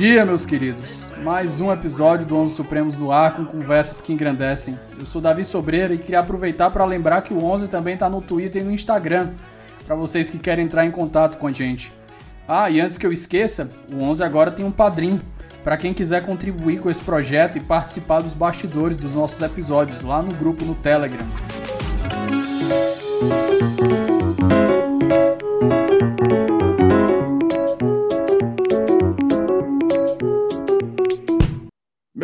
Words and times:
dia, 0.00 0.24
meus 0.24 0.46
queridos. 0.46 0.99
Mais 1.30 1.60
um 1.60 1.70
episódio 1.70 2.26
do 2.26 2.36
Onze 2.36 2.56
Supremos 2.56 2.98
no 2.98 3.12
ar 3.12 3.36
com 3.36 3.44
conversas 3.44 4.00
que 4.00 4.12
engrandecem. 4.12 4.76
Eu 4.98 5.06
sou 5.06 5.22
Davi 5.22 5.44
Sobreira 5.44 5.94
e 5.94 5.98
queria 5.98 6.18
aproveitar 6.18 6.70
para 6.70 6.84
lembrar 6.84 7.22
que 7.22 7.32
o 7.32 7.44
Onze 7.44 7.68
também 7.68 7.94
está 7.94 8.10
no 8.10 8.20
Twitter 8.20 8.60
e 8.60 8.64
no 8.64 8.72
Instagram, 8.72 9.30
para 9.86 9.94
vocês 9.94 10.28
que 10.28 10.40
querem 10.40 10.64
entrar 10.64 10.84
em 10.84 10.90
contato 10.90 11.38
com 11.38 11.46
a 11.46 11.52
gente. 11.52 11.92
Ah, 12.48 12.68
e 12.68 12.80
antes 12.80 12.98
que 12.98 13.06
eu 13.06 13.12
esqueça, 13.12 13.70
o 13.92 14.02
Onze 14.02 14.24
agora 14.24 14.50
tem 14.50 14.64
um 14.64 14.72
padrinho 14.72 15.20
para 15.62 15.76
quem 15.76 15.94
quiser 15.94 16.26
contribuir 16.26 16.80
com 16.80 16.90
esse 16.90 17.00
projeto 17.00 17.58
e 17.58 17.60
participar 17.60 18.22
dos 18.22 18.34
bastidores 18.34 18.96
dos 18.96 19.14
nossos 19.14 19.40
episódios 19.40 20.02
lá 20.02 20.20
no 20.20 20.34
grupo 20.34 20.64
no 20.64 20.74
Telegram. 20.74 21.28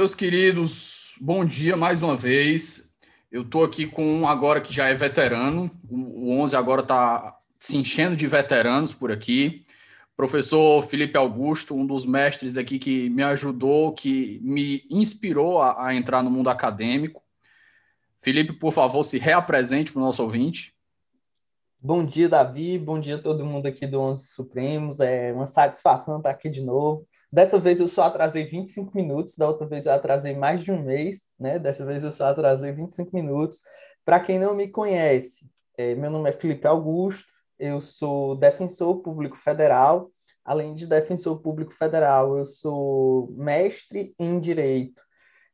Meus 0.07 0.15
queridos, 0.15 1.17
bom 1.21 1.45
dia 1.45 1.77
mais 1.77 2.01
uma 2.01 2.17
vez. 2.17 2.95
Eu 3.29 3.43
estou 3.43 3.65
aqui 3.65 3.89
com 3.89 4.21
um 4.21 4.29
agora 4.29 4.61
que 4.61 4.73
já 4.73 4.87
é 4.87 4.95
veterano. 4.95 5.69
O 5.91 6.31
11 6.31 6.55
agora 6.55 6.83
está 6.83 7.37
se 7.59 7.77
enchendo 7.77 8.15
de 8.15 8.25
veteranos 8.29 8.95
por 8.95 9.11
aqui. 9.11 9.67
Professor 10.17 10.81
Felipe 10.85 11.19
Augusto, 11.19 11.75
um 11.75 11.85
dos 11.85 12.07
mestres 12.07 12.57
aqui 12.57 12.79
que 12.79 13.11
me 13.11 13.25
ajudou, 13.25 13.93
que 13.95 14.39
me 14.45 14.85
inspirou 14.89 15.61
a, 15.61 15.89
a 15.89 15.95
entrar 15.97 16.23
no 16.23 16.31
mundo 16.31 16.51
acadêmico. 16.51 17.21
Felipe, 18.21 18.53
por 18.53 18.73
favor, 18.73 19.03
se 19.03 19.19
reapresente 19.19 19.91
para 19.91 20.01
o 20.01 20.05
nosso 20.05 20.23
ouvinte. 20.23 20.73
Bom 21.81 22.05
dia, 22.05 22.29
Davi. 22.29 22.79
Bom 22.79 23.01
dia 23.01 23.17
a 23.17 23.21
todo 23.21 23.45
mundo 23.45 23.67
aqui 23.67 23.89
do 23.89 24.01
Onze 24.01 24.29
Supremos. 24.29 25.01
É 25.01 25.33
uma 25.33 25.47
satisfação 25.47 26.19
estar 26.19 26.31
aqui 26.31 26.49
de 26.49 26.63
novo. 26.63 27.09
Dessa 27.31 27.59
vez 27.59 27.81
eu 27.81 27.89
só 27.89 28.05
atrasei 28.05 28.45
25 28.45 28.97
minutos, 28.97 29.37
da 29.37 29.49
outra 29.49 29.67
vez 29.67 29.87
eu 29.87 29.93
atrasei 29.93 30.35
mais 30.35 30.63
de 30.63 30.71
um 30.71 30.83
mês, 30.83 31.33
né? 31.39 31.59
Dessa 31.59 31.85
vez 31.85 32.03
eu 32.03 32.13
só 32.13 32.27
atrasei 32.27 32.73
25 32.73 33.15
minutos. 33.15 33.63
Para 34.05 34.21
quem 34.21 34.39
não 34.39 34.55
me 34.55 34.69
conhece, 34.69 35.51
é, 35.77 35.95
meu 35.95 36.11
nome 36.11 36.31
é 36.31 36.33
Felipe 36.33 36.67
Augusto, 36.67 37.31
eu 37.59 37.81
sou 37.81 38.37
defensor 38.37 39.03
público 39.03 39.37
federal. 39.37 40.11
Além 40.45 40.75
de 40.75 40.87
defensor 40.87 41.41
público 41.41 41.73
federal, 41.73 42.39
eu 42.39 42.45
sou 42.45 43.33
mestre 43.33 44.15
em 44.19 44.39
Direito 44.39 45.03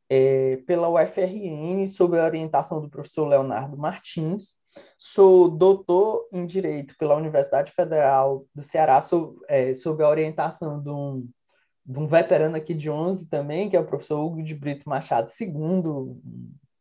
é, 0.09 0.57
pela 0.67 0.87
UFRN, 0.89 1.87
sob 1.87 2.19
a 2.19 2.25
orientação 2.25 2.79
do 2.79 2.89
professor 2.89 3.27
Leonardo 3.27 3.75
Martins. 3.75 4.53
Sou 4.97 5.49
doutor 5.49 6.27
em 6.31 6.45
Direito 6.45 6.95
pela 6.97 7.15
Universidade 7.15 7.71
Federal 7.71 8.45
do 8.53 8.61
Ceará, 8.61 9.01
sob, 9.01 9.39
é, 9.47 9.73
sob 9.73 10.03
a 10.03 10.09
orientação 10.09 10.81
de 10.81 10.89
um 10.89 11.27
de 11.85 11.99
um 11.99 12.07
veterano 12.07 12.55
aqui 12.55 12.73
de 12.73 12.89
11 12.89 13.29
também, 13.29 13.69
que 13.69 13.75
é 13.75 13.79
o 13.79 13.85
professor 13.85 14.23
Hugo 14.23 14.41
de 14.41 14.55
Brito 14.55 14.87
Machado 14.87 15.29
II, 15.29 16.17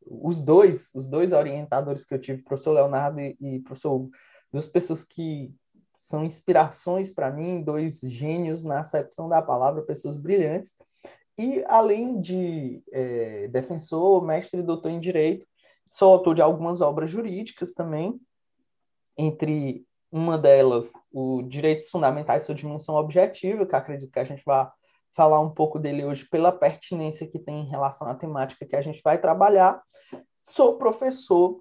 os 0.06 0.40
dois, 0.40 0.90
os 0.94 1.08
dois 1.08 1.32
orientadores 1.32 2.04
que 2.04 2.14
eu 2.14 2.20
tive, 2.20 2.42
professor 2.42 2.72
Leonardo 2.72 3.20
e, 3.20 3.36
e 3.40 3.60
professor 3.60 3.92
Hugo, 3.94 4.10
duas 4.52 4.66
pessoas 4.66 5.02
que 5.02 5.52
são 5.96 6.24
inspirações 6.24 7.12
para 7.12 7.30
mim, 7.30 7.62
dois 7.62 8.00
gênios 8.00 8.64
na 8.64 8.80
acepção 8.80 9.28
da 9.28 9.40
palavra, 9.40 9.82
pessoas 9.82 10.16
brilhantes. 10.16 10.76
E 11.38 11.64
além 11.66 12.20
de 12.20 12.82
é, 12.92 13.48
defensor, 13.48 14.22
mestre 14.24 14.60
e 14.60 14.64
doutor 14.64 14.90
em 14.90 15.00
direito, 15.00 15.46
sou 15.88 16.12
autor 16.12 16.34
de 16.34 16.42
algumas 16.42 16.80
obras 16.80 17.10
jurídicas 17.10 17.72
também, 17.72 18.20
entre 19.16 19.86
uma 20.10 20.36
delas, 20.36 20.92
o 21.10 21.42
Direitos 21.42 21.88
Fundamentais 21.88 22.42
sua 22.42 22.54
Dimensão 22.54 22.94
Objetiva, 22.96 23.64
que 23.64 23.74
acredito 23.74 24.12
que 24.12 24.18
a 24.18 24.24
gente 24.24 24.44
vai 24.44 24.68
falar 25.14 25.40
um 25.40 25.50
pouco 25.50 25.78
dele 25.78 26.04
hoje 26.04 26.26
pela 26.28 26.52
pertinência 26.52 27.26
que 27.26 27.38
tem 27.38 27.60
em 27.60 27.68
relação 27.68 28.08
à 28.08 28.14
temática 28.14 28.66
que 28.66 28.76
a 28.76 28.82
gente 28.82 29.00
vai 29.02 29.18
trabalhar. 29.18 29.82
Sou 30.42 30.78
professor 30.78 31.60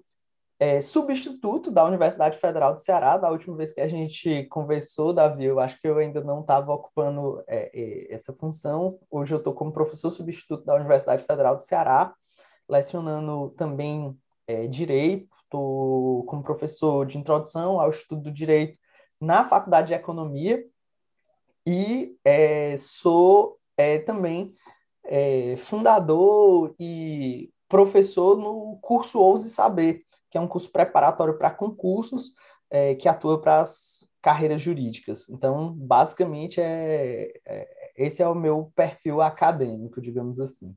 é, 0.58 0.80
substituto 0.80 1.70
da 1.70 1.84
Universidade 1.84 2.38
Federal 2.38 2.72
do 2.72 2.80
Ceará. 2.80 3.16
Da 3.16 3.30
última 3.30 3.56
vez 3.56 3.72
que 3.72 3.80
a 3.80 3.88
gente 3.88 4.44
conversou, 4.44 5.12
Davi, 5.12 5.44
eu 5.44 5.58
acho 5.58 5.78
que 5.80 5.88
eu 5.88 5.98
ainda 5.98 6.22
não 6.22 6.40
estava 6.40 6.72
ocupando 6.72 7.42
é, 7.46 7.70
é, 7.74 8.14
essa 8.14 8.32
função. 8.32 8.98
Hoje 9.10 9.34
eu 9.34 9.38
estou 9.38 9.52
como 9.54 9.72
professor 9.72 10.10
substituto 10.10 10.64
da 10.64 10.74
Universidade 10.74 11.24
Federal 11.24 11.56
do 11.56 11.62
Ceará, 11.62 12.14
lecionando 12.68 13.50
também 13.56 14.16
é, 14.46 14.66
Direito. 14.66 15.28
Estou 15.42 16.24
como 16.24 16.42
professor 16.42 17.04
de 17.04 17.18
introdução 17.18 17.80
ao 17.80 17.90
estudo 17.90 18.22
do 18.22 18.32
Direito 18.32 18.78
na 19.20 19.44
Faculdade 19.44 19.88
de 19.88 19.94
Economia 19.94 20.64
e 21.66 22.16
é, 22.24 22.76
sou 22.76 23.58
é, 23.76 23.98
também 23.98 24.54
é, 25.04 25.56
fundador 25.58 26.74
e 26.78 27.50
professor 27.68 28.36
no 28.36 28.78
curso 28.80 29.18
Ouse 29.18 29.50
Saber, 29.50 30.04
que 30.30 30.38
é 30.38 30.40
um 30.40 30.48
curso 30.48 30.70
preparatório 30.70 31.38
para 31.38 31.50
concursos 31.50 32.32
é, 32.70 32.94
que 32.94 33.08
atua 33.08 33.40
para 33.40 33.60
as 33.60 34.06
carreiras 34.20 34.62
jurídicas. 34.62 35.28
Então, 35.28 35.72
basicamente, 35.72 36.60
é, 36.60 37.32
é, 37.44 37.92
esse 37.96 38.22
é 38.22 38.28
o 38.28 38.34
meu 38.34 38.72
perfil 38.74 39.20
acadêmico, 39.20 40.00
digamos 40.00 40.40
assim. 40.40 40.74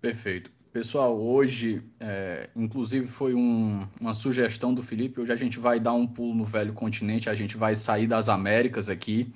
Perfeito. 0.00 0.50
Pessoal, 0.72 1.20
hoje, 1.20 1.82
é, 2.00 2.48
inclusive, 2.56 3.06
foi 3.06 3.34
um, 3.34 3.86
uma 4.00 4.14
sugestão 4.14 4.72
do 4.72 4.82
Felipe. 4.82 5.20
Hoje 5.20 5.30
a 5.30 5.36
gente 5.36 5.58
vai 5.58 5.78
dar 5.78 5.92
um 5.92 6.06
pulo 6.06 6.34
no 6.34 6.44
velho 6.46 6.72
continente, 6.72 7.28
a 7.28 7.34
gente 7.34 7.58
vai 7.58 7.76
sair 7.76 8.06
das 8.06 8.28
Américas 8.28 8.88
aqui 8.88 9.32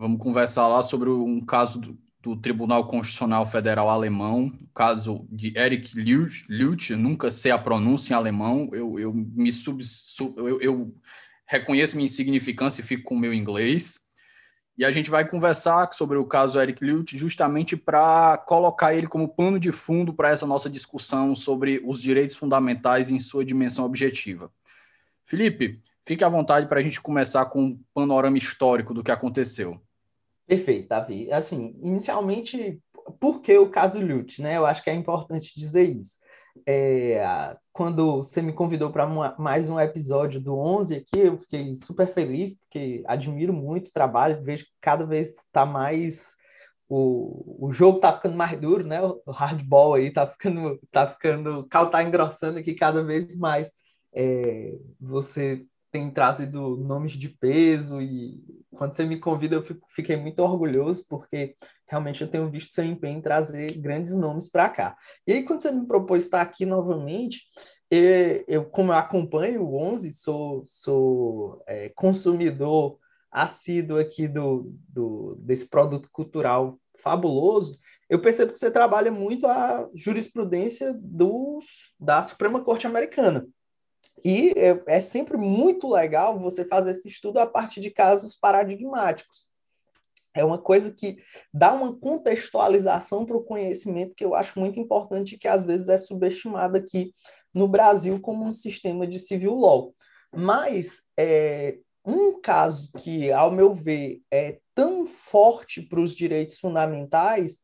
Vamos 0.00 0.18
conversar 0.18 0.66
lá 0.66 0.82
sobre 0.82 1.10
um 1.10 1.42
caso 1.42 1.78
do, 1.78 1.98
do 2.22 2.34
Tribunal 2.34 2.88
Constitucional 2.88 3.44
Federal 3.44 3.90
Alemão, 3.90 4.46
o 4.46 4.66
caso 4.68 5.28
de 5.30 5.52
Eric 5.54 5.94
Lüth, 5.94 6.88
nunca 6.96 7.30
sei 7.30 7.52
a 7.52 7.58
pronúncia 7.58 8.14
em 8.14 8.16
alemão, 8.16 8.70
eu, 8.72 8.98
eu 8.98 9.12
me 9.12 9.52
sub, 9.52 9.84
sub 9.84 10.38
eu, 10.38 10.58
eu, 10.62 10.94
reconheço 11.46 11.96
minha 11.96 12.06
insignificância 12.06 12.80
e 12.80 12.84
fico 12.84 13.02
com 13.02 13.14
o 13.14 13.18
meu 13.18 13.34
inglês. 13.34 14.08
E 14.78 14.86
a 14.86 14.90
gente 14.90 15.10
vai 15.10 15.28
conversar 15.28 15.92
sobre 15.92 16.16
o 16.16 16.24
caso 16.24 16.58
Eric 16.58 16.82
Lüth 16.82 17.10
justamente 17.10 17.76
para 17.76 18.38
colocar 18.38 18.94
ele 18.94 19.06
como 19.06 19.28
pano 19.28 19.60
de 19.60 19.70
fundo 19.70 20.14
para 20.14 20.30
essa 20.30 20.46
nossa 20.46 20.70
discussão 20.70 21.36
sobre 21.36 21.78
os 21.84 22.00
direitos 22.00 22.34
fundamentais 22.34 23.10
em 23.10 23.20
sua 23.20 23.44
dimensão 23.44 23.84
objetiva. 23.84 24.50
Felipe, 25.26 25.82
fique 26.06 26.24
à 26.24 26.28
vontade 26.30 26.68
para 26.68 26.80
a 26.80 26.82
gente 26.82 27.02
começar 27.02 27.44
com 27.44 27.62
um 27.62 27.80
panorama 27.92 28.38
histórico 28.38 28.94
do 28.94 29.04
que 29.04 29.10
aconteceu. 29.10 29.78
Perfeito, 30.50 30.88
Davi. 30.88 31.30
Assim, 31.32 31.78
inicialmente, 31.80 32.82
por 33.20 33.40
que 33.40 33.56
o 33.56 33.70
caso 33.70 34.00
Lute, 34.00 34.42
né? 34.42 34.56
Eu 34.56 34.66
acho 34.66 34.82
que 34.82 34.90
é 34.90 34.94
importante 34.94 35.54
dizer 35.54 35.84
isso. 35.84 36.16
É, 36.66 37.56
quando 37.72 38.16
você 38.16 38.42
me 38.42 38.52
convidou 38.52 38.90
para 38.90 39.06
mais 39.38 39.68
um 39.68 39.78
episódio 39.78 40.40
do 40.40 40.58
11 40.58 40.96
aqui, 40.96 41.20
eu 41.20 41.38
fiquei 41.38 41.76
super 41.76 42.08
feliz, 42.08 42.58
porque 42.58 43.00
admiro 43.06 43.52
muito 43.52 43.90
o 43.90 43.92
trabalho, 43.92 44.42
vejo 44.42 44.64
que 44.64 44.72
cada 44.80 45.06
vez 45.06 45.36
está 45.36 45.64
mais 45.64 46.34
o, 46.88 47.68
o 47.68 47.72
jogo 47.72 48.00
tá 48.00 48.12
ficando 48.12 48.36
mais 48.36 48.60
duro, 48.60 48.84
né? 48.84 49.00
O 49.00 49.30
hardball 49.30 49.94
aí 49.94 50.12
tá 50.12 50.26
ficando, 50.26 50.80
tá 50.90 51.06
ficando, 51.12 51.62
tá 51.68 52.02
engrossando 52.02 52.58
aqui 52.58 52.74
cada 52.74 53.04
vez 53.04 53.38
mais. 53.38 53.70
É, 54.12 54.76
você 55.00 55.64
tem 55.90 56.10
trazido 56.10 56.76
nomes 56.76 57.12
de 57.12 57.28
peso 57.28 58.00
e 58.00 58.40
quando 58.70 58.94
você 58.94 59.04
me 59.04 59.18
convida 59.18 59.56
eu 59.56 59.62
fico, 59.62 59.86
fiquei 59.90 60.16
muito 60.16 60.40
orgulhoso 60.40 61.04
porque 61.08 61.56
realmente 61.86 62.22
eu 62.22 62.28
tenho 62.28 62.48
visto 62.48 62.72
seu 62.72 62.84
empenho 62.84 63.18
em 63.18 63.22
trazer 63.22 63.76
grandes 63.78 64.16
nomes 64.16 64.48
para 64.48 64.68
cá. 64.68 64.96
E 65.26 65.32
aí 65.32 65.42
quando 65.42 65.60
você 65.60 65.70
me 65.70 65.86
propôs 65.86 66.24
estar 66.24 66.40
aqui 66.40 66.64
novamente, 66.64 67.42
eu, 67.90 68.44
eu 68.46 68.64
como 68.64 68.92
eu 68.92 68.96
acompanho 68.96 69.62
o 69.62 69.76
11, 69.76 70.10
sou, 70.12 70.62
sou 70.64 71.62
é, 71.66 71.88
consumidor 71.90 72.98
assíduo 73.30 73.98
aqui 73.98 74.26
do, 74.26 74.72
do, 74.88 75.36
desse 75.40 75.68
produto 75.68 76.08
cultural 76.12 76.78
fabuloso, 76.96 77.78
eu 78.08 78.20
percebo 78.20 78.52
que 78.52 78.58
você 78.58 78.70
trabalha 78.70 79.10
muito 79.10 79.46
a 79.46 79.88
jurisprudência 79.94 80.92
dos, 81.00 81.94
da 81.98 82.22
Suprema 82.22 82.62
Corte 82.62 82.86
Americana. 82.86 83.46
E 84.24 84.52
é, 84.56 84.96
é 84.96 85.00
sempre 85.00 85.36
muito 85.36 85.88
legal 85.88 86.38
você 86.38 86.64
fazer 86.64 86.90
esse 86.90 87.08
estudo 87.08 87.38
a 87.38 87.46
partir 87.46 87.80
de 87.80 87.90
casos 87.90 88.34
paradigmáticos. 88.34 89.48
é 90.34 90.44
uma 90.44 90.58
coisa 90.58 90.92
que 90.92 91.18
dá 91.52 91.72
uma 91.72 91.98
contextualização 91.98 93.26
para 93.26 93.36
o 93.36 93.42
conhecimento 93.42 94.14
que 94.14 94.24
eu 94.24 94.34
acho 94.34 94.58
muito 94.60 94.78
importante 94.78 95.34
e 95.34 95.38
que 95.38 95.48
às 95.48 95.64
vezes 95.64 95.88
é 95.88 95.96
subestimado 95.96 96.76
aqui 96.76 97.12
no 97.52 97.66
Brasil 97.66 98.20
como 98.20 98.44
um 98.44 98.52
sistema 98.52 99.06
de 99.06 99.18
civil 99.18 99.54
law. 99.56 99.94
Mas 100.32 101.02
é, 101.18 101.78
um 102.04 102.40
caso 102.40 102.90
que, 102.98 103.32
ao 103.32 103.50
meu 103.50 103.74
ver, 103.74 104.22
é 104.30 104.58
tão 104.74 105.04
forte 105.04 105.82
para 105.82 106.00
os 106.00 106.14
direitos 106.14 106.58
fundamentais, 106.58 107.58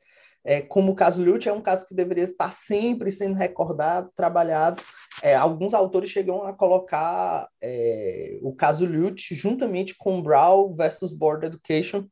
é, 0.47 0.63
como 0.63 0.93
o 0.93 0.95
caso 0.95 1.21
Lute, 1.21 1.49
é 1.49 1.53
um 1.53 1.61
caso 1.61 1.89
que 1.89 1.95
deveria 1.95 2.23
estar 2.23 2.53
sempre 2.53 3.11
sendo 3.11 3.35
recordado, 3.35 4.13
trabalhado. 4.15 4.81
É, 5.21 5.35
alguns 5.35 5.75
autores 5.75 6.09
chegam 6.09 6.45
a 6.45 6.53
colocar 6.53 7.49
é, 7.61 8.39
o 8.41 8.55
caso 8.55 8.87
Lute 8.87 9.35
juntamente 9.35 9.97
com 9.99 10.23
Brown 10.23 10.73
versus 10.77 11.11
Board 11.11 11.45
Education 11.47 12.07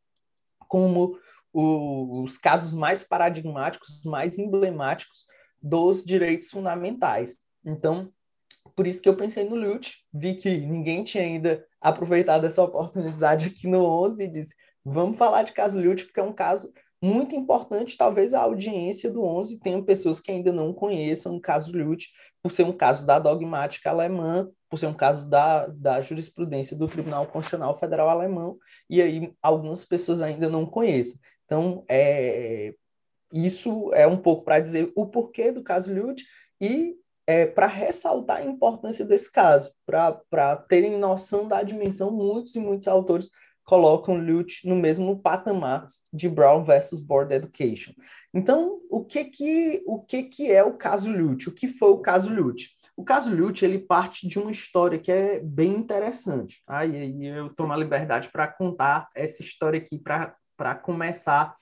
como 0.67 1.17
o, 1.53 2.25
os 2.25 2.37
casos 2.37 2.73
mais 2.73 3.05
paradigmáticos, 3.05 4.03
mais 4.05 4.37
emblemáticos 4.37 5.27
dos 5.63 6.05
direitos 6.05 6.51
fundamentais. 6.51 7.39
Então, 7.65 8.13
por 8.75 8.85
isso 8.85 9.01
que 9.01 9.09
eu 9.09 9.17
pensei 9.17 9.49
no 9.49 9.55
Lute, 9.55 9.99
vi 10.13 10.35
que 10.35 10.57
ninguém 10.57 11.05
tinha 11.05 11.23
ainda 11.23 11.65
aproveitado 11.81 12.47
essa 12.47 12.65
oportunidade 12.65 13.47
aqui 13.47 13.69
no 13.69 13.85
11 13.85 14.25
e 14.25 14.29
disse, 14.29 14.57
vamos 14.85 15.17
falar 15.17 15.45
de 15.45 15.53
caso 15.53 15.79
Lute, 15.79 16.05
porque 16.05 16.19
é 16.19 16.25
um 16.25 16.33
caso 16.33 16.73
muito 17.05 17.37
importante, 17.37 17.99
talvez 17.99 18.33
a 18.33 18.41
audiência 18.41 19.11
do 19.11 19.23
11 19.23 19.61
tenha 19.61 19.83
pessoas 19.83 20.21
que 20.21 20.33
ainda 20.33 20.51
não 20.51 20.73
conheçam 20.73 21.37
o 21.37 21.41
caso 21.41 21.71
Lute, 21.71 22.09
por 22.43 22.51
ser 22.51 22.65
um 22.65 22.73
caso 22.73 23.07
da 23.07 23.19
dogmática 23.19 23.91
alemã, 23.91 24.49
por 24.71 24.79
ser 24.79 24.87
um 24.87 24.95
caso 24.95 25.29
da, 25.29 25.67
da 25.67 26.01
jurisprudência 26.01 26.75
do 26.75 26.89
Tribunal 26.89 27.27
Constitucional 27.27 27.79
Federal 27.79 28.09
Alemão, 28.09 28.57
e 28.89 29.03
aí 29.03 29.35
algumas 29.43 29.85
pessoas 29.85 30.23
ainda 30.23 30.49
não 30.49 30.65
conhecem. 30.65 31.21
Então, 31.45 31.85
é, 31.91 32.75
isso 33.31 33.93
é 33.93 34.07
um 34.07 34.17
pouco 34.17 34.43
para 34.43 34.61
dizer 34.61 34.91
o 34.97 35.07
porquê 35.07 35.53
do 35.53 35.63
caso 35.63 35.93
Lute 35.93 36.25
e 36.59 36.97
é, 37.27 37.45
para 37.45 37.67
ressaltar 37.67 38.39
a 38.39 38.45
importância 38.45 39.05
desse 39.05 39.31
caso, 39.31 39.71
para 39.85 40.57
terem 40.69 40.99
noção 40.99 41.47
da 41.47 41.63
dimensão, 41.63 42.11
muitos 42.11 42.55
e 42.55 42.61
muitos 42.61 42.89
autores 42.89 43.29
colocam 43.63 44.17
Lute 44.17 44.67
no 44.67 44.77
mesmo 44.77 45.19
patamar 45.19 45.91
de 46.15 46.29
Brown 46.29 46.65
versus 46.65 47.01
Board 47.01 47.35
Education. 47.35 47.93
Então, 48.33 48.81
o 48.89 49.05
que 49.05 49.25
que 49.25 49.83
o 49.87 50.01
que 50.01 50.23
que 50.23 50.51
é 50.51 50.63
o 50.63 50.77
caso 50.77 51.11
Lute? 51.11 51.49
O 51.49 51.55
que 51.55 51.67
foi 51.67 51.91
o 51.91 51.99
caso 51.99 52.33
Lute? 52.33 52.71
O 52.97 53.05
caso 53.05 53.35
Lute 53.35 53.65
ele 53.65 53.81
parte 53.81 54.29
de 54.29 54.39
uma 54.39 54.53
história 54.53 54.99
que 54.99 55.11
é 55.11 55.41
bem 55.41 55.73
interessante. 55.73 56.63
Aí, 56.67 56.97
aí 56.97 57.27
eu 57.27 57.53
tomo 57.55 57.73
a 57.73 57.77
liberdade 57.77 58.29
para 58.31 58.47
contar 58.47 59.09
essa 59.15 59.43
história 59.43 59.81
aqui 59.81 59.99
para 59.99 60.75
começar 60.77 61.57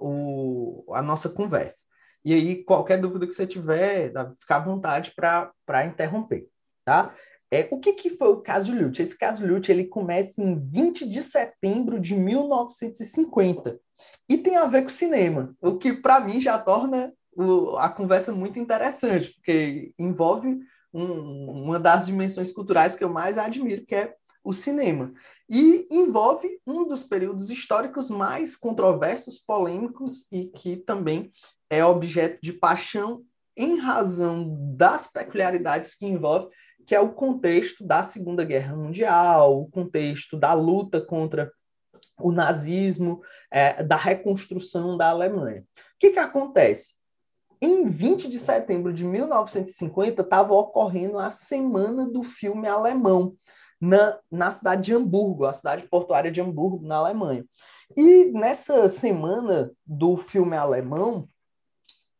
o, 0.00 0.84
a 0.94 1.02
nossa 1.02 1.28
conversa. 1.28 1.84
E 2.24 2.32
aí, 2.32 2.64
qualquer 2.64 3.00
dúvida 3.00 3.26
que 3.26 3.32
você 3.32 3.46
tiver, 3.46 4.12
fica 4.38 4.56
à 4.56 4.60
vontade 4.60 5.12
para 5.16 5.86
interromper, 5.86 6.46
tá? 6.84 7.14
É, 7.50 7.66
o 7.70 7.78
que, 7.78 7.94
que 7.94 8.10
foi 8.10 8.28
o 8.28 8.40
caso 8.40 8.72
Lute? 8.72 9.02
Esse 9.02 9.18
caso 9.18 9.44
Lute 9.44 9.72
ele 9.72 9.84
começa 9.84 10.40
em 10.40 10.54
20 10.54 11.08
de 11.08 11.22
setembro 11.22 11.98
de 11.98 12.14
1950 12.14 13.80
e 14.28 14.38
tem 14.38 14.56
a 14.56 14.66
ver 14.66 14.82
com 14.82 14.88
cinema, 14.88 15.54
o 15.60 15.76
que 15.76 15.92
para 15.92 16.20
mim 16.20 16.40
já 16.40 16.56
torna 16.58 17.12
o, 17.32 17.76
a 17.76 17.88
conversa 17.88 18.32
muito 18.32 18.58
interessante, 18.58 19.34
porque 19.34 19.92
envolve 19.98 20.60
um, 20.92 21.64
uma 21.64 21.78
das 21.78 22.06
dimensões 22.06 22.52
culturais 22.52 22.94
que 22.94 23.02
eu 23.02 23.08
mais 23.08 23.36
admiro, 23.36 23.84
que 23.84 23.94
é 23.94 24.14
o 24.44 24.52
cinema. 24.52 25.12
E 25.48 25.88
envolve 25.90 26.60
um 26.64 26.86
dos 26.86 27.02
períodos 27.02 27.50
históricos 27.50 28.08
mais 28.08 28.56
controversos, 28.56 29.38
polêmicos 29.38 30.26
e 30.32 30.46
que 30.46 30.76
também 30.76 31.32
é 31.68 31.84
objeto 31.84 32.38
de 32.42 32.52
paixão 32.52 33.24
em 33.56 33.76
razão 33.76 34.56
das 34.76 35.08
peculiaridades 35.08 35.94
que 35.94 36.06
envolve, 36.06 36.48
que 36.86 36.94
é 36.94 37.00
o 37.00 37.12
contexto 37.12 37.84
da 37.84 38.02
Segunda 38.02 38.44
Guerra 38.44 38.76
Mundial, 38.76 39.62
o 39.62 39.70
contexto 39.70 40.36
da 40.36 40.52
luta 40.52 41.00
contra 41.00 41.52
o 42.18 42.32
nazismo, 42.32 43.20
é, 43.50 43.82
da 43.82 43.96
reconstrução 43.96 44.96
da 44.96 45.10
Alemanha. 45.10 45.60
O 45.60 45.64
que, 45.98 46.10
que 46.10 46.18
acontece? 46.18 46.94
Em 47.60 47.86
20 47.86 48.28
de 48.28 48.38
setembro 48.38 48.92
de 48.92 49.04
1950, 49.04 50.22
estava 50.22 50.54
ocorrendo 50.54 51.18
a 51.18 51.30
Semana 51.30 52.06
do 52.06 52.22
Filme 52.22 52.66
Alemão, 52.66 53.36
na, 53.80 54.18
na 54.30 54.50
cidade 54.50 54.82
de 54.82 54.94
Hamburgo, 54.94 55.46
a 55.46 55.52
cidade 55.52 55.86
portuária 55.88 56.30
de 56.30 56.40
Hamburgo, 56.40 56.86
na 56.86 56.96
Alemanha. 56.96 57.44
E 57.96 58.26
nessa 58.26 58.88
semana 58.88 59.72
do 59.84 60.16
filme 60.16 60.56
alemão, 60.56 61.28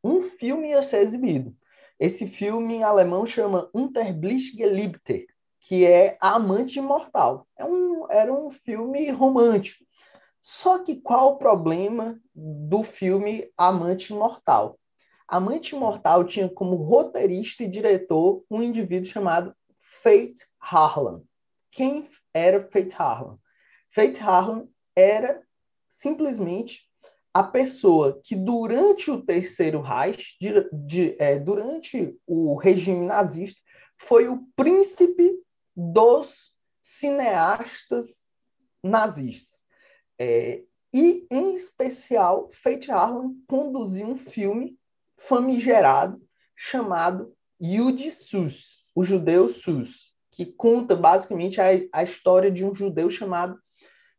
um 0.02 0.20
filme 0.20 0.70
ia 0.70 0.82
ser 0.82 1.02
exibido. 1.02 1.54
Esse 2.00 2.26
filme 2.26 2.76
em 2.76 2.82
alemão 2.82 3.26
chama 3.26 3.68
Unterblisch 3.74 4.56
Geliebte, 4.56 5.26
que 5.60 5.84
é 5.84 6.16
A 6.18 6.36
Amante 6.36 6.78
Imortal. 6.78 7.46
É 7.54 7.62
um, 7.62 8.10
era 8.10 8.32
um 8.32 8.50
filme 8.50 9.10
romântico. 9.10 9.84
Só 10.40 10.82
que 10.82 11.02
qual 11.02 11.34
o 11.34 11.36
problema 11.36 12.18
do 12.34 12.82
filme 12.82 13.52
Amante 13.54 14.14
Imortal? 14.14 14.80
Amante 15.28 15.76
Imortal 15.76 16.24
tinha 16.24 16.48
como 16.48 16.76
roteirista 16.76 17.64
e 17.64 17.68
diretor 17.68 18.42
um 18.50 18.62
indivíduo 18.62 19.10
chamado 19.10 19.54
Fate 19.78 20.46
Harlan. 20.58 21.22
Quem 21.70 22.08
era 22.32 22.66
Fate 22.70 22.94
Harlan? 22.98 23.38
Fate 23.90 24.22
Harlan 24.22 24.66
era 24.96 25.42
simplesmente 25.90 26.89
a 27.32 27.42
pessoa 27.42 28.20
que 28.24 28.34
durante 28.34 29.10
o 29.10 29.22
terceiro 29.22 29.80
Reich, 29.80 30.36
de, 30.40 30.68
de, 30.72 31.16
é, 31.18 31.38
durante 31.38 32.18
o 32.26 32.56
regime 32.56 33.06
nazista, 33.06 33.60
foi 33.96 34.28
o 34.28 34.46
príncipe 34.56 35.40
dos 35.76 36.54
cineastas 36.82 38.28
nazistas. 38.82 39.64
É, 40.18 40.62
e, 40.92 41.26
em 41.30 41.54
especial, 41.54 42.50
Fate 42.52 42.90
Harlan 42.90 43.34
conduziu 43.46 44.08
um 44.08 44.16
filme 44.16 44.76
famigerado 45.16 46.20
chamado 46.56 47.32
Yud 47.60 48.10
Sus, 48.10 48.84
o 48.94 49.04
judeu 49.04 49.48
Sus, 49.48 50.14
que 50.32 50.46
conta 50.46 50.96
basicamente 50.96 51.60
a, 51.60 51.68
a 51.92 52.02
história 52.02 52.50
de 52.50 52.64
um 52.64 52.74
judeu 52.74 53.08
chamado 53.08 53.58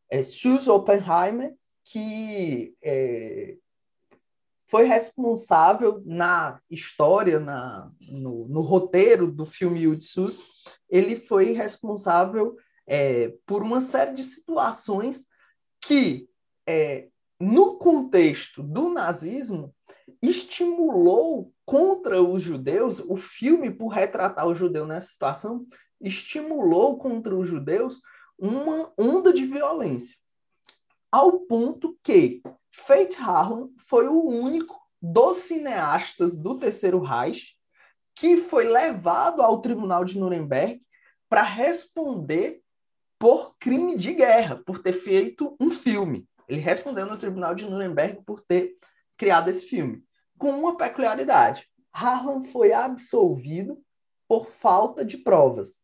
é, 0.10 0.24
Sus 0.24 0.68
Oppenheimer, 0.68 1.56
que 1.92 2.74
é, 2.82 3.58
foi 4.66 4.86
responsável 4.86 6.02
na 6.06 6.62
história, 6.70 7.38
na, 7.38 7.92
no, 8.10 8.48
no 8.48 8.62
roteiro 8.62 9.30
do 9.30 9.46
filme 9.46 9.82
Yudsus, 9.82 10.42
ele 10.90 11.18
foi 11.18 11.52
responsável 11.52 12.56
é, 12.88 13.34
por 13.46 13.62
uma 13.62 13.82
série 13.82 14.14
de 14.14 14.24
situações 14.24 15.26
que, 15.82 16.30
é, 16.66 17.10
no 17.38 17.78
contexto 17.78 18.64
do 18.64 18.88
nazismo, 18.88 19.76
estimulou 20.22 21.52
contra 21.66 22.24
os 22.24 22.42
judeus, 22.42 23.00
o 23.00 23.18
filme, 23.18 23.70
por 23.70 23.90
retratar 23.90 24.48
o 24.48 24.56
judeu 24.56 24.88
nessa 24.88 25.08
situação, 25.08 25.68
estimulou 26.00 26.98
contra 26.98 27.36
os 27.36 27.50
judeus 27.50 28.00
uma 28.40 28.94
onda 28.98 29.34
de 29.34 29.46
violência 29.46 30.21
ao 31.12 31.42
ponto 31.42 31.98
que 32.02 32.42
Fate 32.72 33.22
Harlan 33.22 33.70
foi 33.78 34.08
o 34.08 34.24
único 34.24 34.80
dos 35.02 35.38
cineastas 35.38 36.38
do 36.38 36.58
Terceiro 36.58 37.02
Reich 37.02 37.58
que 38.16 38.38
foi 38.38 38.66
levado 38.66 39.42
ao 39.42 39.62
Tribunal 39.62 40.06
de 40.06 40.18
Nuremberg 40.18 40.82
para 41.28 41.42
responder 41.42 42.62
por 43.18 43.56
crime 43.60 43.98
de 43.98 44.14
guerra, 44.14 44.62
por 44.66 44.80
ter 44.80 44.94
feito 44.94 45.56
um 45.60 45.72
filme. 45.72 46.28
Ele 46.48 46.62
respondeu 46.62 47.06
no 47.06 47.18
Tribunal 47.18 47.56
de 47.56 47.70
Nuremberg 47.70 48.24
por 48.26 48.42
ter 48.42 48.78
criado 49.18 49.50
esse 49.50 49.66
filme, 49.66 50.04
com 50.38 50.50
uma 50.52 50.78
peculiaridade. 50.78 51.68
Harlan 51.94 52.44
foi 52.44 52.74
absolvido 52.74 53.82
por 54.28 54.48
falta 54.48 55.04
de 55.04 55.18
provas. 55.18 55.84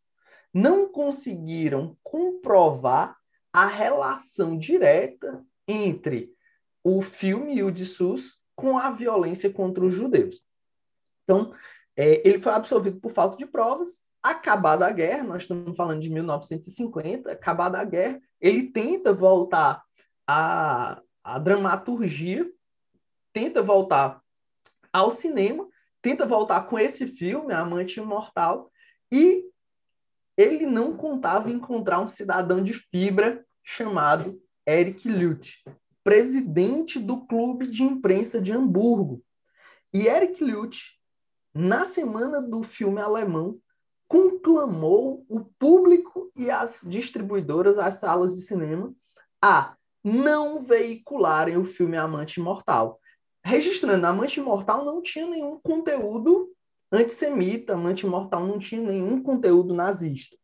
Não 0.54 0.92
conseguiram 0.92 1.98
comprovar 2.04 3.17
a 3.58 3.66
relação 3.66 4.56
direta 4.56 5.44
entre 5.68 6.32
o 6.84 7.02
filme 7.02 7.56
e 7.56 7.64
o 7.64 7.72
de 7.72 7.88
Sus 7.88 8.40
com 8.56 8.78
a 8.78 8.92
violência 8.92 9.52
contra 9.52 9.84
os 9.84 9.96
judeus. 9.96 10.44
Então, 11.24 11.56
é, 11.96 12.22
ele 12.24 12.40
foi 12.40 12.52
absolvido 12.52 13.00
por 13.00 13.12
falta 13.12 13.36
de 13.36 13.48
provas. 13.48 14.06
Acabada 14.22 14.86
a 14.86 14.92
guerra, 14.92 15.24
nós 15.24 15.42
estamos 15.42 15.76
falando 15.76 16.04
de 16.04 16.10
1950, 16.12 17.32
acabada 17.32 17.80
a 17.80 17.84
guerra, 17.84 18.22
ele 18.40 18.72
tenta 18.72 19.12
voltar 19.12 19.84
à, 20.28 21.02
à 21.24 21.40
dramaturgia, 21.40 22.48
tenta 23.34 23.64
voltar 23.64 24.22
ao 24.94 25.10
cinema, 25.10 25.68
tenta 26.00 26.28
voltar 26.28 26.68
com 26.68 26.78
esse 26.78 27.08
filme, 27.08 27.56
Amante 27.56 28.00
Imortal, 28.00 28.72
e 29.12 29.50
ele 30.38 30.68
não 30.68 30.96
contava 30.96 31.50
encontrar 31.50 32.00
um 32.00 32.08
cidadão 32.08 32.64
de 32.64 32.74
fibra 32.74 33.44
chamado 33.70 34.42
Eric 34.66 35.10
Lute. 35.10 35.62
presidente 36.02 37.00
do 37.00 37.28
clube 37.28 37.68
de 37.68 37.84
imprensa 37.84 38.42
de 38.42 38.54
Hamburgo. 38.54 39.22
E 39.94 40.08
Eric 40.08 40.42
Lute, 40.42 40.98
na 41.54 41.84
semana 41.84 42.42
do 42.42 42.64
filme 42.64 43.02
alemão, 43.02 43.60
conclamou 44.08 45.26
o 45.28 45.42
público 45.60 46.32
e 46.34 46.50
as 46.50 46.80
distribuidoras, 46.88 47.78
as 47.78 47.96
salas 47.96 48.34
de 48.34 48.42
cinema, 48.42 48.94
a 49.44 49.76
não 50.02 50.62
veicularem 50.62 51.58
o 51.58 51.66
filme 51.66 51.98
Amante 51.98 52.40
Imortal. 52.40 52.98
Registrando, 53.44 54.08
Amante 54.08 54.40
Imortal 54.40 54.86
não 54.86 55.02
tinha 55.02 55.28
nenhum 55.28 55.60
conteúdo 55.60 56.50
antissemita, 56.90 57.74
Amante 57.74 58.06
Imortal 58.06 58.48
não 58.48 58.58
tinha 58.60 58.82
nenhum 58.82 59.22
conteúdo 59.22 59.74
nazista. 59.74 60.38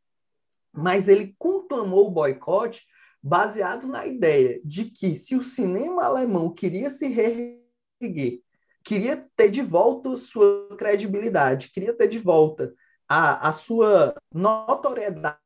Mas 0.73 1.07
ele 1.07 1.33
conclamou 1.39 2.07
o 2.07 2.11
boicote 2.11 2.85
baseado 3.23 3.87
na 3.87 4.05
ideia 4.05 4.59
de 4.65 4.85
que 4.85 5.15
se 5.15 5.33
o 5.35 5.41
cinema 5.41 6.03
alemão 6.03 6.53
queria 6.53 6.89
se 6.89 7.07
reerguer, 7.07 8.41
queria 8.83 9.25
ter 9.37 9.49
de 9.49 9.61
volta 9.61 10.17
sua 10.17 10.75
credibilidade, 10.77 11.71
queria 11.71 11.93
ter 11.93 12.09
de 12.09 12.19
volta 12.19 12.73
a, 13.07 13.47
a 13.47 13.53
sua 13.53 14.13
notoriedade 14.33 15.37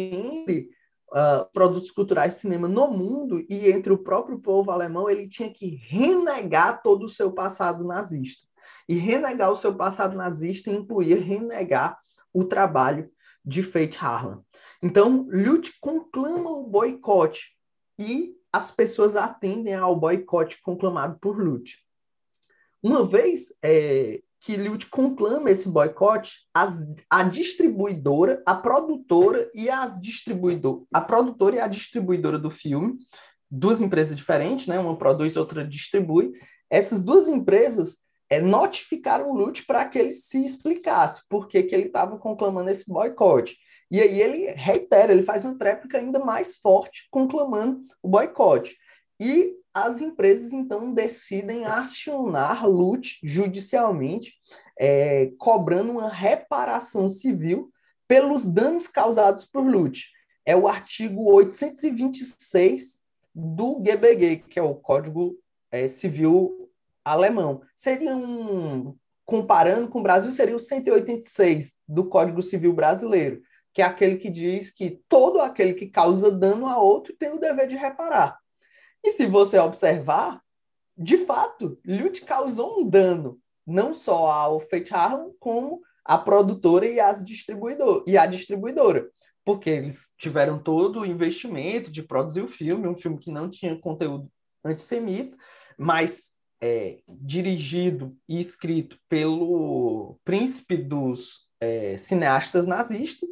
entre 0.00 0.70
uh, 1.12 1.48
produtos 1.52 1.92
culturais 1.92 2.34
de 2.34 2.40
cinema 2.40 2.66
no 2.66 2.88
mundo 2.88 3.44
e 3.48 3.70
entre 3.70 3.92
o 3.92 3.98
próprio 3.98 4.40
povo 4.40 4.72
alemão, 4.72 5.08
ele 5.08 5.28
tinha 5.28 5.52
que 5.52 5.76
renegar 5.86 6.82
todo 6.82 7.04
o 7.04 7.08
seu 7.08 7.30
passado 7.32 7.84
nazista. 7.84 8.46
E 8.88 8.96
renegar 8.96 9.52
o 9.52 9.56
seu 9.56 9.74
passado 9.74 10.16
nazista 10.16 10.70
incluía 10.70 11.20
renegar 11.20 11.98
o 12.32 12.44
trabalho 12.44 13.08
de 13.44 13.62
Fate 13.62 13.98
Harlan. 13.98 14.42
Então, 14.82 15.26
Lute 15.30 15.72
conclama 15.80 16.50
o 16.50 16.66
boicote 16.66 17.56
e 17.98 18.36
as 18.52 18.70
pessoas 18.70 19.16
atendem 19.16 19.74
ao 19.74 19.98
boicote 19.98 20.60
conclamado 20.62 21.18
por 21.20 21.38
Lute. 21.38 21.84
Uma 22.82 23.04
vez 23.04 23.48
é, 23.62 24.20
que 24.40 24.56
Liut 24.56 24.88
conclama 24.88 25.50
esse 25.50 25.68
boicote, 25.68 26.46
as, 26.54 26.86
a 27.10 27.24
distribuidora, 27.24 28.42
a 28.46 28.54
produtora 28.54 29.50
e 29.52 29.68
as 29.68 30.00
distribuidor, 30.00 30.86
a 30.92 31.00
produtora 31.00 31.56
e 31.56 31.60
a 31.60 31.66
distribuidora 31.66 32.38
do 32.38 32.50
filme, 32.50 32.96
duas 33.50 33.80
empresas 33.80 34.16
diferentes, 34.16 34.66
né? 34.66 34.78
Uma 34.78 34.96
produz, 34.96 35.36
outra 35.36 35.66
distribui. 35.66 36.32
Essas 36.70 37.02
duas 37.02 37.28
empresas 37.28 37.98
é, 38.30 38.40
notificaram 38.40 39.30
o 39.30 39.36
Lute 39.36 39.64
para 39.64 39.88
que 39.88 39.98
ele 39.98 40.12
se 40.12 40.44
explicasse 40.44 41.26
por 41.28 41.48
que, 41.48 41.62
que 41.64 41.74
ele 41.74 41.86
estava 41.86 42.16
conclamando 42.18 42.70
esse 42.70 42.88
boicote. 42.88 43.56
E 43.90 44.00
aí 44.00 44.20
ele 44.20 44.50
reitera, 44.52 45.12
ele 45.12 45.22
faz 45.22 45.44
uma 45.44 45.56
tréplica 45.56 45.98
ainda 45.98 46.18
mais 46.18 46.56
forte, 46.56 47.08
conclamando 47.10 47.80
o 48.02 48.08
boicote. 48.08 48.76
E 49.20 49.56
as 49.72 50.00
empresas 50.00 50.52
então 50.52 50.92
decidem 50.92 51.64
acionar 51.64 52.68
Lute 52.68 53.18
judicialmente, 53.22 54.34
é, 54.78 55.32
cobrando 55.38 55.92
uma 55.92 56.08
reparação 56.08 57.08
civil 57.08 57.70
pelos 58.06 58.44
danos 58.44 58.86
causados 58.86 59.44
por 59.44 59.66
Lute. 59.66 60.10
É 60.44 60.56
o 60.56 60.66
artigo 60.66 61.30
826 61.32 63.00
do 63.34 63.80
GBG, 63.80 64.44
que 64.48 64.58
é 64.58 64.62
o 64.62 64.74
Código 64.74 65.36
é, 65.70 65.86
Civil 65.88 66.70
Alemão. 67.04 67.62
Seria 67.76 68.14
um, 68.14 68.94
comparando 69.24 69.88
com 69.88 70.00
o 70.00 70.02
Brasil, 70.02 70.32
seria 70.32 70.56
o 70.56 70.60
186 70.60 71.78
do 71.86 72.06
Código 72.06 72.42
Civil 72.42 72.72
Brasileiro, 72.72 73.42
que 73.78 73.82
é 73.82 73.84
aquele 73.84 74.16
que 74.16 74.28
diz 74.28 74.72
que 74.72 75.00
todo 75.08 75.40
aquele 75.40 75.72
que 75.72 75.86
causa 75.86 76.32
dano 76.32 76.66
a 76.66 76.82
outro 76.82 77.14
tem 77.16 77.30
o 77.30 77.38
dever 77.38 77.68
de 77.68 77.76
reparar. 77.76 78.36
E 79.04 79.12
se 79.12 79.24
você 79.24 79.56
observar, 79.56 80.42
de 80.96 81.16
fato, 81.18 81.78
Lute 81.86 82.22
causou 82.22 82.80
um 82.80 82.88
dano, 82.90 83.38
não 83.64 83.94
só 83.94 84.32
ao 84.32 84.58
Fate 84.58 84.90
como 85.38 85.80
a 86.04 86.18
produtora 86.18 86.86
e, 86.86 86.98
distribuidor, 87.22 88.02
e 88.04 88.18
a 88.18 88.26
distribuidora. 88.26 89.08
Porque 89.44 89.70
eles 89.70 90.12
tiveram 90.18 90.60
todo 90.60 91.02
o 91.02 91.06
investimento 91.06 91.88
de 91.88 92.02
produzir 92.02 92.40
o 92.40 92.48
filme, 92.48 92.88
um 92.88 92.96
filme 92.96 93.16
que 93.16 93.30
não 93.30 93.48
tinha 93.48 93.78
conteúdo 93.78 94.28
antissemita, 94.64 95.36
mas 95.78 96.32
é, 96.60 96.98
dirigido 97.08 98.12
e 98.28 98.40
escrito 98.40 98.98
pelo 99.08 100.18
príncipe 100.24 100.76
dos 100.76 101.46
é, 101.60 101.96
cineastas 101.96 102.66
nazistas. 102.66 103.28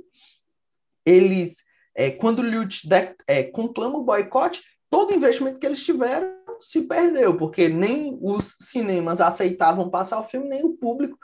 Eles, 1.06 1.64
é, 1.94 2.10
quando 2.10 2.42
Lute 2.42 2.88
é, 3.26 3.44
conclama 3.44 3.98
o 3.98 4.04
boicote, 4.04 4.62
todo 4.90 5.14
investimento 5.14 5.58
que 5.58 5.66
eles 5.66 5.84
tiveram 5.84 6.34
se 6.60 6.82
perdeu, 6.88 7.36
porque 7.36 7.68
nem 7.68 8.18
os 8.20 8.56
cinemas 8.60 9.20
aceitavam 9.20 9.88
passar 9.88 10.20
o 10.20 10.28
filme, 10.28 10.48
nem 10.48 10.64
o 10.64 10.76
público 10.76 11.16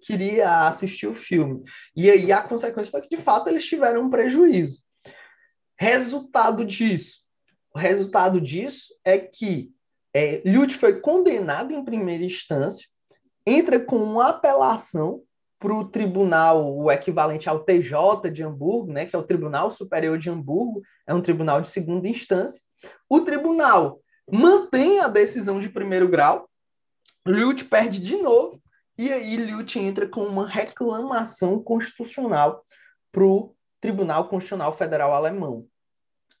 queria 0.00 0.68
assistir 0.68 1.06
o 1.06 1.14
filme. 1.14 1.64
E 1.96 2.10
aí 2.10 2.30
a 2.30 2.40
consequência 2.40 2.90
foi 2.90 3.02
que, 3.02 3.16
de 3.16 3.20
fato, 3.20 3.48
eles 3.48 3.66
tiveram 3.66 4.04
um 4.04 4.10
prejuízo. 4.10 4.82
Resultado 5.76 6.64
disso. 6.64 7.22
O 7.74 7.78
resultado 7.78 8.40
disso 8.40 8.94
é 9.04 9.18
que 9.18 9.72
é, 10.14 10.42
Lute 10.44 10.76
foi 10.76 11.00
condenado 11.00 11.72
em 11.72 11.84
primeira 11.84 12.22
instância, 12.22 12.86
entra 13.46 13.80
com 13.80 13.96
uma 13.96 14.28
apelação 14.28 15.22
para 15.62 15.72
o 15.72 15.84
tribunal, 15.84 16.76
o 16.76 16.90
equivalente 16.90 17.48
ao 17.48 17.60
TJ 17.60 18.28
de 18.32 18.42
Hamburgo, 18.42 18.92
né, 18.92 19.06
que 19.06 19.14
é 19.14 19.18
o 19.18 19.22
Tribunal 19.22 19.70
Superior 19.70 20.18
de 20.18 20.28
Hamburgo, 20.28 20.82
é 21.06 21.14
um 21.14 21.22
tribunal 21.22 21.60
de 21.60 21.68
segunda 21.68 22.08
instância, 22.08 22.62
o 23.08 23.20
tribunal 23.20 24.00
mantém 24.28 24.98
a 24.98 25.06
decisão 25.06 25.60
de 25.60 25.68
primeiro 25.68 26.08
grau, 26.08 26.50
Lute 27.24 27.64
perde 27.64 28.00
de 28.00 28.16
novo, 28.16 28.60
e 28.98 29.12
aí 29.12 29.36
Lute 29.36 29.78
entra 29.78 30.04
com 30.04 30.24
uma 30.24 30.48
reclamação 30.48 31.62
constitucional 31.62 32.64
para 33.12 33.22
o 33.22 33.54
Tribunal 33.80 34.28
Constitucional 34.28 34.76
Federal 34.76 35.14
Alemão. 35.14 35.64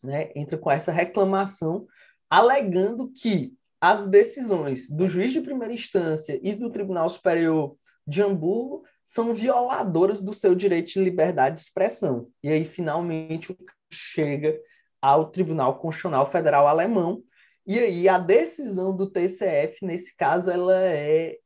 Né? 0.02 0.32
Entra 0.34 0.58
com 0.58 0.68
essa 0.68 0.90
reclamação, 0.90 1.86
alegando 2.28 3.12
que 3.12 3.54
as 3.80 4.08
decisões 4.08 4.90
do 4.90 5.06
juiz 5.06 5.30
de 5.30 5.40
primeira 5.40 5.72
instância 5.72 6.40
e 6.42 6.56
do 6.56 6.70
Tribunal 6.70 7.08
Superior 7.08 7.76
de 8.04 8.20
Hamburgo 8.20 8.84
são 9.04 9.34
violadoras 9.34 10.20
do 10.20 10.32
seu 10.32 10.54
direito 10.54 10.92
de 10.92 11.00
liberdade 11.00 11.56
de 11.56 11.62
expressão. 11.62 12.28
E 12.42 12.48
aí, 12.48 12.64
finalmente, 12.64 13.56
chega 13.92 14.58
ao 15.00 15.30
Tribunal 15.30 15.78
Constitucional 15.78 16.30
Federal 16.30 16.66
Alemão. 16.68 17.22
E 17.66 17.78
aí 17.78 18.08
a 18.08 18.18
decisão 18.18 18.96
do 18.96 19.10
TCF, 19.10 19.84
nesse 19.84 20.16
caso, 20.16 20.50
ela 20.50 20.80
é 20.80 21.38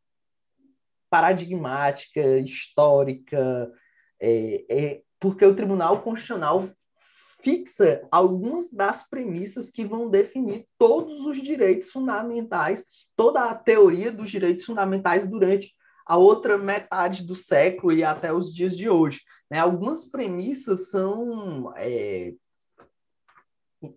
paradigmática, 1.09 2.39
histórica, 2.39 3.71
é, 4.21 4.65
é, 4.69 5.03
porque 5.21 5.45
o 5.45 5.55
Tribunal 5.55 6.03
Constitucional 6.03 6.69
fixa 7.43 8.07
algumas 8.11 8.73
das 8.73 9.09
premissas 9.09 9.71
que 9.71 9.85
vão 9.85 10.11
definir 10.11 10.67
todos 10.79 11.21
os 11.21 11.41
direitos 11.41 11.91
fundamentais, 11.91 12.85
toda 13.15 13.51
a 13.51 13.55
teoria 13.55 14.11
dos 14.11 14.31
direitos 14.31 14.65
fundamentais 14.65 15.31
durante 15.31 15.75
a 16.07 16.17
outra 16.17 16.57
metade 16.57 17.25
do 17.25 17.35
século 17.35 17.93
e 17.93 18.05
até 18.05 18.33
os 18.33 18.55
dias 18.55 18.77
de 18.77 18.89
hoje. 18.89 19.21
Né? 19.51 19.59
Algumas 19.59 20.05
premissas 20.05 20.91
são 20.91 21.73
é, 21.77 22.33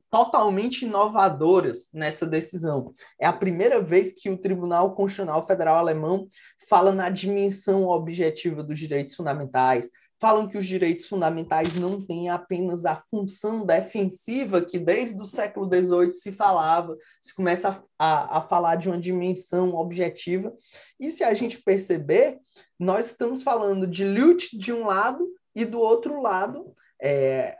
totalmente 0.10 0.86
inovadoras 0.86 1.90
nessa 1.94 2.26
decisão. 2.26 2.94
É 3.20 3.26
a 3.26 3.34
primeira 3.34 3.82
vez 3.82 4.20
que 4.20 4.30
o 4.30 4.38
Tribunal 4.38 4.96
Constitucional 4.96 5.46
Federal 5.46 5.76
Alemão 5.78 6.28
fala 6.68 6.92
na 6.92 7.10
dimensão 7.10 7.88
objetiva 7.88 8.64
dos 8.64 8.80
direitos 8.80 9.16
fundamentais, 9.16 9.90
falam 10.20 10.48
que 10.48 10.58
os 10.58 10.66
direitos 10.66 11.08
fundamentais 11.08 11.76
não 11.76 12.06
têm 12.06 12.30
apenas 12.30 12.86
a 12.86 13.02
função 13.10 13.66
defensiva 13.66 14.62
que 14.62 14.78
desde 14.78 15.20
o 15.20 15.26
século 15.26 15.66
XVIII 15.66 16.14
se 16.14 16.32
falava, 16.32 16.98
se 17.22 17.34
começa 17.34 17.84
a, 17.98 18.06
a, 18.06 18.38
a, 18.38 18.42
falar 18.42 18.76
de 18.76 18.90
uma 18.90 19.00
dimensão 19.00 19.74
objetiva. 19.76 20.54
E 21.00 21.10
se 21.10 21.24
a 21.24 21.34
gente 21.34 21.62
perceber, 21.62 22.38
nós 22.78 23.08
estamos 23.08 23.42
falando 23.42 23.88
de 23.88 24.04
Lute 24.04 24.58
de 24.58 24.74
um 24.74 24.86
lado 24.86 25.26
e 25.56 25.64
do 25.64 25.80
outro 25.80 26.22
lado, 26.22 26.76
é, 27.02 27.58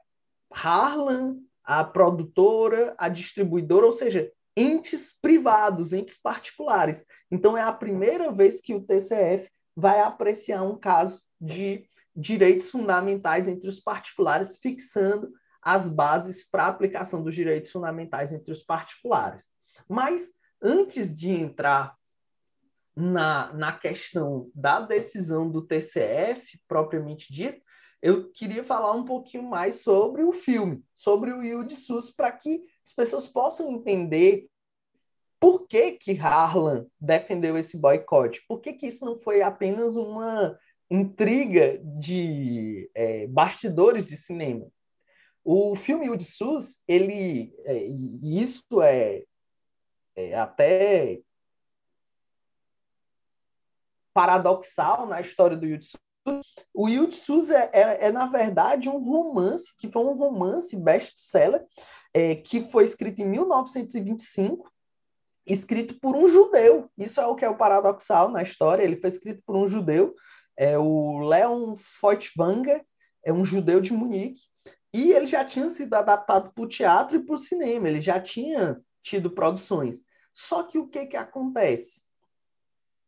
Harlan, 0.52 1.38
a 1.64 1.84
produtora, 1.84 2.94
a 2.98 3.08
distribuidora, 3.08 3.86
ou 3.86 3.94
seja, 3.94 4.32
entes 4.56 5.18
privados, 5.22 5.94
entes 5.94 6.18
particulares. 6.22 7.06
Então, 7.32 7.58
é 7.58 7.62
a 7.62 7.72
primeira 7.72 8.32
vez 8.32 8.60
que 8.60 8.74
o 8.74 8.82
TCF 8.82 9.50
vai 9.76 10.02
apreciar 10.02 10.64
um 10.64 10.78
caso 10.78 11.22
de 11.40 11.89
direitos 12.20 12.70
fundamentais 12.70 13.48
entre 13.48 13.70
os 13.70 13.80
particulares, 13.80 14.58
fixando 14.58 15.32
as 15.62 15.90
bases 15.90 16.50
para 16.50 16.66
a 16.66 16.68
aplicação 16.68 17.24
dos 17.24 17.34
direitos 17.34 17.72
fundamentais 17.72 18.34
entre 18.34 18.52
os 18.52 18.62
particulares. 18.62 19.46
Mas, 19.88 20.34
antes 20.62 21.16
de 21.16 21.30
entrar 21.30 21.96
na, 22.96 23.54
na 23.54 23.72
questão 23.72 24.52
da 24.54 24.82
decisão 24.82 25.50
do 25.50 25.62
TCF, 25.62 26.60
propriamente 26.68 27.32
dito, 27.34 27.62
eu 28.02 28.30
queria 28.32 28.64
falar 28.64 28.94
um 28.94 29.04
pouquinho 29.04 29.44
mais 29.44 29.82
sobre 29.82 30.24
o 30.24 30.32
filme, 30.32 30.84
sobre 30.94 31.32
o 31.32 31.44
Yudi 31.44 31.76
Sus, 31.76 32.10
para 32.10 32.32
que 32.32 32.64
as 32.86 32.94
pessoas 32.94 33.28
possam 33.28 33.72
entender 33.72 34.50
por 35.40 35.68
que 35.68 35.94
que 35.94 36.18
Harlan 36.20 36.86
defendeu 37.00 37.58
esse 37.58 37.78
boicote? 37.78 38.44
Por 38.48 38.60
que 38.60 38.74
que 38.74 38.88
isso 38.88 39.06
não 39.06 39.16
foi 39.16 39.42
apenas 39.42 39.96
uma 39.96 40.58
intriga 40.90 41.80
de 41.84 42.90
é, 42.96 43.28
bastidores 43.28 44.08
de 44.08 44.18
cinema? 44.18 44.68
O 45.44 45.76
filme 45.76 46.10
O 46.10 46.20
Sus, 46.20 46.82
ele, 46.88 47.54
é, 47.66 47.84
isso 48.22 48.82
é, 48.82 49.24
é 50.16 50.36
até 50.36 51.22
paradoxal 54.14 55.08
na 55.08 55.22
história 55.22 55.56
do 55.56 55.66
Yutsu. 55.66 55.98
O 56.74 56.88
Yutsu 56.88 57.52
é, 57.52 57.70
é, 57.74 58.08
é, 58.08 58.12
na 58.12 58.26
verdade, 58.28 58.90
um 58.90 59.00
romance, 59.00 59.76
que 59.78 59.92
foi 59.92 60.04
um 60.04 60.14
romance 60.14 60.76
best-seller, 60.76 61.66
é, 62.14 62.36
que 62.36 62.70
foi 62.70 62.84
escrito 62.84 63.22
em 63.22 63.26
1925, 63.26 64.70
escrito 65.48 66.00
por 66.00 66.16
um 66.16 66.28
judeu. 66.28 66.90
Isso 66.98 67.20
é 67.20 67.26
o 67.26 67.36
que 67.36 67.46
é 67.46 67.50
o 67.50 67.58
paradoxal 67.58 68.30
na 68.30 68.44
história. 68.44 68.84
Ele 68.84 69.00
foi 69.00 69.10
escrito 69.10 69.42
por 69.46 69.56
um 69.56 69.68
judeu, 69.68 70.14
é 70.60 70.78
o 70.78 71.20
Leon 71.20 71.74
Feuchtwanger, 71.78 72.86
é 73.24 73.32
um 73.32 73.46
judeu 73.46 73.80
de 73.80 73.94
Munique, 73.94 74.42
e 74.94 75.14
ele 75.14 75.26
já 75.26 75.46
tinha 75.46 75.70
sido 75.70 75.94
adaptado 75.94 76.52
para 76.52 76.64
o 76.64 76.68
teatro 76.68 77.16
e 77.16 77.24
para 77.24 77.36
o 77.36 77.42
cinema, 77.42 77.88
ele 77.88 78.02
já 78.02 78.20
tinha 78.20 78.78
tido 79.02 79.32
produções. 79.32 80.02
Só 80.34 80.64
que 80.64 80.78
o 80.78 80.88
que, 80.88 81.06
que 81.06 81.16
acontece? 81.16 82.02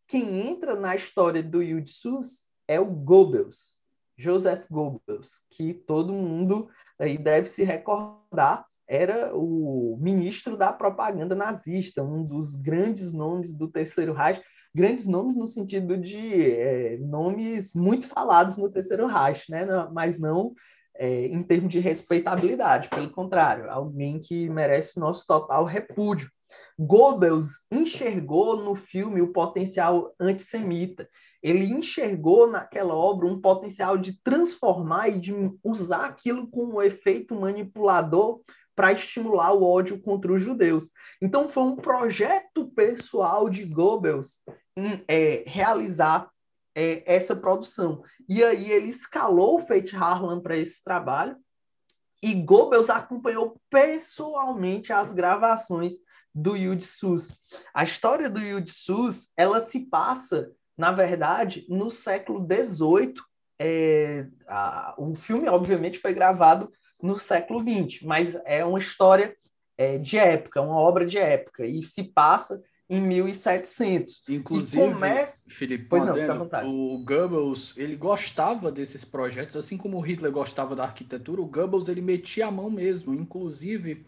Quem 0.08 0.48
entra 0.48 0.76
na 0.76 0.96
história 0.96 1.44
do 1.44 1.62
Yudsus 1.62 2.46
é 2.70 2.80
o 2.80 2.86
Goebbels, 2.86 3.78
Joseph 4.16 4.66
Goebbels, 4.70 5.46
que 5.50 5.74
todo 5.74 6.14
mundo 6.14 6.70
aí 6.98 7.18
deve 7.18 7.50
se 7.50 7.64
recordar, 7.64 8.66
era 8.88 9.36
o 9.36 9.98
ministro 10.00 10.56
da 10.56 10.72
propaganda 10.72 11.36
nazista, 11.36 12.02
um 12.02 12.24
dos 12.26 12.56
grandes 12.56 13.14
nomes 13.14 13.54
do 13.54 13.68
Terceiro 13.68 14.14
Reich, 14.14 14.42
grandes 14.74 15.06
nomes 15.08 15.36
no 15.36 15.46
sentido 15.46 15.98
de 15.98 16.52
é, 16.52 16.98
nomes 16.98 17.74
muito 17.76 18.08
falados 18.08 18.58
no 18.58 18.72
Terceiro 18.72 19.08
Reich, 19.08 19.50
né? 19.50 19.66
mas 19.92 20.20
não 20.20 20.54
é, 20.96 21.26
em 21.28 21.42
termos 21.42 21.72
de 21.72 21.80
respeitabilidade, 21.80 22.90
pelo 22.90 23.10
contrário, 23.10 23.70
alguém 23.70 24.20
que 24.20 24.50
merece 24.50 25.00
nosso 25.00 25.26
total 25.26 25.66
repúdio. 25.66 26.30
Goebbels 26.78 27.66
enxergou 27.72 28.58
no 28.58 28.76
filme 28.76 29.22
o 29.22 29.32
potencial 29.32 30.14
antissemita. 30.20 31.08
Ele 31.42 31.66
enxergou 31.66 32.48
naquela 32.50 32.94
obra 32.94 33.26
um 33.26 33.40
potencial 33.40 33.98
de 33.98 34.22
transformar 34.22 35.10
e 35.10 35.20
de 35.20 35.34
usar 35.64 36.06
aquilo 36.06 36.48
como 36.48 36.78
um 36.78 36.82
efeito 36.82 37.34
manipulador 37.34 38.42
para 38.76 38.92
estimular 38.92 39.54
o 39.54 39.64
ódio 39.64 40.02
contra 40.02 40.32
os 40.32 40.42
judeus. 40.42 40.92
Então, 41.22 41.50
foi 41.50 41.64
um 41.64 41.76
projeto 41.76 42.72
pessoal 42.76 43.50
de 43.50 43.66
Goebbels 43.66 44.44
é, 45.08 45.44
realizar 45.46 46.30
é, 46.76 47.04
essa 47.06 47.36
produção. 47.36 48.04
E 48.28 48.44
aí 48.44 48.72
ele 48.72 48.90
escalou 48.90 49.56
o 49.56 49.60
Fate 49.60 49.96
Harlan 49.96 50.40
para 50.40 50.58
esse 50.58 50.84
trabalho 50.84 51.36
e 52.22 52.34
Goebbels 52.36 52.90
acompanhou 52.90 53.60
pessoalmente 53.70 54.94
as 54.94 55.12
gravações 55.12 55.94
do 56.34 56.56
Yud 56.56 56.86
Sus. 56.86 57.40
A 57.74 57.84
história 57.84 58.30
do 58.30 58.40
Yud 58.40 58.72
Sus, 58.72 59.32
ela 59.36 59.62
se 59.62 59.88
passa, 59.88 60.52
na 60.78 60.92
verdade, 60.92 61.66
no 61.68 61.90
século 61.90 62.46
XVIII. 62.46 63.16
É, 63.60 64.28
a, 64.48 64.96
o 64.98 65.14
filme, 65.16 65.48
obviamente, 65.50 66.00
foi 66.00 66.14
gravado 66.14 66.72
no 67.02 67.18
século 67.18 67.60
XX, 67.60 68.04
mas 68.04 68.36
é 68.46 68.64
uma 68.64 68.80
história 68.80 69.36
é, 69.78 69.98
de 69.98 70.18
época, 70.18 70.62
uma 70.62 70.76
obra 70.76 71.06
de 71.06 71.18
época, 71.18 71.66
e 71.66 71.82
se 71.84 72.04
passa 72.04 72.62
em 72.92 73.00
1700. 73.00 74.24
Inclusive, 74.28 74.94
começa... 74.94 75.44
Felipe, 75.50 75.86
pois 75.90 76.04
não, 76.04 76.14
o 76.68 77.06
Goebbels, 77.06 77.78
ele 77.78 77.96
gostava 77.96 78.70
desses 78.70 79.06
projetos, 79.06 79.56
assim 79.56 79.78
como 79.78 79.98
o 79.98 80.02
Hitler 80.02 80.32
gostava 80.32 80.76
da 80.76 80.84
arquitetura, 80.84 81.42
o 81.42 81.48
Goebbels, 81.48 81.88
ele 81.88 82.02
metia 82.02 82.48
a 82.48 82.52
mão 82.52 82.70
mesmo, 82.70 83.14
inclusive 83.14 84.06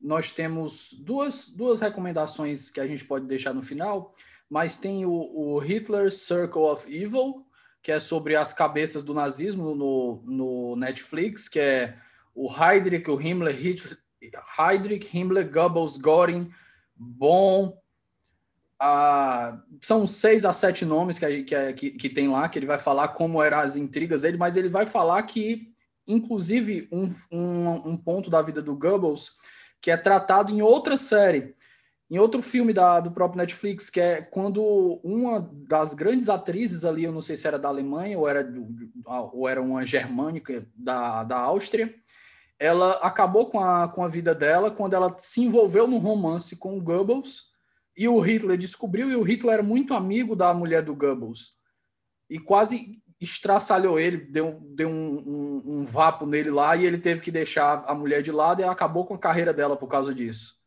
nós 0.00 0.32
temos 0.32 0.94
duas, 0.98 1.50
duas 1.50 1.80
recomendações 1.80 2.70
que 2.70 2.80
a 2.80 2.86
gente 2.86 3.04
pode 3.04 3.26
deixar 3.26 3.52
no 3.52 3.62
final, 3.62 4.12
mas 4.48 4.78
tem 4.78 5.04
o, 5.04 5.12
o 5.12 5.58
Hitler 5.58 6.10
Circle 6.10 6.62
of 6.62 6.90
Evil, 6.90 7.46
que 7.82 7.92
é 7.92 8.00
sobre 8.00 8.34
as 8.34 8.52
cabeças 8.52 9.04
do 9.04 9.12
nazismo 9.12 9.74
no, 9.74 10.22
no 10.24 10.76
Netflix, 10.76 11.50
que 11.50 11.60
é 11.60 11.98
o 12.34 12.48
Heydrich, 12.50 13.10
o 13.10 13.20
Himmler, 13.20 13.54
Hitler, 13.54 13.98
Heydrich, 14.58 15.14
Himmler, 15.14 15.52
Goebbels, 15.52 15.98
Göring, 15.98 16.50
Bom. 16.96 17.81
Ah, 18.84 19.62
são 19.80 20.08
seis 20.08 20.44
a 20.44 20.52
sete 20.52 20.84
nomes 20.84 21.16
que, 21.16 21.44
que, 21.44 21.72
que, 21.74 21.90
que 21.92 22.08
tem 22.08 22.28
lá, 22.28 22.48
que 22.48 22.58
ele 22.58 22.66
vai 22.66 22.80
falar 22.80 23.08
como 23.10 23.40
eram 23.40 23.60
as 23.60 23.76
intrigas 23.76 24.22
dele, 24.22 24.36
mas 24.36 24.56
ele 24.56 24.68
vai 24.68 24.86
falar 24.86 25.22
que, 25.22 25.72
inclusive, 26.04 26.88
um, 26.90 27.08
um, 27.30 27.90
um 27.90 27.96
ponto 27.96 28.28
da 28.28 28.42
vida 28.42 28.60
do 28.60 28.74
Goebbels 28.74 29.36
que 29.80 29.88
é 29.88 29.96
tratado 29.96 30.52
em 30.52 30.62
outra 30.62 30.96
série, 30.96 31.54
em 32.10 32.18
outro 32.18 32.42
filme 32.42 32.72
da, 32.72 32.98
do 32.98 33.12
próprio 33.12 33.38
Netflix, 33.38 33.88
que 33.88 34.00
é 34.00 34.20
quando 34.20 35.00
uma 35.04 35.48
das 35.68 35.94
grandes 35.94 36.28
atrizes 36.28 36.84
ali, 36.84 37.04
eu 37.04 37.12
não 37.12 37.20
sei 37.20 37.36
se 37.36 37.46
era 37.46 37.60
da 37.60 37.68
Alemanha 37.68 38.18
ou 38.18 38.28
era, 38.28 38.44
ou 39.32 39.48
era 39.48 39.62
uma 39.62 39.84
germânica 39.84 40.66
da, 40.74 41.22
da 41.22 41.38
Áustria, 41.38 41.94
ela 42.58 42.94
acabou 42.94 43.46
com 43.46 43.60
a, 43.60 43.86
com 43.86 44.02
a 44.02 44.08
vida 44.08 44.34
dela 44.34 44.72
quando 44.72 44.94
ela 44.94 45.14
se 45.20 45.40
envolveu 45.40 45.86
num 45.86 45.98
romance 45.98 46.56
com 46.56 46.76
o 46.76 46.82
Goebbels 46.82 47.51
e 47.96 48.08
o 48.08 48.18
Hitler 48.20 48.56
descobriu, 48.56 49.10
e 49.10 49.16
o 49.16 49.22
Hitler 49.22 49.54
era 49.54 49.62
muito 49.62 49.94
amigo 49.94 50.34
da 50.34 50.52
mulher 50.54 50.82
do 50.82 50.94
Goebbels. 50.94 51.54
E 52.28 52.38
quase 52.38 53.02
estraçalhou 53.20 54.00
ele, 54.00 54.16
deu, 54.16 54.58
deu 54.60 54.88
um, 54.88 55.18
um, 55.18 55.62
um, 55.66 55.84
vapo 55.84 56.26
nele 56.26 56.50
lá 56.50 56.74
e 56.74 56.84
ele 56.84 56.98
teve 56.98 57.22
que 57.22 57.30
deixar 57.30 57.84
a 57.86 57.94
mulher 57.94 58.20
de 58.20 58.32
lado 58.32 58.60
e 58.60 58.64
acabou 58.64 59.06
com 59.06 59.14
a 59.14 59.18
carreira 59.18 59.54
dela 59.54 59.76
por 59.76 59.86
causa 59.86 60.12
disso. 60.12 60.60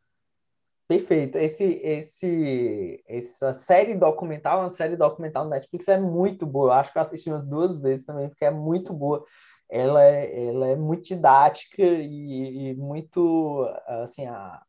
Perfeito. 0.88 1.38
Esse, 1.38 1.64
esse, 1.64 3.04
essa 3.08 3.52
série 3.52 3.96
documental, 3.96 4.60
uma 4.60 4.70
série 4.70 4.96
documental 4.96 5.50
Netflix 5.50 5.88
é 5.88 6.00
muito 6.00 6.46
boa. 6.46 6.68
Eu 6.68 6.74
acho 6.74 6.94
que 6.94 6.98
eu 6.98 7.02
assisti 7.02 7.30
umas 7.30 7.46
duas 7.46 7.80
vezes 7.80 8.06
também, 8.06 8.30
porque 8.30 8.46
é 8.46 8.52
muito 8.52 8.94
boa. 8.94 9.26
Ela 9.70 10.04
é, 10.04 10.48
ela 10.48 10.68
é 10.68 10.76
muito 10.76 11.04
didática 11.04 11.82
e, 11.82 12.70
e 12.70 12.76
muito, 12.76 13.68
assim, 13.88 14.28
a, 14.28 14.62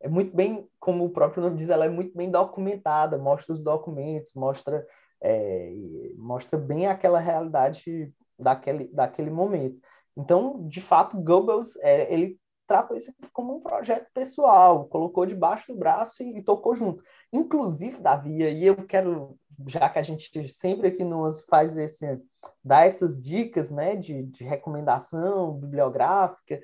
é 0.00 0.08
muito 0.08 0.34
bem, 0.34 0.68
como 0.78 1.04
o 1.04 1.10
próprio 1.10 1.42
nome 1.42 1.56
diz, 1.56 1.68
ela 1.68 1.84
é 1.84 1.88
muito 1.88 2.16
bem 2.16 2.30
documentada, 2.30 3.18
mostra 3.18 3.52
os 3.52 3.62
documentos, 3.62 4.32
mostra 4.34 4.86
é, 5.20 5.72
mostra 6.16 6.58
bem 6.58 6.86
aquela 6.86 7.18
realidade 7.18 8.12
daquele, 8.38 8.88
daquele 8.88 9.30
momento. 9.30 9.80
Então, 10.16 10.66
de 10.68 10.80
fato, 10.80 11.20
Goebbels, 11.20 11.76
é, 11.76 12.12
ele 12.12 12.38
tratou 12.66 12.96
isso 12.96 13.12
como 13.32 13.56
um 13.56 13.60
projeto 13.60 14.08
pessoal, 14.12 14.86
colocou 14.86 15.24
debaixo 15.24 15.72
do 15.72 15.78
braço 15.78 16.22
e, 16.22 16.38
e 16.38 16.42
tocou 16.42 16.74
junto. 16.74 17.02
Inclusive, 17.32 18.00
Davi, 18.00 18.42
e 18.42 18.66
eu 18.66 18.76
quero, 18.84 19.38
já 19.66 19.88
que 19.88 19.98
a 19.98 20.02
gente 20.02 20.48
sempre 20.48 20.88
aqui 20.88 21.02
nos 21.02 21.40
faz 21.42 21.76
esse, 21.78 22.20
dá 22.62 22.84
essas 22.84 23.20
dicas, 23.20 23.70
né, 23.70 23.96
de, 23.96 24.24
de 24.24 24.44
recomendação 24.44 25.54
bibliográfica, 25.54 26.60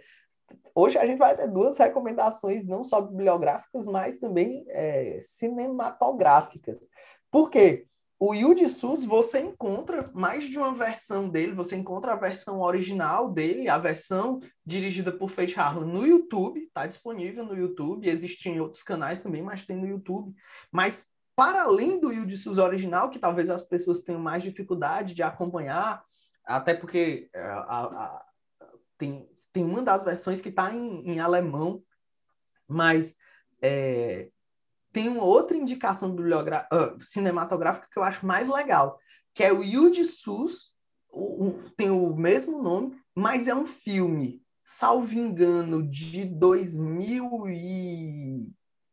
hoje 0.75 0.99
a 0.99 1.07
gente 1.07 1.19
vai 1.19 1.37
ter 1.37 1.49
duas 1.49 1.79
recomendações, 1.79 2.67
não 2.67 2.83
só 2.85 3.01
bibliográficas, 3.01 3.87
mas 3.87 4.19
também 4.19 4.65
é, 4.69 5.19
cinematográficas. 5.21 6.79
Por 7.31 7.51
quê? 7.51 7.87
O 8.19 8.33
Yuji 8.33 8.69
Sus, 8.71 9.05
você 9.05 9.41
encontra 9.41 10.11
mais 10.15 10.49
de 10.49 10.57
uma 10.57 10.73
versão 10.73 11.29
dele, 11.29 11.53
você 11.53 11.77
encontra 11.77 12.13
a 12.13 12.17
versão 12.17 12.61
original 12.61 13.31
dele, 13.31 13.69
a 13.69 13.77
versão 13.77 14.41
dirigida 14.65 15.13
por 15.13 15.29
Fate 15.29 15.59
Harlan 15.59 15.87
no 15.87 16.07
YouTube, 16.07 16.61
está 16.61 16.87
disponível 16.87 17.45
no 17.45 17.57
YouTube, 17.57 18.09
existem 18.09 18.61
outros 18.61 18.83
canais 18.83 19.23
também, 19.23 19.43
mas 19.43 19.67
tem 19.67 19.77
no 19.77 19.87
YouTube. 19.87 20.33
Mas 20.71 21.09
para 21.37 21.65
além 21.65 22.01
do 22.01 22.13
Yuji 22.13 22.37
Sus 22.37 22.59
original, 22.59 23.11
que 23.11 23.19
talvez 23.19 23.51
as 23.51 23.63
pessoas 23.63 24.03
tenham 24.03 24.21
mais 24.21 24.43
dificuldade 24.43 25.15
de 25.15 25.23
acompanhar, 25.23 26.03
até 26.47 26.73
porque 26.73 27.29
é, 27.35 27.41
a, 27.41 27.85
a, 27.85 28.27
tem, 28.99 29.29
tem 29.53 29.65
uma 29.65 29.83
das 29.83 30.05
versões 30.05 30.41
que 30.41 30.49
está 30.49 30.73
em, 30.73 31.11
em 31.11 31.21
alemão, 31.21 31.83
mas 32.69 33.17
é, 33.61 34.29
tem 34.93 35.09
uma 35.09 35.25
outra 35.25 35.57
indicação 35.57 36.15
uh, 36.15 37.03
cinematográfica 37.05 37.89
que 37.91 37.99
eu 37.99 38.05
acho 38.05 38.25
mais 38.27 38.49
legal, 38.49 38.99
que 39.35 39.43
é 39.43 39.53
o 39.53 39.63
Yuji 39.63 40.05
Sus, 40.05 40.73
o, 41.11 41.47
o, 41.47 41.71
tem 41.77 41.91
o 41.91 42.15
mesmo 42.15 42.63
nome, 42.63 42.97
mas 43.15 43.49
é 43.49 43.55
um 43.55 43.67
filme, 43.67 44.43
salvo 44.65 45.15
engano, 45.15 45.83
de 45.89 46.25
2000 46.25 47.49
e 47.49 48.49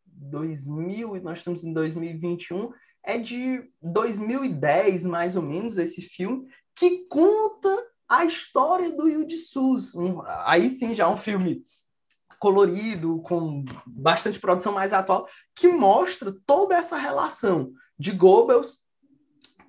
2000, 0.06 1.22
nós 1.22 1.40
estamos 1.40 1.64
em 1.64 1.74
2021, 1.74 2.72
é 3.04 3.18
de 3.18 3.70
2010, 3.82 5.04
mais 5.04 5.36
ou 5.36 5.42
menos, 5.42 5.78
esse 5.78 6.02
filme, 6.02 6.48
que 6.76 7.06
conta 7.08 7.91
a 8.12 8.26
história 8.26 8.92
do 8.92 9.08
Yuji 9.08 9.38
Sus. 9.38 9.96
Um, 9.96 10.22
aí 10.26 10.70
sim, 10.70 10.94
já 10.94 11.06
é 11.06 11.08
um 11.08 11.16
filme 11.16 11.64
colorido, 12.38 13.22
com 13.22 13.64
bastante 13.88 14.38
produção 14.38 14.74
mais 14.74 14.92
atual, 14.92 15.30
que 15.56 15.70
mostra 15.70 16.36
toda 16.46 16.76
essa 16.76 16.98
relação 16.98 17.72
de 17.98 18.12
Goebbels 18.12 18.80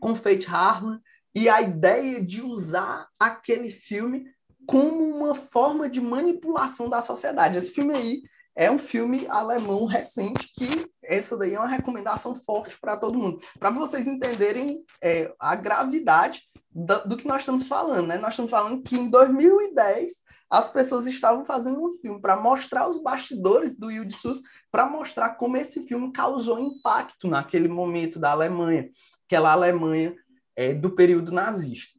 com 0.01 0.17
Fate 0.17 0.49
Harlan 0.49 1.01
e 1.33 1.49
a 1.49 1.63
ideia 1.63 2.21
de 2.21 2.43
usar 2.43 3.09
aquele 3.17 3.71
filme 3.71 4.25
como 4.67 5.05
uma 5.05 5.37
forma 5.37 5.89
de 5.89 6.01
manipulação 6.01 6.91
da 6.91 7.01
sociedade. 7.01 7.57
Esse 7.57 7.71
filme 7.71 7.95
aí 7.95 8.23
é 8.57 8.69
um 8.71 8.79
filme 8.79 9.25
alemão 9.29 9.85
recente 9.85 10.51
que 10.53 10.91
essa 11.05 11.37
daí 11.37 11.55
é 11.55 11.59
uma 11.59 11.69
recomendação 11.69 12.35
forte 12.35 12.77
para 12.81 12.97
todo 12.97 13.19
mundo, 13.19 13.41
para 13.59 13.71
vocês 13.71 14.09
entenderem 14.09 14.85
é, 15.01 15.33
a 15.39 15.55
gravidade 15.55 16.43
do, 16.75 17.09
do, 17.09 17.17
que 17.17 17.27
nós 17.27 17.41
estamos 17.41 17.69
falando, 17.69 18.07
né? 18.07 18.19
Nós 18.19 18.31
estamos 18.31 18.51
falando 18.51 18.83
que 18.83 18.97
em 18.97 19.09
2010 19.09 20.23
as 20.51 20.69
pessoas 20.69 21.07
estavam 21.07 21.45
fazendo 21.45 21.83
um 21.83 21.99
filme 21.99 22.21
para 22.21 22.37
mostrar 22.37 22.89
os 22.89 23.03
bastidores 23.03 23.79
do 23.79 23.91
Yud 23.91 24.15
Sus, 24.15 24.43
para 24.71 24.89
mostrar 24.89 25.31
como 25.37 25.57
esse 25.57 25.87
filme 25.87 26.13
causou 26.13 26.59
impacto 26.59 27.27
naquele 27.27 27.69
momento 27.69 28.19
da 28.19 28.33
Alemanha, 28.33 28.91
aquela 29.27 29.53
Alemanha 29.53 30.15
é, 30.55 30.75
do 30.75 30.91
período 30.91 31.33
nazista. 31.33 31.99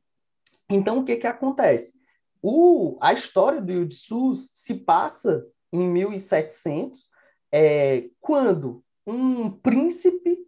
Então, 0.69 0.99
o 0.99 1.03
que, 1.03 1.15
que 1.15 1.27
acontece? 1.27 1.93
O, 2.41 2.97
a 3.01 3.13
história 3.13 3.61
do 3.61 3.71
Yud 3.71 3.93
Sus 3.93 4.51
se 4.53 4.75
passa 4.75 5.45
em 5.71 5.87
1700, 5.87 7.09
é, 7.51 8.09
quando 8.19 8.83
um 9.05 9.49
príncipe, 9.49 10.42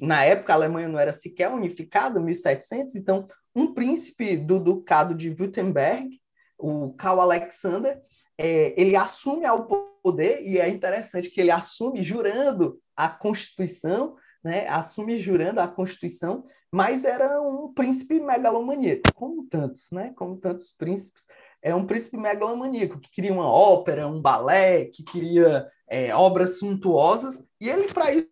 na 0.00 0.24
época 0.24 0.52
a 0.52 0.56
Alemanha 0.56 0.88
não 0.88 0.98
era 0.98 1.12
sequer 1.12 1.50
unificada, 1.50 2.20
1700, 2.20 2.94
então 2.96 3.26
um 3.54 3.72
príncipe 3.74 4.36
do 4.36 4.58
ducado 4.58 5.14
de 5.14 5.30
Württemberg, 5.30 6.20
o 6.58 6.92
Karl 6.94 7.20
Alexander, 7.20 8.00
é, 8.38 8.74
ele 8.80 8.96
assume 8.96 9.44
ao 9.44 9.66
poder, 10.02 10.42
e 10.42 10.58
é 10.58 10.68
interessante 10.68 11.30
que 11.30 11.40
ele 11.40 11.50
assume 11.50 12.02
jurando 12.02 12.80
a 12.96 13.08
Constituição, 13.08 14.16
né, 14.42 14.66
assume 14.68 15.18
jurando 15.18 15.58
a 15.58 15.68
Constituição, 15.68 16.44
mas 16.72 17.04
era 17.04 17.40
um 17.42 17.72
príncipe 17.74 18.20
megalomaníaco, 18.20 19.12
como 19.14 19.44
tantos, 19.44 19.90
né, 19.90 20.12
como 20.16 20.36
tantos 20.36 20.70
príncipes, 20.70 21.26
é 21.62 21.74
um 21.74 21.86
príncipe 21.86 22.16
megalomaníaco, 22.16 22.98
que 22.98 23.10
queria 23.10 23.32
uma 23.32 23.50
ópera, 23.50 24.08
um 24.08 24.20
balé, 24.20 24.86
que 24.86 25.02
queria 25.02 25.66
é, 25.88 26.14
obras 26.14 26.58
suntuosas, 26.58 27.46
e 27.60 27.68
ele, 27.68 27.92
para 27.92 28.10
isso, 28.12 28.29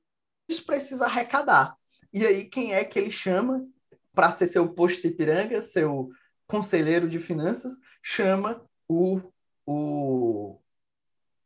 precisa 0.65 1.05
arrecadar. 1.05 1.77
E 2.13 2.27
aí, 2.27 2.45
quem 2.47 2.73
é 2.73 2.85
que 2.85 2.99
ele 2.99 3.11
chama 3.11 3.67
para 4.15 4.31
ser 4.31 4.47
seu 4.47 4.73
posto 4.73 5.03
de 5.03 5.09
Ipiranga, 5.09 5.63
seu 5.63 6.11
conselheiro 6.47 7.09
de 7.09 7.19
finanças? 7.19 7.75
Chama 8.03 8.65
o, 8.89 9.21
o 9.67 10.59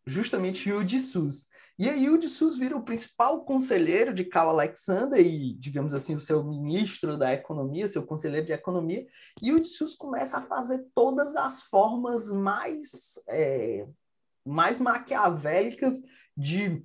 justamente 0.06 0.72
o 0.72 0.84
de 0.84 1.00
Sus. 1.00 1.50
E 1.78 1.88
aí 1.88 2.08
o 2.08 2.18
de 2.18 2.28
Sus 2.28 2.56
vira 2.56 2.76
o 2.76 2.84
principal 2.84 3.44
conselheiro 3.44 4.14
de 4.14 4.24
Karl 4.24 4.50
Alexander 4.50 5.18
e, 5.18 5.54
digamos 5.54 5.94
assim, 5.94 6.14
o 6.14 6.20
seu 6.20 6.44
ministro 6.44 7.16
da 7.16 7.32
economia, 7.32 7.88
seu 7.88 8.06
conselheiro 8.06 8.46
de 8.46 8.52
economia, 8.52 9.06
e 9.42 9.52
o 9.52 9.60
de 9.60 9.68
Sus 9.68 9.94
começa 9.94 10.38
a 10.38 10.42
fazer 10.42 10.86
todas 10.94 11.34
as 11.34 11.62
formas 11.62 12.28
mais, 12.28 13.20
é, 13.26 13.86
mais 14.46 14.78
maquiavélicas 14.78 16.02
de 16.36 16.84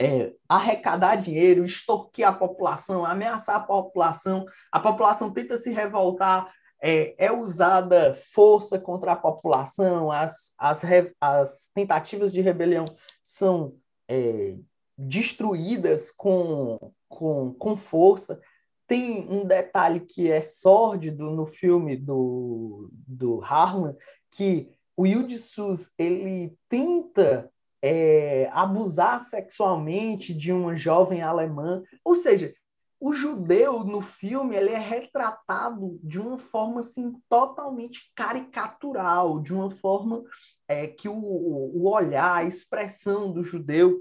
é, 0.00 0.32
arrecadar 0.48 1.16
dinheiro, 1.16 1.62
extorquir 1.62 2.26
a 2.26 2.32
população, 2.32 3.04
ameaçar 3.04 3.56
a 3.56 3.60
população, 3.60 4.46
a 4.72 4.80
população 4.80 5.30
tenta 5.30 5.58
se 5.58 5.70
revoltar, 5.70 6.50
é, 6.82 7.14
é, 7.18 7.30
usada 7.30 8.14
força 8.32 8.80
contra 8.80 9.12
a 9.12 9.16
população, 9.16 10.10
as, 10.10 10.54
as, 10.56 10.82
as 11.20 11.70
tentativas 11.74 12.32
de 12.32 12.40
rebelião 12.40 12.86
são 13.22 13.74
é, 14.08 14.56
destruídas 14.96 16.10
com, 16.10 16.92
com, 17.06 17.52
com 17.52 17.76
força. 17.76 18.40
Tem 18.86 19.28
um 19.28 19.44
detalhe 19.44 20.00
que 20.00 20.32
é 20.32 20.40
sórdido 20.40 21.30
no 21.30 21.44
filme 21.44 21.94
do, 21.94 22.88
do 23.06 23.38
Harlan, 23.40 23.94
que 24.30 24.70
o 24.96 25.06
Yildiz 25.06 25.50
Sus, 25.50 25.92
ele 25.98 26.56
tenta 26.70 27.50
é, 27.82 28.48
abusar 28.52 29.20
sexualmente 29.20 30.34
de 30.34 30.52
uma 30.52 30.76
jovem 30.76 31.22
alemã, 31.22 31.82
ou 32.04 32.14
seja, 32.14 32.54
o 33.00 33.14
judeu 33.14 33.82
no 33.82 34.02
filme 34.02 34.54
ele 34.54 34.70
é 34.70 34.78
retratado 34.78 35.98
de 36.02 36.20
uma 36.20 36.38
forma 36.38 36.80
assim 36.80 37.14
totalmente 37.30 38.12
caricatural, 38.14 39.40
de 39.40 39.54
uma 39.54 39.70
forma 39.70 40.22
é, 40.68 40.86
que 40.86 41.08
o, 41.08 41.14
o 41.14 41.88
olhar, 41.88 42.36
a 42.36 42.44
expressão 42.44 43.32
do 43.32 43.42
judeu 43.42 43.98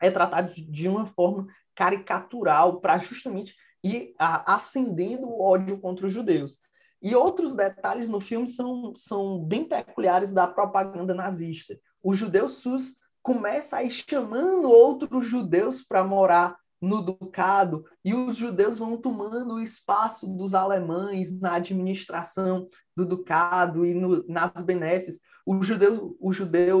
é 0.00 0.10
tratado 0.10 0.54
de 0.54 0.88
uma 0.88 1.06
forma 1.06 1.46
caricatural 1.74 2.80
para 2.80 2.98
justamente 2.98 3.54
ir 3.84 4.14
acendendo 4.18 5.28
o 5.28 5.42
ódio 5.42 5.78
contra 5.78 6.06
os 6.06 6.12
judeus. 6.12 6.60
E 7.02 7.14
outros 7.14 7.52
detalhes 7.52 8.08
no 8.08 8.20
filme 8.20 8.46
são, 8.46 8.94
são 8.94 9.44
bem 9.44 9.64
peculiares 9.64 10.32
da 10.32 10.46
propaganda 10.46 11.12
nazista. 11.12 11.78
O 12.02 12.14
judeu 12.14 12.48
sus 12.48 13.01
começa 13.22 13.76
a 13.76 13.82
ir 13.84 13.90
chamando 13.90 14.70
outros 14.70 15.26
judeus 15.26 15.82
para 15.82 16.04
morar 16.04 16.56
no 16.80 17.00
ducado 17.00 17.84
e 18.04 18.12
os 18.12 18.36
judeus 18.36 18.76
vão 18.76 18.96
tomando 18.96 19.54
o 19.54 19.60
espaço 19.60 20.26
dos 20.26 20.52
alemães 20.52 21.40
na 21.40 21.54
administração 21.54 22.68
do 22.96 23.06
ducado 23.06 23.86
e 23.86 23.94
no, 23.94 24.26
nas 24.26 24.50
benesses 24.64 25.20
o 25.44 25.62
judeu, 25.62 26.16
o 26.20 26.32
judeu, 26.32 26.80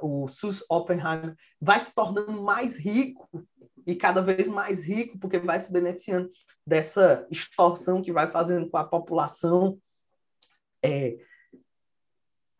o 0.00 0.28
Sus 0.28 0.64
Oppenheim, 0.68 1.34
vai 1.60 1.80
se 1.80 1.94
tornando 1.94 2.40
mais 2.42 2.76
rico 2.76 3.28
e 3.86 3.96
cada 3.96 4.20
vez 4.20 4.48
mais 4.48 4.86
rico, 4.86 5.18
porque 5.18 5.38
vai 5.38 5.60
se 5.60 5.72
beneficiando 5.72 6.30
dessa 6.66 7.26
extorsão 7.30 8.00
que 8.00 8.12
vai 8.12 8.30
fazendo 8.30 8.68
com 8.70 8.76
a 8.76 8.84
população. 8.84 9.78
É, 10.82 11.16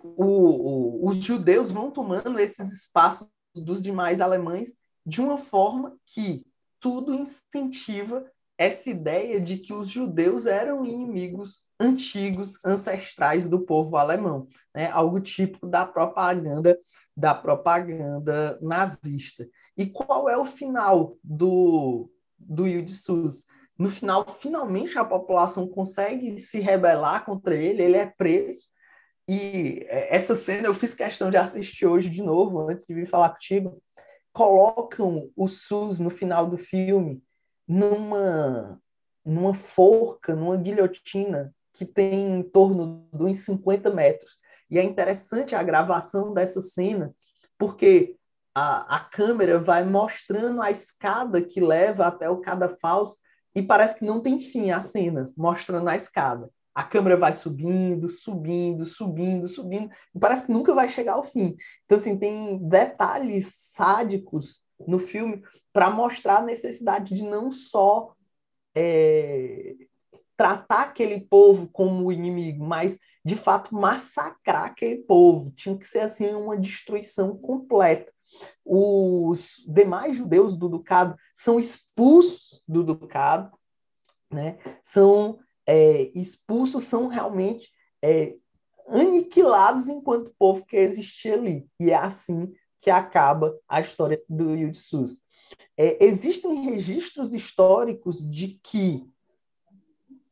o, 0.03 1.05
o, 1.05 1.09
os 1.09 1.17
judeus 1.17 1.71
vão 1.71 1.91
tomando 1.91 2.39
esses 2.39 2.73
espaços 2.73 3.29
dos 3.55 3.83
demais 3.83 4.21
alemães 4.21 4.71
de 5.05 5.21
uma 5.21 5.39
forma 5.39 5.97
que 6.07 6.47
tudo 6.79 7.15
incentiva 7.15 8.25
essa 8.57 8.91
ideia 8.91 9.41
de 9.41 9.57
que 9.57 9.73
os 9.73 9.89
judeus 9.89 10.47
eram 10.47 10.85
inimigos 10.85 11.67
antigos, 11.81 12.63
ancestrais 12.65 13.49
do 13.49 13.61
povo 13.61 13.97
alemão, 13.97 14.47
né? 14.75 14.91
algo 14.91 15.21
típico 15.21 15.67
da 15.67 15.87
propaganda 15.87 16.79
da 17.17 17.35
propaganda 17.35 18.59
nazista. 18.63 19.47
E 19.77 19.87
qual 19.87 20.29
é 20.29 20.37
o 20.37 20.45
final 20.45 21.17
do 21.23 22.11
do 22.39 22.65
Sus? 22.89 23.45
No 23.79 23.91
final, 23.91 24.27
finalmente 24.39 24.99
a 24.99 25.05
população 25.05 25.69
consegue 25.69 26.39
se 26.39 26.61
rebelar 26.61 27.25
contra 27.25 27.55
ele, 27.55 27.83
ele 27.83 27.97
é 27.97 28.07
preso. 28.07 28.69
E 29.33 29.87
é, 29.87 30.17
essa 30.17 30.35
cena 30.35 30.67
eu 30.67 30.75
fiz 30.75 30.93
questão 30.93 31.31
de 31.31 31.37
assistir 31.37 31.87
hoje 31.87 32.09
de 32.11 32.21
novo, 32.21 32.69
antes 32.69 32.85
de 32.85 32.93
vir 32.93 33.07
falar 33.07 33.31
contigo. 33.31 33.81
Colocam 34.33 35.31
o 35.37 35.47
SUS 35.47 36.01
no 36.01 36.11
final 36.11 36.49
do 36.49 36.59
filme 36.59 37.23
numa, 37.67 38.83
numa 39.25 39.55
forca, 39.55 40.35
numa 40.35 40.57
guilhotina 40.57 41.55
que 41.73 41.87
tem 41.87 42.39
em 42.39 42.43
torno 42.43 43.09
de 43.15 43.23
uns 43.23 43.45
50 43.45 43.95
metros. 43.95 44.41
E 44.69 44.81
é 44.81 44.83
interessante 44.83 45.55
a 45.55 45.63
gravação 45.63 46.35
dessa 46.35 46.61
cena, 46.61 47.15
porque 47.57 48.17
a, 48.53 48.97
a 48.97 48.99
câmera 48.99 49.61
vai 49.61 49.85
mostrando 49.85 50.61
a 50.61 50.73
escada 50.73 51.41
que 51.41 51.61
leva 51.61 52.05
até 52.05 52.29
o 52.29 52.41
cadafalso 52.41 53.19
e 53.55 53.63
parece 53.63 54.01
que 54.01 54.05
não 54.05 54.21
tem 54.21 54.41
fim 54.41 54.73
a 54.73 54.81
cena, 54.81 55.33
mostrando 55.37 55.89
a 55.89 55.95
escada. 55.95 56.51
A 56.81 56.83
câmera 56.83 57.15
vai 57.15 57.35
subindo, 57.35 58.09
subindo, 58.09 58.87
subindo, 58.87 59.47
subindo, 59.47 59.91
e 60.15 60.19
parece 60.19 60.47
que 60.47 60.53
nunca 60.53 60.75
vai 60.75 60.89
chegar 60.89 61.13
ao 61.13 61.23
fim. 61.23 61.55
Então, 61.85 61.99
assim, 61.99 62.19
tem 62.19 62.57
detalhes 62.67 63.53
sádicos 63.55 64.65
no 64.89 64.99
filme 64.99 65.43
para 65.75 65.91
mostrar 65.91 66.39
a 66.39 66.43
necessidade 66.43 67.15
de 67.15 67.23
não 67.23 67.51
só 67.51 68.15
é, 68.75 69.75
tratar 70.39 70.85
aquele 70.85 71.21
povo 71.21 71.69
como 71.69 72.11
inimigo, 72.11 72.65
mas 72.65 72.99
de 73.23 73.37
fato 73.37 73.75
massacrar 73.75 74.65
aquele 74.65 75.03
povo. 75.03 75.51
Tinha 75.51 75.77
que 75.77 75.87
ser 75.87 76.01
assim 76.01 76.33
uma 76.33 76.57
destruição 76.57 77.37
completa. 77.37 78.11
Os 78.65 79.57
demais 79.69 80.17
judeus 80.17 80.57
do 80.57 80.67
ducado 80.67 81.15
são 81.35 81.61
expulsos 81.61 82.63
do 82.67 82.83
ducado, 82.83 83.55
né? 84.33 84.59
São 84.83 85.39
é, 85.71 86.11
expulsos, 86.19 86.83
são 86.83 87.07
realmente 87.07 87.71
é, 88.03 88.35
aniquilados 88.89 89.87
enquanto 89.87 90.35
povo 90.37 90.67
que 90.67 90.77
existia 90.77 91.35
ali. 91.35 91.65
E 91.79 91.93
é 91.93 91.95
assim 91.95 92.53
que 92.81 92.91
acaba 92.91 93.57
a 93.69 93.81
história 93.81 94.21
do 94.29 94.57
Yud 94.57 94.77
Sus. 94.77 95.23
É, 95.77 96.05
existem 96.05 96.63
registros 96.63 97.33
históricos 97.33 98.19
de 98.29 98.59
que 98.65 99.09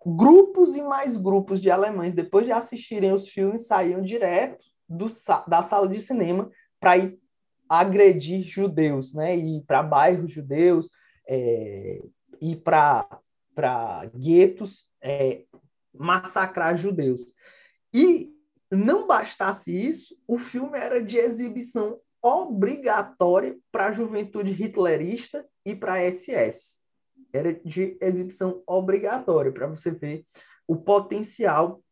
grupos 0.04 0.74
e 0.74 0.82
mais 0.82 1.16
grupos 1.16 1.60
de 1.60 1.70
alemães, 1.70 2.14
depois 2.14 2.44
de 2.44 2.50
assistirem 2.50 3.12
os 3.12 3.28
filmes, 3.28 3.68
saíam 3.68 4.02
direto 4.02 4.64
do, 4.88 5.06
da 5.46 5.62
sala 5.62 5.86
de 5.86 6.00
cinema 6.00 6.50
para 6.80 6.96
ir 6.96 7.16
agredir 7.68 8.44
judeus, 8.44 9.14
né? 9.14 9.36
Ir 9.36 9.62
para 9.66 9.84
bairros 9.84 10.32
judeus, 10.32 10.90
é, 11.28 12.02
ir 12.40 12.56
para 12.56 13.06
guetos, 14.16 14.88
é, 15.02 15.44
massacrar 15.92 16.76
judeus. 16.76 17.22
E 17.92 18.32
não 18.70 19.06
bastasse 19.06 19.74
isso, 19.74 20.16
o 20.26 20.38
filme 20.38 20.78
era 20.78 21.02
de 21.02 21.16
exibição 21.16 21.98
obrigatória 22.22 23.56
para 23.72 23.86
a 23.86 23.92
juventude 23.92 24.52
hitlerista 24.52 25.46
e 25.64 25.74
para 25.74 25.94
a 25.94 26.12
SS. 26.12 26.78
Era 27.32 27.52
de 27.52 27.96
exibição 28.00 28.62
obrigatória 28.66 29.52
para 29.52 29.66
você 29.66 29.90
ver 29.90 30.24
o 30.66 30.76
potencial 30.76 31.82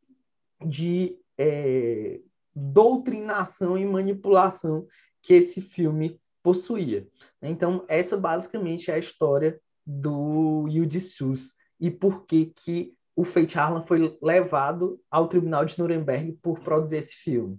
de 0.66 1.18
é, 1.38 2.20
doutrinação 2.54 3.76
e 3.76 3.84
manipulação 3.84 4.86
que 5.22 5.34
esse 5.34 5.60
filme 5.60 6.20
possuía. 6.42 7.06
Então, 7.42 7.84
essa 7.88 8.16
basicamente 8.16 8.90
é 8.90 8.94
a 8.94 8.98
história 8.98 9.60
do 9.86 10.66
Sus 11.00 11.54
e 11.78 11.90
por 11.90 12.26
que, 12.26 12.46
que 12.46 12.94
o 13.14 13.24
Fate 13.24 13.58
Harlan 13.58 13.82
foi 13.82 14.18
levado 14.20 15.00
ao 15.10 15.28
Tribunal 15.28 15.64
de 15.64 15.78
Nuremberg 15.78 16.32
por 16.42 16.60
produzir 16.60 16.98
esse 16.98 17.14
filme. 17.16 17.58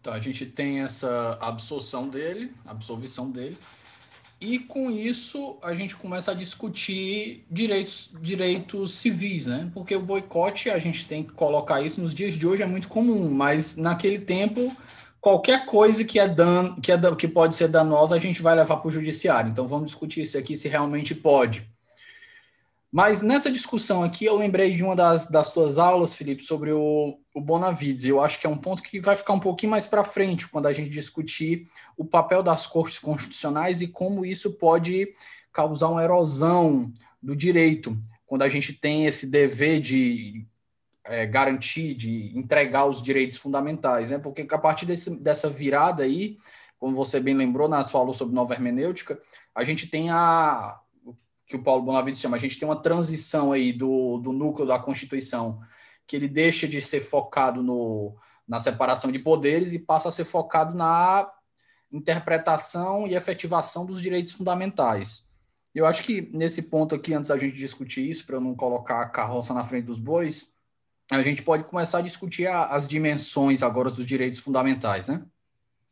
Então, 0.00 0.12
a 0.12 0.20
gente 0.20 0.46
tem 0.46 0.80
essa 0.80 1.36
absorção 1.40 2.08
dele, 2.08 2.52
absolvição 2.64 3.30
dele, 3.30 3.58
e 4.40 4.60
com 4.60 4.88
isso 4.88 5.58
a 5.60 5.74
gente 5.74 5.96
começa 5.96 6.30
a 6.30 6.34
discutir 6.34 7.44
direitos, 7.50 8.14
direitos 8.20 8.92
civis, 8.92 9.46
né? 9.46 9.68
Porque 9.74 9.96
o 9.96 10.00
boicote, 10.00 10.70
a 10.70 10.78
gente 10.78 11.06
tem 11.08 11.24
que 11.24 11.32
colocar 11.32 11.82
isso 11.82 12.00
nos 12.00 12.14
dias 12.14 12.34
de 12.34 12.46
hoje, 12.46 12.62
é 12.62 12.66
muito 12.66 12.86
comum, 12.86 13.28
mas 13.30 13.76
naquele 13.76 14.20
tempo, 14.20 14.74
qualquer 15.20 15.66
coisa 15.66 16.04
que 16.04 16.18
é 16.18 16.28
dan 16.28 16.74
que, 16.76 16.92
é, 16.92 16.98
que 17.16 17.28
pode 17.28 17.54
ser 17.54 17.68
danosa, 17.68 18.16
a 18.16 18.20
gente 18.20 18.42
vai 18.42 18.54
levar 18.54 18.76
para 18.76 18.88
o 18.88 18.90
judiciário. 18.90 19.50
Então 19.50 19.66
vamos 19.66 19.86
discutir 19.86 20.22
isso 20.22 20.38
aqui 20.38 20.56
se 20.56 20.68
realmente 20.68 21.14
pode. 21.14 21.68
Mas 22.90 23.20
nessa 23.20 23.50
discussão 23.50 24.02
aqui, 24.02 24.24
eu 24.24 24.36
lembrei 24.36 24.74
de 24.74 24.82
uma 24.82 24.96
das, 24.96 25.30
das 25.30 25.48
suas 25.48 25.76
aulas, 25.76 26.14
Felipe, 26.14 26.42
sobre 26.42 26.72
o, 26.72 27.18
o 27.34 27.40
Bonavides. 27.40 28.06
Eu 28.06 28.20
acho 28.20 28.40
que 28.40 28.46
é 28.46 28.50
um 28.50 28.56
ponto 28.56 28.82
que 28.82 28.98
vai 28.98 29.14
ficar 29.14 29.34
um 29.34 29.40
pouquinho 29.40 29.70
mais 29.70 29.86
para 29.86 30.02
frente, 30.04 30.48
quando 30.48 30.66
a 30.66 30.72
gente 30.72 30.88
discutir 30.88 31.66
o 31.98 32.04
papel 32.04 32.42
das 32.42 32.66
cortes 32.66 32.98
constitucionais 32.98 33.82
e 33.82 33.88
como 33.88 34.24
isso 34.24 34.54
pode 34.54 35.12
causar 35.52 35.88
uma 35.88 36.02
erosão 36.02 36.90
do 37.22 37.36
direito, 37.36 37.98
quando 38.26 38.42
a 38.42 38.48
gente 38.48 38.72
tem 38.72 39.04
esse 39.04 39.30
dever 39.30 39.80
de 39.80 40.46
é, 41.08 41.26
garantir, 41.26 41.94
de 41.94 42.36
entregar 42.38 42.86
os 42.86 43.02
direitos 43.02 43.36
fundamentais, 43.36 44.10
né? 44.10 44.18
Porque 44.18 44.46
a 44.50 44.58
partir 44.58 44.86
desse, 44.86 45.18
dessa 45.20 45.48
virada 45.48 46.02
aí, 46.02 46.36
como 46.78 46.94
você 46.94 47.18
bem 47.18 47.34
lembrou 47.34 47.68
na 47.68 47.82
sua 47.82 48.00
aula 48.00 48.14
sobre 48.14 48.34
nova 48.34 48.54
hermenêutica, 48.54 49.18
a 49.54 49.64
gente 49.64 49.88
tem 49.88 50.10
a, 50.10 50.78
que 51.46 51.56
o 51.56 51.62
Paulo 51.62 51.82
Bonavides 51.82 52.20
chama, 52.20 52.36
a 52.36 52.40
gente 52.40 52.58
tem 52.58 52.68
uma 52.68 52.80
transição 52.80 53.52
aí 53.52 53.72
do, 53.72 54.18
do 54.18 54.32
núcleo 54.32 54.68
da 54.68 54.78
Constituição, 54.78 55.60
que 56.06 56.14
ele 56.14 56.28
deixa 56.28 56.68
de 56.68 56.80
ser 56.80 57.00
focado 57.00 57.62
no, 57.62 58.14
na 58.46 58.60
separação 58.60 59.10
de 59.10 59.18
poderes 59.18 59.72
e 59.72 59.78
passa 59.78 60.10
a 60.10 60.12
ser 60.12 60.24
focado 60.24 60.76
na 60.76 61.28
interpretação 61.90 63.06
e 63.06 63.14
efetivação 63.14 63.86
dos 63.86 64.00
direitos 64.00 64.32
fundamentais. 64.32 65.26
Eu 65.74 65.86
acho 65.86 66.02
que 66.02 66.30
nesse 66.32 66.64
ponto 66.64 66.94
aqui, 66.94 67.14
antes 67.14 67.28
da 67.28 67.38
gente 67.38 67.56
discutir 67.56 68.08
isso, 68.08 68.26
para 68.26 68.36
eu 68.36 68.40
não 68.40 68.54
colocar 68.54 69.00
a 69.00 69.08
carroça 69.08 69.54
na 69.54 69.64
frente 69.64 69.86
dos 69.86 69.98
bois, 69.98 70.54
a 71.10 71.22
gente 71.22 71.42
pode 71.42 71.64
começar 71.64 71.98
a 71.98 72.02
discutir 72.02 72.46
a, 72.46 72.66
as 72.66 72.86
dimensões 72.86 73.62
agora 73.62 73.90
dos 73.90 74.06
direitos 74.06 74.38
fundamentais, 74.38 75.08
né? 75.08 75.24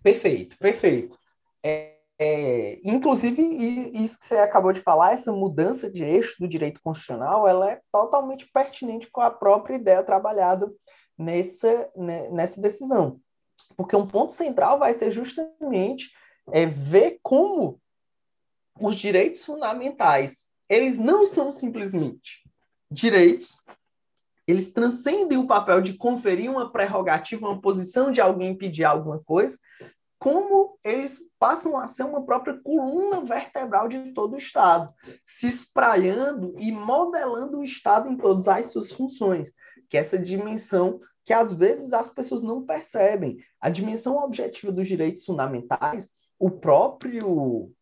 Perfeito, 0.02 0.56
perfeito. 0.58 1.18
É, 1.62 1.96
é, 2.18 2.78
inclusive, 2.84 3.42
isso 3.42 4.18
que 4.18 4.24
você 4.24 4.38
acabou 4.38 4.72
de 4.72 4.80
falar, 4.80 5.12
essa 5.12 5.32
mudança 5.32 5.90
de 5.90 6.04
eixo 6.04 6.36
do 6.38 6.48
direito 6.48 6.80
constitucional, 6.80 7.46
ela 7.46 7.70
é 7.70 7.80
totalmente 7.92 8.48
pertinente 8.52 9.10
com 9.10 9.20
a 9.20 9.30
própria 9.30 9.76
ideia 9.76 10.02
trabalhada 10.02 10.70
nessa, 11.18 11.90
né, 11.96 12.30
nessa 12.30 12.60
decisão. 12.60 13.20
Porque 13.76 13.96
um 13.96 14.06
ponto 14.06 14.32
central 14.32 14.78
vai 14.78 14.94
ser 14.94 15.10
justamente 15.10 16.10
é, 16.52 16.66
ver 16.66 17.18
como 17.22 17.80
os 18.80 18.94
direitos 18.94 19.44
fundamentais, 19.44 20.46
eles 20.68 20.98
não 20.98 21.24
são 21.24 21.50
simplesmente 21.50 22.42
direitos, 22.90 23.64
eles 24.46 24.72
transcendem 24.72 25.38
o 25.38 25.46
papel 25.46 25.80
de 25.80 25.94
conferir 25.94 26.50
uma 26.50 26.70
prerrogativa, 26.70 27.48
uma 27.48 27.60
posição 27.60 28.12
de 28.12 28.20
alguém 28.20 28.56
pedir 28.56 28.84
alguma 28.84 29.18
coisa, 29.24 29.58
como 30.18 30.78
eles 30.82 31.20
passam 31.38 31.76
a 31.76 31.86
ser 31.86 32.04
uma 32.04 32.24
própria 32.24 32.58
coluna 32.62 33.20
vertebral 33.24 33.88
de 33.88 34.12
todo 34.12 34.34
o 34.34 34.38
Estado, 34.38 34.92
se 35.26 35.48
espraiando 35.48 36.54
e 36.58 36.72
modelando 36.72 37.58
o 37.58 37.64
Estado 37.64 38.08
em 38.08 38.16
todas 38.16 38.48
as 38.48 38.70
suas 38.70 38.92
funções, 38.92 39.52
que 39.90 39.96
é 39.96 40.00
essa 40.00 40.18
dimensão 40.18 40.98
que 41.24 41.32
às 41.32 41.52
vezes 41.52 41.92
as 41.92 42.08
pessoas 42.08 42.42
não 42.42 42.64
percebem. 42.64 43.38
A 43.60 43.68
dimensão 43.68 44.16
objetiva 44.16 44.70
dos 44.70 44.86
direitos 44.86 45.24
fundamentais, 45.24 46.10
o 46.38 46.50
próprio 46.50 47.72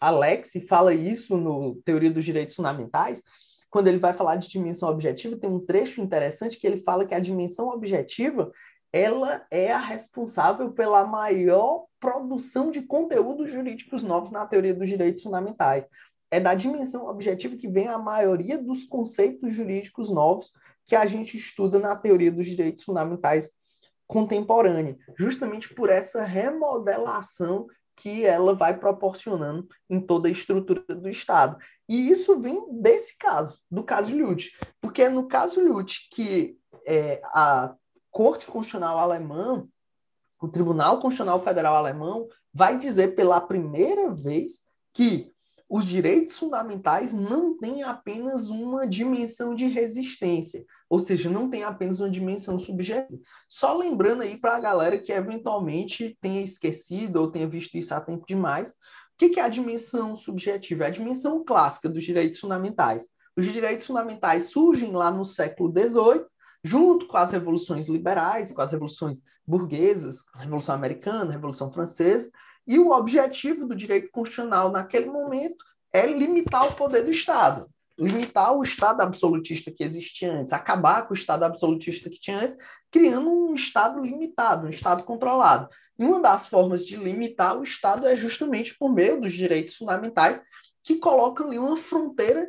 Alex 0.00 0.52
fala 0.68 0.92
isso 0.92 1.36
no 1.36 1.76
Teoria 1.84 2.10
dos 2.10 2.24
Direitos 2.24 2.56
Fundamentais, 2.56 3.22
quando 3.72 3.88
ele 3.88 3.96
vai 3.96 4.12
falar 4.12 4.36
de 4.36 4.50
dimensão 4.50 4.90
objetiva, 4.90 5.34
tem 5.34 5.48
um 5.48 5.58
trecho 5.58 6.02
interessante 6.02 6.58
que 6.58 6.66
ele 6.66 6.76
fala 6.76 7.06
que 7.06 7.14
a 7.14 7.18
dimensão 7.18 7.70
objetiva 7.70 8.52
ela 8.92 9.46
é 9.50 9.72
a 9.72 9.78
responsável 9.78 10.72
pela 10.72 11.06
maior 11.06 11.86
produção 11.98 12.70
de 12.70 12.82
conteúdos 12.82 13.50
jurídicos 13.50 14.02
novos 14.02 14.30
na 14.30 14.46
teoria 14.46 14.74
dos 14.74 14.86
direitos 14.86 15.22
fundamentais. 15.22 15.88
É 16.30 16.38
da 16.38 16.54
dimensão 16.54 17.06
objetiva 17.06 17.56
que 17.56 17.66
vem 17.66 17.88
a 17.88 17.98
maioria 17.98 18.62
dos 18.62 18.84
conceitos 18.84 19.54
jurídicos 19.54 20.10
novos 20.10 20.52
que 20.84 20.94
a 20.94 21.06
gente 21.06 21.38
estuda 21.38 21.78
na 21.78 21.96
teoria 21.96 22.30
dos 22.30 22.46
direitos 22.46 22.84
fundamentais 22.84 23.50
contemporânea, 24.06 24.98
justamente 25.18 25.72
por 25.72 25.88
essa 25.88 26.24
remodelação 26.24 27.66
que 27.96 28.26
ela 28.26 28.54
vai 28.54 28.78
proporcionando 28.78 29.66
em 29.88 29.98
toda 29.98 30.28
a 30.28 30.30
estrutura 30.30 30.82
do 30.88 31.08
Estado. 31.08 31.56
E 31.92 32.10
isso 32.10 32.38
vem 32.40 32.80
desse 32.80 33.18
caso, 33.18 33.60
do 33.70 33.84
caso 33.84 34.16
Lute, 34.16 34.56
porque 34.80 35.02
é 35.02 35.10
no 35.10 35.28
caso 35.28 35.60
Lute 35.60 36.08
que 36.10 36.56
é, 36.86 37.20
a 37.34 37.76
Corte 38.10 38.46
Constitucional 38.46 38.98
Alemã, 38.98 39.68
o 40.40 40.48
Tribunal 40.48 41.00
Constitucional 41.00 41.38
Federal 41.42 41.76
Alemão, 41.76 42.26
vai 42.50 42.78
dizer 42.78 43.14
pela 43.14 43.42
primeira 43.42 44.10
vez 44.10 44.62
que 44.94 45.30
os 45.68 45.84
direitos 45.84 46.38
fundamentais 46.38 47.12
não 47.12 47.58
têm 47.58 47.82
apenas 47.82 48.48
uma 48.48 48.86
dimensão 48.86 49.54
de 49.54 49.66
resistência, 49.66 50.64
ou 50.88 50.98
seja, 50.98 51.28
não 51.28 51.50
tem 51.50 51.62
apenas 51.62 52.00
uma 52.00 52.10
dimensão 52.10 52.58
subjetiva. 52.58 53.20
Só 53.46 53.76
lembrando 53.76 54.22
aí 54.22 54.38
para 54.38 54.56
a 54.56 54.60
galera 54.60 54.98
que 54.98 55.12
eventualmente 55.12 56.16
tenha 56.22 56.40
esquecido 56.40 57.16
ou 57.16 57.30
tenha 57.30 57.46
visto 57.46 57.74
isso 57.76 57.94
há 57.94 58.00
tempo 58.00 58.24
demais, 58.26 58.76
o 59.14 59.30
que 59.30 59.38
é 59.38 59.42
a 59.42 59.48
dimensão 59.48 60.16
subjetiva? 60.16 60.84
É 60.84 60.86
a 60.88 60.90
dimensão 60.90 61.44
clássica 61.44 61.88
dos 61.88 62.02
direitos 62.02 62.40
fundamentais. 62.40 63.06
Os 63.36 63.44
direitos 63.44 63.86
fundamentais 63.86 64.50
surgem 64.50 64.92
lá 64.92 65.10
no 65.10 65.24
século 65.24 65.72
XVIII 65.72 66.26
junto 66.64 67.06
com 67.06 67.16
as 67.16 67.32
revoluções 67.32 67.88
liberais, 67.88 68.52
com 68.52 68.62
as 68.62 68.70
revoluções 68.70 69.22
burguesas, 69.46 70.24
a 70.34 70.40
Revolução 70.40 70.74
Americana, 70.74 71.30
a 71.30 71.32
Revolução 71.32 71.72
Francesa, 71.72 72.30
e 72.66 72.78
o 72.78 72.90
objetivo 72.90 73.66
do 73.66 73.74
direito 73.74 74.10
constitucional 74.12 74.70
naquele 74.70 75.06
momento 75.06 75.64
é 75.92 76.06
limitar 76.06 76.66
o 76.68 76.74
poder 76.74 77.02
do 77.02 77.10
Estado, 77.10 77.68
limitar 77.98 78.56
o 78.56 78.62
Estado 78.62 79.00
absolutista 79.00 79.70
que 79.70 79.82
existia 79.82 80.32
antes, 80.32 80.52
acabar 80.52 81.06
com 81.06 81.12
o 81.12 81.16
Estado 81.16 81.42
absolutista 81.42 82.08
que 82.08 82.20
tinha 82.20 82.38
antes, 82.38 82.56
criando 82.92 83.28
um 83.30 83.54
Estado 83.54 84.00
limitado, 84.00 84.66
um 84.66 84.70
Estado 84.70 85.02
controlado. 85.02 85.68
E 85.98 86.04
uma 86.04 86.20
das 86.20 86.46
formas 86.46 86.84
de 86.84 86.96
limitar 86.96 87.58
o 87.58 87.62
Estado 87.62 88.06
é 88.06 88.14
justamente 88.14 88.76
por 88.78 88.92
meio 88.92 89.20
dos 89.20 89.32
direitos 89.32 89.74
fundamentais, 89.74 90.42
que 90.84 90.96
colocam 90.96 91.46
ali 91.46 91.58
uma 91.58 91.76
fronteira 91.76 92.46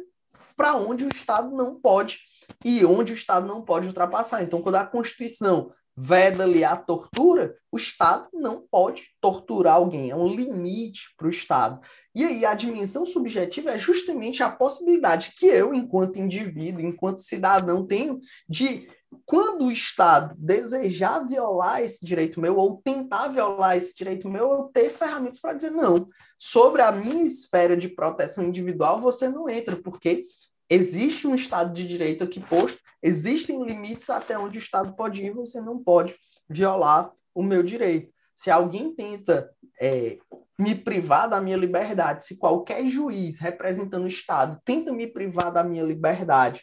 para 0.55 0.75
onde 0.75 1.05
o 1.05 1.09
Estado 1.09 1.55
não 1.55 1.79
pode 1.79 2.19
e 2.63 2.85
onde 2.85 3.13
o 3.13 3.15
Estado 3.15 3.47
não 3.47 3.61
pode 3.61 3.87
ultrapassar. 3.87 4.43
Então, 4.43 4.61
quando 4.61 4.75
a 4.75 4.85
Constituição 4.85 5.71
veda 5.95 6.43
ali 6.43 6.63
a 6.63 6.75
tortura, 6.75 7.55
o 7.71 7.77
Estado 7.77 8.27
não 8.33 8.65
pode 8.69 9.09
torturar 9.21 9.75
alguém, 9.75 10.09
é 10.09 10.15
um 10.15 10.27
limite 10.27 11.13
para 11.15 11.27
o 11.27 11.29
Estado. 11.29 11.79
E 12.15 12.23
aí 12.25 12.45
a 12.45 12.53
dimensão 12.53 13.05
subjetiva 13.05 13.71
é 13.71 13.77
justamente 13.77 14.41
a 14.41 14.49
possibilidade 14.49 15.33
que 15.37 15.45
eu, 15.45 15.73
enquanto 15.73 16.19
indivíduo, 16.19 16.81
enquanto 16.81 17.17
cidadão, 17.17 17.85
tenho 17.85 18.19
de, 18.49 18.87
quando 19.25 19.65
o 19.65 19.71
Estado 19.71 20.35
desejar 20.37 21.19
violar 21.27 21.81
esse 21.81 22.05
direito 22.05 22.39
meu 22.39 22.57
ou 22.57 22.81
tentar 22.83 23.27
violar 23.29 23.75
esse 23.77 23.95
direito 23.95 24.29
meu, 24.29 24.51
eu 24.51 24.63
ter 24.73 24.89
ferramentas 24.89 25.39
para 25.39 25.53
dizer 25.53 25.71
não. 25.71 26.07
Sobre 26.37 26.81
a 26.81 26.91
minha 26.91 27.25
esfera 27.25 27.75
de 27.75 27.89
proteção 27.89 28.45
individual, 28.45 28.99
você 28.99 29.29
não 29.29 29.49
entra, 29.49 29.75
porque 29.75 30.25
existe 30.69 31.27
um 31.27 31.35
Estado 31.35 31.73
de 31.73 31.87
Direito 31.87 32.23
aqui 32.23 32.39
posto, 32.39 32.79
existem 33.01 33.63
limites 33.63 34.09
até 34.09 34.37
onde 34.37 34.57
o 34.57 34.61
Estado 34.61 34.95
pode 34.95 35.23
ir, 35.23 35.31
você 35.31 35.61
não 35.61 35.81
pode 35.81 36.15
violar 36.49 37.11
o 37.33 37.43
meu 37.43 37.63
direito. 37.63 38.11
Se 38.35 38.49
alguém 38.49 38.93
tenta 38.93 39.49
é, 39.79 40.17
me 40.57 40.75
privar 40.75 41.29
da 41.29 41.39
minha 41.39 41.57
liberdade, 41.57 42.25
se 42.25 42.37
qualquer 42.37 42.85
juiz 42.87 43.39
representando 43.39 44.03
o 44.03 44.07
Estado 44.07 44.59
tenta 44.65 44.91
me 44.91 45.07
privar 45.07 45.51
da 45.51 45.63
minha 45.63 45.83
liberdade 45.83 46.61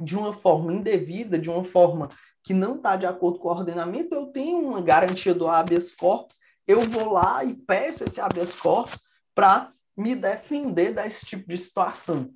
de 0.00 0.16
uma 0.16 0.32
forma 0.32 0.72
indevida, 0.72 1.38
de 1.38 1.50
uma 1.50 1.64
forma 1.64 2.08
que 2.42 2.54
não 2.54 2.76
está 2.76 2.96
de 2.96 3.06
acordo 3.06 3.38
com 3.38 3.48
o 3.48 3.50
ordenamento, 3.50 4.14
eu 4.14 4.26
tenho 4.26 4.58
uma 4.58 4.80
garantia 4.80 5.34
do 5.34 5.46
habeas 5.46 5.90
corpus, 5.90 6.38
eu 6.66 6.82
vou 6.82 7.12
lá 7.12 7.44
e 7.44 7.54
peço 7.54 8.04
esse 8.04 8.20
habeas 8.20 8.54
corpus 8.54 9.02
para 9.34 9.70
me 9.96 10.14
defender 10.14 10.94
desse 10.94 11.26
tipo 11.26 11.48
de 11.48 11.58
situação. 11.58 12.32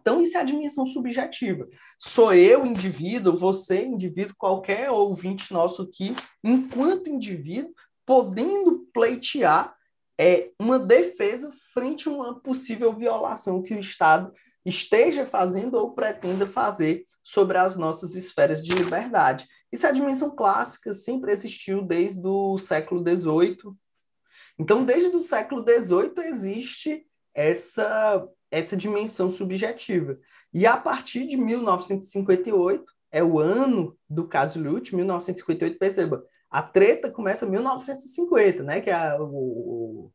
Então, 0.00 0.20
isso 0.20 0.36
é 0.36 0.40
a 0.40 0.44
dimensão 0.44 0.86
subjetiva. 0.86 1.68
Sou 1.98 2.32
eu, 2.32 2.64
indivíduo, 2.64 3.36
você, 3.36 3.84
indivíduo, 3.84 4.34
qualquer 4.38 4.90
ouvinte 4.90 5.52
nosso 5.52 5.82
aqui, 5.82 6.14
enquanto 6.42 7.08
indivíduo, 7.08 7.74
podendo 8.06 8.88
pleitear 8.92 9.76
é, 10.18 10.50
uma 10.58 10.78
defesa 10.78 11.52
frente 11.72 12.08
a 12.08 12.12
uma 12.12 12.40
possível 12.40 12.92
violação 12.92 13.62
que 13.62 13.74
o 13.74 13.80
Estado 13.80 14.32
esteja 14.68 15.26
fazendo 15.26 15.74
ou 15.74 15.92
pretenda 15.92 16.46
fazer 16.46 17.06
sobre 17.22 17.58
as 17.58 17.76
nossas 17.76 18.14
esferas 18.14 18.62
de 18.62 18.72
liberdade. 18.72 19.46
Isso 19.70 19.86
é 19.86 19.90
a 19.90 19.92
dimensão 19.92 20.34
clássica, 20.34 20.94
sempre 20.94 21.32
existiu 21.32 21.82
desde 21.82 22.26
o 22.26 22.58
século 22.58 23.02
XVIII. 23.06 23.74
Então, 24.58 24.84
desde 24.84 25.14
o 25.14 25.20
século 25.20 25.62
XVIII 25.62 26.26
existe 26.26 27.06
essa, 27.34 28.26
essa 28.50 28.76
dimensão 28.76 29.30
subjetiva. 29.30 30.18
E 30.52 30.66
a 30.66 30.76
partir 30.76 31.26
de 31.26 31.36
1958, 31.36 32.84
é 33.12 33.22
o 33.22 33.38
ano 33.38 33.96
do 34.08 34.26
caso 34.26 34.60
Lute, 34.60 34.96
1958, 34.96 35.78
perceba, 35.78 36.24
a 36.50 36.62
treta 36.62 37.10
começa 37.10 37.44
em 37.46 37.50
1950, 37.50 38.62
né, 38.62 38.80
que 38.80 38.90
é 38.90 39.16
o, 39.20 40.10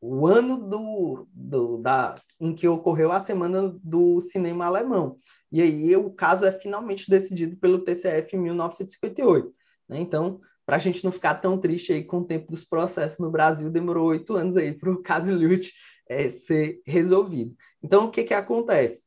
o 0.00 0.26
ano 0.26 0.56
do, 0.56 1.26
do, 1.32 1.78
da, 1.78 2.14
em 2.40 2.54
que 2.54 2.68
ocorreu 2.68 3.12
a 3.12 3.20
semana 3.20 3.76
do 3.82 4.20
cinema 4.20 4.66
alemão. 4.66 5.18
E 5.50 5.60
aí 5.62 5.96
o 5.96 6.10
caso 6.10 6.44
é 6.44 6.52
finalmente 6.52 7.10
decidido 7.10 7.56
pelo 7.56 7.80
TCF 7.80 8.36
em 8.36 8.40
1958. 8.40 9.52
Né? 9.88 10.00
Então, 10.00 10.40
para 10.64 10.76
a 10.76 10.78
gente 10.78 11.02
não 11.04 11.10
ficar 11.10 11.36
tão 11.36 11.58
triste 11.58 11.92
aí 11.92 12.04
com 12.04 12.18
o 12.18 12.24
tempo 12.24 12.50
dos 12.50 12.62
processos 12.64 13.18
no 13.18 13.30
Brasil, 13.30 13.70
demorou 13.70 14.08
oito 14.08 14.34
anos 14.34 14.56
aí 14.56 14.72
para 14.72 14.90
o 14.90 15.00
caso 15.02 15.34
Lute 15.34 15.72
é, 16.08 16.28
ser 16.28 16.80
resolvido. 16.86 17.56
Então, 17.82 18.04
o 18.04 18.10
que, 18.10 18.24
que 18.24 18.34
acontece? 18.34 19.02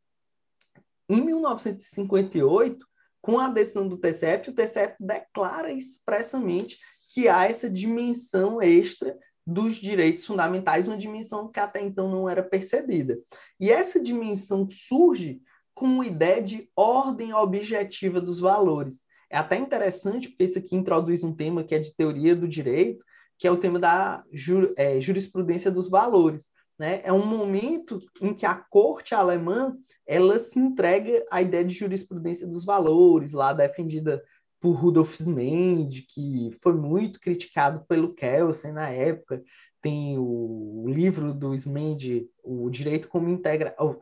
Em 1.08 1.22
1958, 1.24 2.86
com 3.22 3.40
a 3.40 3.50
decisão 3.50 3.88
do 3.88 3.98
TCF, 3.98 4.50
o 4.50 4.56
TCF 4.56 4.96
declara 5.00 5.72
expressamente 5.72 6.80
que 7.14 7.28
há 7.28 7.46
essa 7.46 7.70
dimensão 7.70 8.62
extra 8.62 9.18
dos 9.46 9.76
direitos 9.76 10.26
fundamentais, 10.26 10.88
uma 10.88 10.98
dimensão 10.98 11.52
que 11.52 11.60
até 11.60 11.82
então 11.82 12.10
não 12.10 12.30
era 12.30 12.44
percebida. 12.44 13.18
E 13.60 13.72
essa 13.72 14.02
dimensão 14.02 14.68
surge 14.70 15.42
com 15.74 15.86
uma 15.86 16.06
ideia 16.06 16.42
de 16.42 16.70
ordem 16.76 17.34
objetiva 17.34 18.22
dos 18.22 18.40
valores. 18.40 19.02
É 19.30 19.38
até 19.38 19.58
interessante, 19.58 20.30
porque 20.30 20.44
isso 20.44 20.60
aqui 20.60 20.76
introduz 20.76 21.24
um 21.24 21.34
tema 21.34 21.64
que 21.64 21.74
é 21.74 21.80
de 21.80 21.96
teoria 21.96 22.36
do 22.36 22.48
direito, 22.48 23.04
que 23.38 23.48
é 23.48 23.52
o 23.52 23.58
tema 23.58 23.80
da 23.80 24.24
ju 24.32 24.74
é, 24.78 25.02
jurisprudência 25.02 25.72
dos 25.72 25.90
valores. 25.90 26.50
Né? 26.78 27.02
É 27.04 27.12
um 27.12 27.26
momento 27.26 28.00
em 28.22 28.34
que 28.34 28.46
a 28.46 28.56
corte 28.56 29.16
alemã 29.16 29.76
ela 30.06 30.38
se 30.40 30.60
entrega 30.60 31.26
à 31.32 31.42
ideia 31.42 31.64
de 31.64 31.74
jurisprudência 31.74 32.46
dos 32.46 32.66
valores, 32.66 33.32
lá 33.32 33.54
defendida 33.54 34.22
por 34.62 34.74
Rudolf 34.74 35.20
Smend, 35.20 36.04
que 36.04 36.52
foi 36.62 36.74
muito 36.74 37.20
criticado 37.20 37.84
pelo 37.88 38.14
Kelsen 38.14 38.74
na 38.74 38.90
época. 38.90 39.44
Tem 39.82 40.16
o 40.20 40.86
livro 40.88 41.34
do 41.34 41.56
Smend, 41.56 42.30
o 42.44 42.70
Direito 42.70 43.08
como 43.08 43.28
Integra, 43.28 43.76
o, 43.80 43.96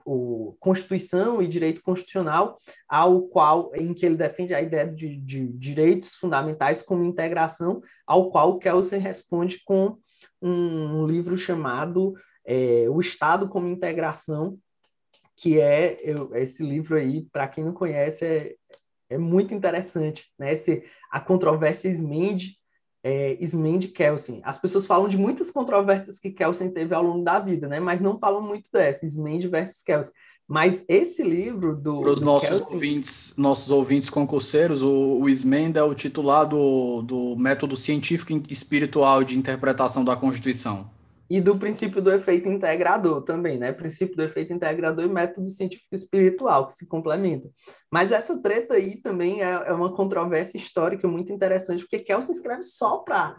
o, 0.50 0.58
Constituição 0.60 1.42
e 1.42 1.48
Direito 1.48 1.82
Constitucional, 1.82 2.58
ao 2.90 3.22
qual 3.22 3.72
em 3.74 3.94
que 3.94 4.06
ele 4.06 4.18
defende 4.18 4.54
a 4.54 4.62
ideia 4.62 4.86
de, 4.86 5.16
de 5.16 5.48
direitos 5.54 6.16
fundamentais 6.16 6.82
como 6.82 7.06
integração, 7.06 7.82
ao 8.06 8.30
qual 8.30 8.60
Kelsen 8.60 9.00
responde 9.00 9.64
com 9.64 9.98
um, 10.42 11.04
um 11.04 11.08
livro 11.08 11.38
chamado 11.38 12.14
é, 12.46 12.90
O 12.90 13.00
Estado 13.00 13.48
como 13.48 13.70
Integração, 13.70 14.60
que 15.38 15.62
é 15.62 15.98
eu, 16.04 16.36
esse 16.36 16.62
livro 16.62 16.98
aí, 16.98 17.26
para 17.32 17.48
quem 17.48 17.64
não 17.64 17.72
conhece, 17.72 18.26
é, 18.26 18.56
é 19.10 19.18
muito 19.18 19.54
interessante, 19.54 20.26
né? 20.38 20.54
Esse, 20.54 20.84
a 21.12 21.20
controvérsia 21.20 21.90
Smend, 21.90 22.56
é, 23.04 23.38
Smend 23.44 23.90
Kelsen. 23.90 24.42
As 24.44 24.58
pessoas 24.58 24.86
falam 24.86 25.10
de 25.10 25.18
muitas 25.18 25.52
controvérsias 25.52 26.20
que 26.20 26.32
Kelsen 26.32 26.72
teve 26.72 26.94
ao 26.94 27.04
longo 27.04 27.24
da 27.24 27.40
vida, 27.40 27.68
né? 27.68 27.80
Mas 27.80 28.02
não 28.02 28.20
falam 28.20 28.42
muito 28.42 28.70
dessa, 28.72 29.06
Smend 29.06 29.48
versus 29.48 29.84
Kelsen. 29.84 30.14
Mas 30.48 30.84
esse 30.88 31.24
livro 31.24 31.76
do. 31.76 32.02
Para 32.02 32.12
os 32.12 32.22
nossos 32.22 32.50
Kelsen... 32.50 32.74
ouvintes, 32.74 33.34
nossos 33.38 33.70
ouvintes 33.70 34.10
concurseiros, 34.10 34.84
o, 34.84 35.20
o 35.22 35.30
Smend 35.30 35.78
é 35.78 35.84
o 35.84 35.94
titular 35.94 36.48
do, 36.48 37.02
do 37.04 37.36
método 37.36 37.78
científico 37.78 38.34
e 38.34 38.54
espiritual 38.54 39.24
de 39.24 39.38
interpretação 39.38 40.04
da 40.04 40.16
Constituição 40.16 40.90
e 41.30 41.40
do 41.40 41.58
princípio 41.60 42.02
do 42.02 42.12
efeito 42.12 42.50
integrador 42.50 43.22
também, 43.22 43.60
né? 43.60 43.72
Princípio 43.72 44.16
do 44.16 44.24
efeito 44.24 44.52
integrador 44.52 45.06
e 45.06 45.10
método 45.10 45.48
científico 45.48 45.94
espiritual, 45.94 46.68
que 46.68 46.74
se 46.74 46.88
complementam. 46.88 47.52
Mas 47.92 48.12
essa 48.12 48.42
treta 48.42 48.74
aí 48.74 49.00
também 49.02 49.42
é, 49.42 49.52
é 49.52 49.72
uma 49.72 49.94
controvérsia 49.96 50.58
histórica 50.58 51.08
muito 51.08 51.32
interessante, 51.32 51.84
porque 51.84 52.00
Kelsen 52.00 52.34
escreve 52.34 52.64
só 52.64 52.98
para 53.00 53.38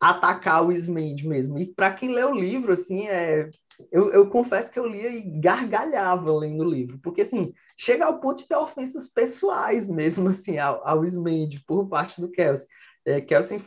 atacar 0.00 0.64
o 0.64 0.72
Smend 0.72 1.26
mesmo. 1.26 1.58
E 1.58 1.66
para 1.66 1.92
quem 1.92 2.12
lê 2.12 2.24
o 2.24 2.34
livro, 2.34 2.72
assim, 2.72 3.08
é... 3.08 3.48
eu, 3.90 4.12
eu 4.12 4.28
confesso 4.28 4.70
que 4.70 4.78
eu 4.78 4.86
lia 4.86 5.10
e 5.10 5.40
gargalhava 5.40 6.36
lendo 6.36 6.62
o 6.62 6.68
livro, 6.68 6.98
porque, 7.02 7.22
assim, 7.22 7.52
chega 7.76 8.04
ao 8.04 8.20
ponto 8.20 8.38
de 8.38 8.48
ter 8.48 8.56
ofensas 8.56 9.08
pessoais 9.08 9.88
mesmo, 9.88 10.28
assim, 10.28 10.58
ao, 10.58 10.86
ao 10.86 11.02
por 11.66 11.88
parte 11.88 12.20
do 12.20 12.30
Kelsen. 12.30 12.68
É, 13.04 13.20
Kelsen 13.20 13.60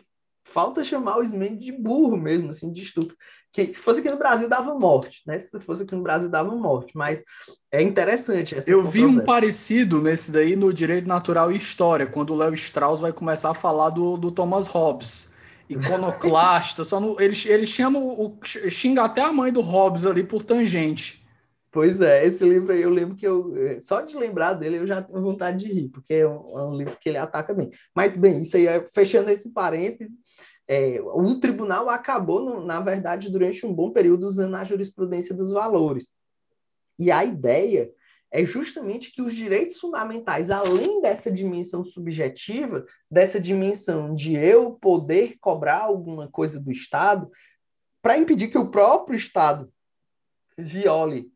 falta 0.45 0.83
chamar 0.83 1.17
o 1.17 1.23
Smith 1.23 1.57
de 1.57 1.71
burro 1.71 2.15
mesmo, 2.15 2.51
assim, 2.51 2.71
de 2.71 2.83
estúpido. 2.83 3.17
Que 3.51 3.67
se 3.67 3.79
fosse 3.79 3.99
aqui 3.99 4.09
no 4.09 4.17
Brasil 4.17 4.47
dava 4.47 4.73
morte, 4.75 5.21
né? 5.25 5.39
Se 5.39 5.59
fosse 5.59 5.83
aqui 5.83 5.95
no 5.95 6.03
Brasil 6.03 6.29
dava 6.29 6.55
morte, 6.55 6.91
mas 6.95 7.23
é 7.71 7.81
interessante 7.81 8.55
essa 8.55 8.69
Eu 8.69 8.83
vi 8.83 9.03
um 9.03 9.25
parecido 9.25 9.99
nesse 9.99 10.31
daí 10.31 10.55
no 10.55 10.71
Direito 10.71 11.07
Natural 11.07 11.51
e 11.51 11.57
História, 11.57 12.05
quando 12.05 12.31
o 12.31 12.37
Léo 12.37 12.53
Strauss 12.53 12.99
vai 12.99 13.11
começar 13.11 13.49
a 13.49 13.55
falar 13.55 13.89
do, 13.89 14.15
do 14.15 14.31
Thomas 14.31 14.67
Hobbes. 14.67 15.33
Iconoclasta, 15.67 16.83
só 16.83 16.99
no, 16.99 17.19
ele, 17.19 17.35
ele 17.47 17.65
chama 17.65 17.97
o, 17.97 18.37
xinga 18.43 19.03
até 19.03 19.21
a 19.21 19.33
mãe 19.33 19.51
do 19.51 19.61
Hobbes 19.61 20.05
ali 20.05 20.23
por 20.23 20.43
tangente. 20.43 21.24
Pois 21.75 21.99
é, 21.99 22.25
esse 22.25 22.41
livro 22.47 22.71
aí 22.71 22.81
eu 22.81 22.89
lembro 22.89 23.17
que 23.17 23.27
eu. 23.27 23.53
Só 23.81 23.99
de 23.99 24.15
lembrar 24.15 24.53
dele 24.53 24.77
eu 24.77 24.87
já 24.87 25.01
tenho 25.01 25.21
vontade 25.21 25.57
de 25.57 25.73
rir, 25.73 25.89
porque 25.89 26.13
é 26.13 26.25
um, 26.25 26.57
é 26.57 26.63
um 26.63 26.73
livro 26.73 26.97
que 26.97 27.09
ele 27.09 27.17
ataca 27.17 27.53
bem. 27.53 27.69
Mas, 27.93 28.15
bem, 28.15 28.43
isso 28.43 28.55
aí, 28.55 28.65
é, 28.65 28.85
fechando 28.85 29.29
esse 29.29 29.51
parêntese, 29.51 30.15
é, 30.69 31.01
o 31.01 31.37
tribunal 31.37 31.89
acabou, 31.89 32.41
no, 32.41 32.65
na 32.65 32.79
verdade, 32.79 33.29
durante 33.29 33.65
um 33.65 33.73
bom 33.73 33.91
período, 33.91 34.25
usando 34.25 34.55
a 34.55 34.63
jurisprudência 34.63 35.35
dos 35.35 35.51
valores. 35.51 36.07
E 36.97 37.11
a 37.11 37.25
ideia 37.25 37.91
é 38.31 38.45
justamente 38.45 39.11
que 39.11 39.21
os 39.21 39.35
direitos 39.35 39.75
fundamentais, 39.75 40.49
além 40.49 41.01
dessa 41.01 41.29
dimensão 41.29 41.83
subjetiva, 41.83 42.85
dessa 43.11 43.37
dimensão 43.37 44.15
de 44.15 44.33
eu 44.33 44.71
poder 44.75 45.35
cobrar 45.41 45.81
alguma 45.81 46.29
coisa 46.29 46.57
do 46.57 46.71
Estado, 46.71 47.29
para 48.01 48.17
impedir 48.17 48.47
que 48.47 48.57
o 48.57 48.71
próprio 48.71 49.17
Estado 49.17 49.69
viole 50.57 51.34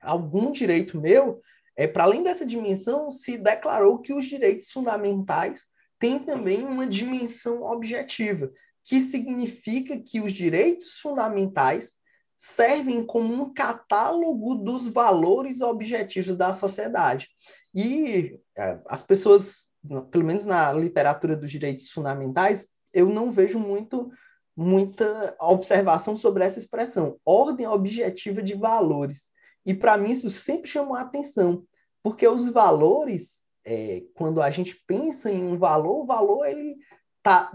algum 0.00 0.52
direito 0.52 1.00
meu, 1.00 1.40
é, 1.76 1.86
para 1.86 2.04
além 2.04 2.22
dessa 2.22 2.44
dimensão, 2.44 3.10
se 3.10 3.38
declarou 3.38 3.98
que 3.98 4.12
os 4.12 4.26
direitos 4.26 4.70
fundamentais 4.70 5.62
têm 5.98 6.18
também 6.18 6.64
uma 6.64 6.86
dimensão 6.86 7.62
objetiva, 7.62 8.50
que 8.84 9.00
significa 9.00 9.98
que 9.98 10.20
os 10.20 10.32
direitos 10.32 10.98
fundamentais 10.98 11.92
servem 12.36 13.04
como 13.04 13.34
um 13.34 13.52
catálogo 13.52 14.54
dos 14.54 14.86
valores 14.86 15.60
objetivos 15.60 16.36
da 16.36 16.54
sociedade. 16.54 17.28
E 17.74 18.38
é, 18.56 18.80
as 18.86 19.02
pessoas, 19.02 19.70
pelo 20.10 20.24
menos 20.24 20.46
na 20.46 20.72
literatura 20.72 21.36
dos 21.36 21.50
direitos 21.50 21.90
fundamentais, 21.90 22.68
eu 22.94 23.08
não 23.08 23.30
vejo 23.30 23.58
muito 23.58 24.10
muita 24.56 25.36
observação 25.40 26.16
sobre 26.16 26.44
essa 26.44 26.58
expressão, 26.58 27.16
ordem 27.24 27.68
objetiva 27.68 28.42
de 28.42 28.56
valores. 28.56 29.30
E 29.68 29.74
para 29.74 29.98
mim 29.98 30.12
isso 30.12 30.30
sempre 30.30 30.66
chamou 30.66 30.94
a 30.94 31.02
atenção, 31.02 31.62
porque 32.02 32.26
os 32.26 32.48
valores, 32.48 33.42
é, 33.66 34.02
quando 34.14 34.40
a 34.40 34.50
gente 34.50 34.82
pensa 34.86 35.30
em 35.30 35.42
um 35.42 35.58
valor, 35.58 36.04
o 36.04 36.06
valor 36.06 36.46
ele 36.46 36.78
está 37.18 37.52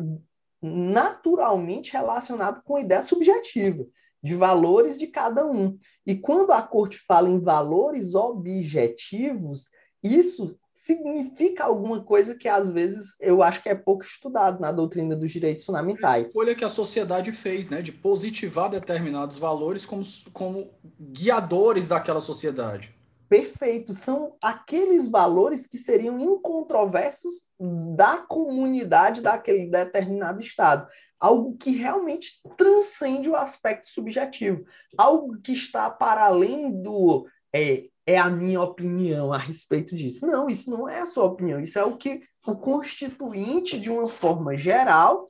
naturalmente 0.61 1.91
relacionado 1.91 2.61
com 2.61 2.75
a 2.75 2.81
ideia 2.81 3.01
subjetiva 3.01 3.83
de 4.21 4.35
valores 4.35 4.95
de 4.95 5.07
cada 5.07 5.43
um. 5.43 5.75
E 6.05 6.15
quando 6.15 6.51
a 6.51 6.61
corte 6.61 6.99
fala 6.99 7.27
em 7.27 7.39
valores 7.39 8.13
objetivos, 8.13 9.71
isso 10.03 10.55
significa 10.83 11.63
alguma 11.63 12.03
coisa 12.03 12.35
que 12.35 12.47
às 12.47 12.69
vezes 12.69 13.15
eu 13.21 13.41
acho 13.41 13.63
que 13.63 13.69
é 13.69 13.75
pouco 13.75 14.03
estudado 14.03 14.59
na 14.59 14.71
doutrina 14.71 15.15
dos 15.15 15.31
direitos 15.31 15.63
fundamentais. 15.63 16.25
A 16.25 16.27
escolha 16.27 16.55
que 16.55 16.65
a 16.65 16.69
sociedade 16.69 17.31
fez, 17.31 17.69
né, 17.69 17.81
de 17.81 17.93
positivar 17.93 18.69
determinados 18.69 19.37
valores 19.37 19.85
como, 19.85 20.03
como 20.33 20.69
guiadores 20.99 21.87
daquela 21.87 22.19
sociedade. 22.19 22.93
Perfeito, 23.29 23.93
são 23.93 24.35
aqueles 24.41 25.07
valores 25.07 25.65
que 25.65 25.77
seriam 25.77 26.19
incontroversos 26.19 27.49
da 27.95 28.17
comunidade 28.17 29.21
daquele 29.21 29.65
determinado 29.67 30.41
estado. 30.41 30.85
Algo 31.17 31.55
que 31.55 31.71
realmente 31.71 32.41
transcende 32.57 33.29
o 33.29 33.35
aspecto 33.37 33.87
subjetivo, 33.87 34.65
algo 34.97 35.39
que 35.41 35.53
está 35.53 35.89
para 35.89 36.25
além 36.25 36.69
do 36.69 37.25
é, 37.55 37.85
é 38.05 38.17
a 38.17 38.29
minha 38.29 38.61
opinião 38.61 39.31
a 39.31 39.37
respeito 39.37 39.95
disso. 39.95 40.25
Não, 40.27 40.49
isso 40.49 40.69
não 40.69 40.87
é 40.87 41.01
a 41.01 41.05
sua 41.05 41.25
opinião, 41.25 41.59
isso 41.59 41.79
é 41.79 41.83
o 41.83 41.97
que 41.97 42.21
o 42.45 42.55
constituinte, 42.55 43.79
de 43.79 43.89
uma 43.89 44.07
forma 44.07 44.57
geral, 44.57 45.29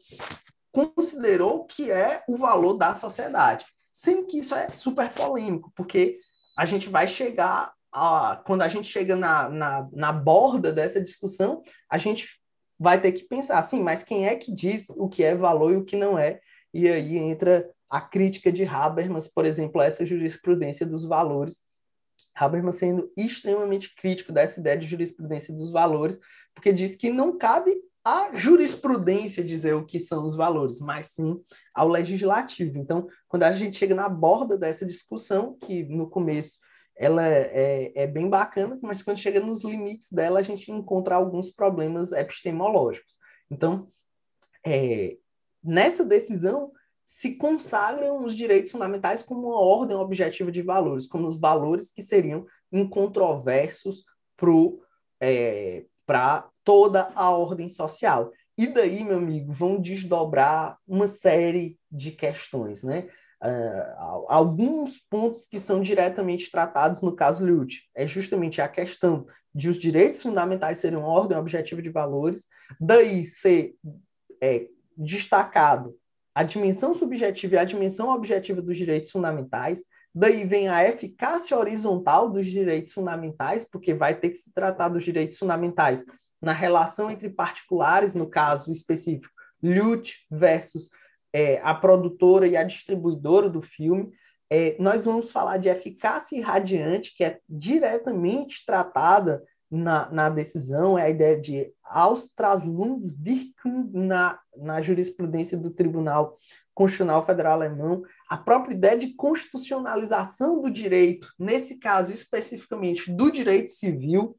considerou 0.72 1.66
que 1.66 1.92
é 1.92 2.24
o 2.28 2.38
valor 2.38 2.74
da 2.74 2.96
sociedade. 2.96 3.66
Sendo 3.92 4.26
que 4.26 4.40
isso 4.40 4.56
é 4.56 4.70
super 4.70 5.14
polêmico, 5.14 5.72
porque 5.76 6.20
a 6.58 6.66
gente 6.66 6.90
vai 6.90 7.08
chegar 7.08 7.72
a, 7.94 8.42
quando 8.46 8.64
a 8.64 8.68
gente 8.68 8.88
chega 8.88 9.16
na, 9.16 9.48
na, 9.50 9.88
na 9.94 10.12
borda 10.12 10.74
dessa 10.74 11.00
discussão, 11.00 11.62
a 11.88 12.00
gente 12.00 12.28
vai 12.80 13.00
ter 13.00 13.12
que 13.12 13.24
pensar 13.26 13.60
assim, 13.60 13.84
mas 13.84 14.04
quem 14.04 14.26
é 14.26 14.36
que 14.36 14.52
diz 14.52 14.90
o 14.90 15.08
que 15.08 15.24
é 15.24 15.36
valor 15.36 15.74
e 15.74 15.78
o 15.78 15.86
que 15.86 15.96
não 15.96 16.18
é? 16.18 16.40
E 16.74 16.88
aí 16.88 17.18
entra 17.18 17.70
a 17.88 18.02
crítica 18.02 18.52
de 18.52 18.66
Habermas, 18.66 19.28
por 19.28 19.46
exemplo, 19.46 19.80
a 19.80 19.86
essa 19.86 20.04
jurisprudência 20.04 20.84
dos 20.84 21.06
valores, 21.06 21.60
Habermas 22.36 22.76
sendo 22.76 23.12
extremamente 23.16 23.96
crítico 23.96 24.32
dessa 24.32 24.60
ideia 24.60 24.78
de 24.78 24.88
jurisprudência 24.88 25.54
dos 25.54 25.72
valores, 25.72 26.20
porque 26.54 26.74
diz 26.74 26.96
que 26.96 27.10
não 27.10 27.38
cabe 27.38 27.76
à 28.04 28.36
jurisprudência 28.36 29.44
dizer 29.44 29.74
o 29.74 29.86
que 29.86 30.00
são 30.00 30.26
os 30.26 30.36
valores, 30.36 30.82
mas 30.82 31.08
sim 31.08 31.42
ao 31.74 31.88
legislativo. 31.88 32.78
Então, 32.78 33.08
quando 33.28 33.44
a 33.44 33.54
gente 33.54 33.78
chega 33.78 33.96
na 33.96 34.10
borda 34.10 34.58
dessa 34.58 34.86
discussão, 34.86 35.58
que 35.62 35.84
no 35.84 36.10
começo 36.10 36.58
ela 36.96 37.26
é, 37.26 37.92
é, 37.96 38.06
bem 38.06 38.30
bacana, 38.30 38.78
mas 38.82 39.02
quando 39.02 39.18
chega 39.18 39.40
nos 39.40 39.64
limites 39.64 40.12
dela, 40.12 40.40
a 40.40 40.44
gente 40.44 40.72
encontra 40.72 41.16
alguns 41.16 41.50
problemas 41.50 42.12
epistemológicos. 42.12 43.14
Então, 43.50 43.88
é, 44.66 45.18
nessa 45.64 46.06
decisão, 46.06 46.72
se 47.06 47.36
consagram 47.36 48.24
os 48.24 48.36
direitos 48.36 48.72
fundamentais 48.72 49.22
como 49.22 49.49
uma 49.49 49.60
ordem 49.60 49.95
objetiva 49.95 50.51
de 50.51 50.62
valores, 50.62 51.08
como 51.08 51.28
os 51.28 51.39
valores 51.39 51.91
que 51.91 52.01
seriam 52.01 52.45
incontroversos 52.72 54.06
para 54.38 54.58
é, 55.22 55.84
toda 56.64 57.12
a 57.16 57.32
ordem 57.32 57.70
social. 57.70 58.32
E 58.58 58.68
daí, 58.68 59.04
meu 59.04 59.18
amigo, 59.18 59.51
vão 59.51 59.80
desdobrar 59.80 60.78
uma 60.88 61.08
série 61.08 61.78
de 61.91 62.12
questões, 62.12 62.84
né? 62.84 63.10
Uh, 63.43 64.26
alguns 64.30 64.99
pontos 65.10 65.45
que 65.45 65.60
são 65.60 65.82
diretamente 65.82 66.49
tratados 66.49 67.01
no 67.01 67.14
caso 67.14 67.45
Lute 67.45 67.89
é 67.93 68.08
justamente 68.08 68.62
a 68.62 68.70
questão 68.70 69.28
de 69.54 69.68
os 69.68 69.78
direitos 69.78 70.22
fundamentais 70.22 70.80
serem 70.80 70.97
uma 70.97 71.10
ordem 71.10 71.38
objetiva 71.38 71.82
de 71.82 71.89
valores, 71.89 72.45
daí 72.80 73.26
ser 73.26 73.76
é, 74.41 74.68
destacado 74.95 75.93
a 76.36 76.44
dimensão 76.44 76.94
subjetiva 76.94 77.56
e 77.56 77.58
a 77.58 77.64
dimensão 77.64 78.10
objetiva 78.10 78.62
dos 78.62 78.78
direitos 78.78 79.12
fundamentais, 79.12 79.84
daí 80.14 80.46
vem 80.46 80.68
a 80.68 80.84
eficácia 80.88 81.58
horizontal 81.58 82.30
dos 82.30 82.46
direitos 82.46 82.94
fundamentais, 82.94 83.70
porque 83.70 83.94
vai 83.94 84.16
ter 84.16 84.30
que 84.30 84.38
se 84.38 84.54
tratar 84.54 84.90
dos 84.90 85.04
direitos 85.04 85.38
fundamentais 85.38 86.04
na 86.42 86.52
relação 86.52 87.10
entre 87.10 87.30
particulares, 87.30 88.14
no 88.16 88.30
caso 88.30 88.72
específico, 88.72 89.34
Lute 89.62 90.26
versus 90.30 90.90
é, 91.32 91.60
a 91.64 91.74
produtora 91.74 92.46
e 92.46 92.58
a 92.58 92.64
distribuidora 92.64 93.50
do 93.50 93.62
filme. 93.62 94.12
É, 94.50 94.76
nós 94.78 95.06
vamos 95.06 95.32
falar 95.32 95.58
de 95.58 95.70
eficácia 95.70 96.38
irradiante, 96.38 97.16
que 97.16 97.24
é 97.24 97.40
diretamente 97.48 98.66
tratada 98.66 99.42
na, 99.76 100.10
na 100.12 100.30
decisão, 100.30 100.98
é 100.98 101.04
a 101.04 101.10
ideia 101.10 101.40
de 101.40 101.74
Austraslundswirkung 101.84 103.90
na, 103.92 104.40
na 104.56 104.82
jurisprudência 104.82 105.58
do 105.58 105.72
Tribunal 105.72 106.38
Constitucional 106.76 107.26
Federal 107.26 107.54
Alemão, 107.54 108.04
a 108.30 108.38
própria 108.38 108.76
ideia 108.76 108.98
de 108.98 109.16
constitucionalização 109.16 110.62
do 110.62 110.70
direito, 110.70 111.28
nesse 111.40 111.80
caso 111.80 112.14
especificamente 112.14 113.12
do 113.12 113.32
direito 113.32 113.72
civil, 113.72 114.38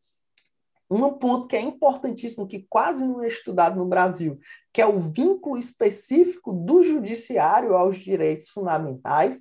um 0.88 1.12
ponto 1.12 1.48
que 1.48 1.56
é 1.56 1.60
importantíssimo, 1.60 2.46
que 2.46 2.64
quase 2.68 3.04
não 3.04 3.22
é 3.22 3.26
estudado 3.26 3.76
no 3.76 3.86
Brasil, 3.86 4.38
que 4.72 4.80
é 4.80 4.86
o 4.86 5.00
vínculo 5.00 5.56
específico 5.56 6.52
do 6.52 6.84
judiciário 6.84 7.74
aos 7.74 7.98
direitos 7.98 8.48
fundamentais, 8.50 9.40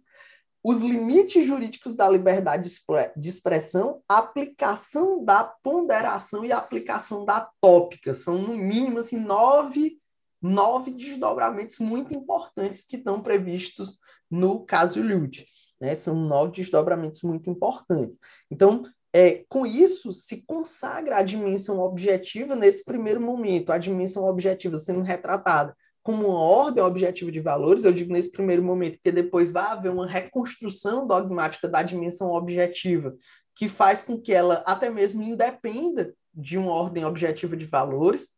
os 0.63 0.79
limites 0.79 1.45
jurídicos 1.45 1.93
da 1.93 2.07
liberdade 2.07 2.69
de 3.17 3.29
expressão, 3.29 4.01
a 4.07 4.19
aplicação 4.19 5.23
da 5.23 5.43
ponderação 5.43 6.45
e 6.45 6.53
a 6.53 6.57
aplicação 6.57 7.25
da 7.25 7.49
tópica. 7.59 8.13
São, 8.13 8.37
no 8.37 8.55
mínimo, 8.55 8.99
assim, 8.99 9.19
nove, 9.19 9.99
nove 10.41 10.91
desdobramentos 10.91 11.79
muito 11.79 12.13
importantes 12.13 12.85
que 12.85 12.95
estão 12.95 13.21
previstos 13.21 13.99
no 14.31 14.65
caso 14.65 15.01
Lute. 15.01 15.45
Né? 15.81 15.95
São 15.95 16.15
nove 16.15 16.53
desdobramentos 16.53 17.21
muito 17.23 17.49
importantes. 17.49 18.17
Então, 18.49 18.83
é, 19.11 19.43
com 19.49 19.65
isso, 19.65 20.13
se 20.13 20.45
consagra 20.45 21.17
a 21.17 21.23
dimensão 21.23 21.79
objetiva 21.79 22.55
nesse 22.55 22.85
primeiro 22.85 23.19
momento, 23.19 23.71
a 23.71 23.77
dimensão 23.77 24.23
objetiva 24.23 24.77
sendo 24.77 25.01
retratada 25.01 25.75
como 26.03 26.27
uma 26.27 26.39
ordem 26.39 26.83
objetiva 26.83 27.31
de 27.31 27.39
valores, 27.39 27.85
eu 27.85 27.93
digo 27.93 28.11
nesse 28.11 28.29
primeiro 28.29 28.61
momento, 28.61 28.95
porque 28.95 29.11
depois 29.11 29.51
vai 29.51 29.63
haver 29.63 29.89
uma 29.89 30.05
reconstrução 30.05 31.07
dogmática 31.07 31.67
da 31.67 31.81
dimensão 31.81 32.31
objetiva, 32.31 33.15
que 33.55 33.69
faz 33.69 34.03
com 34.03 34.19
que 34.19 34.33
ela 34.33 34.61
até 34.65 34.89
mesmo 34.89 35.23
independa 35.23 36.13
de 36.33 36.57
uma 36.57 36.71
ordem 36.71 37.05
objetiva 37.05 37.55
de 37.55 37.65
valores. 37.65 38.29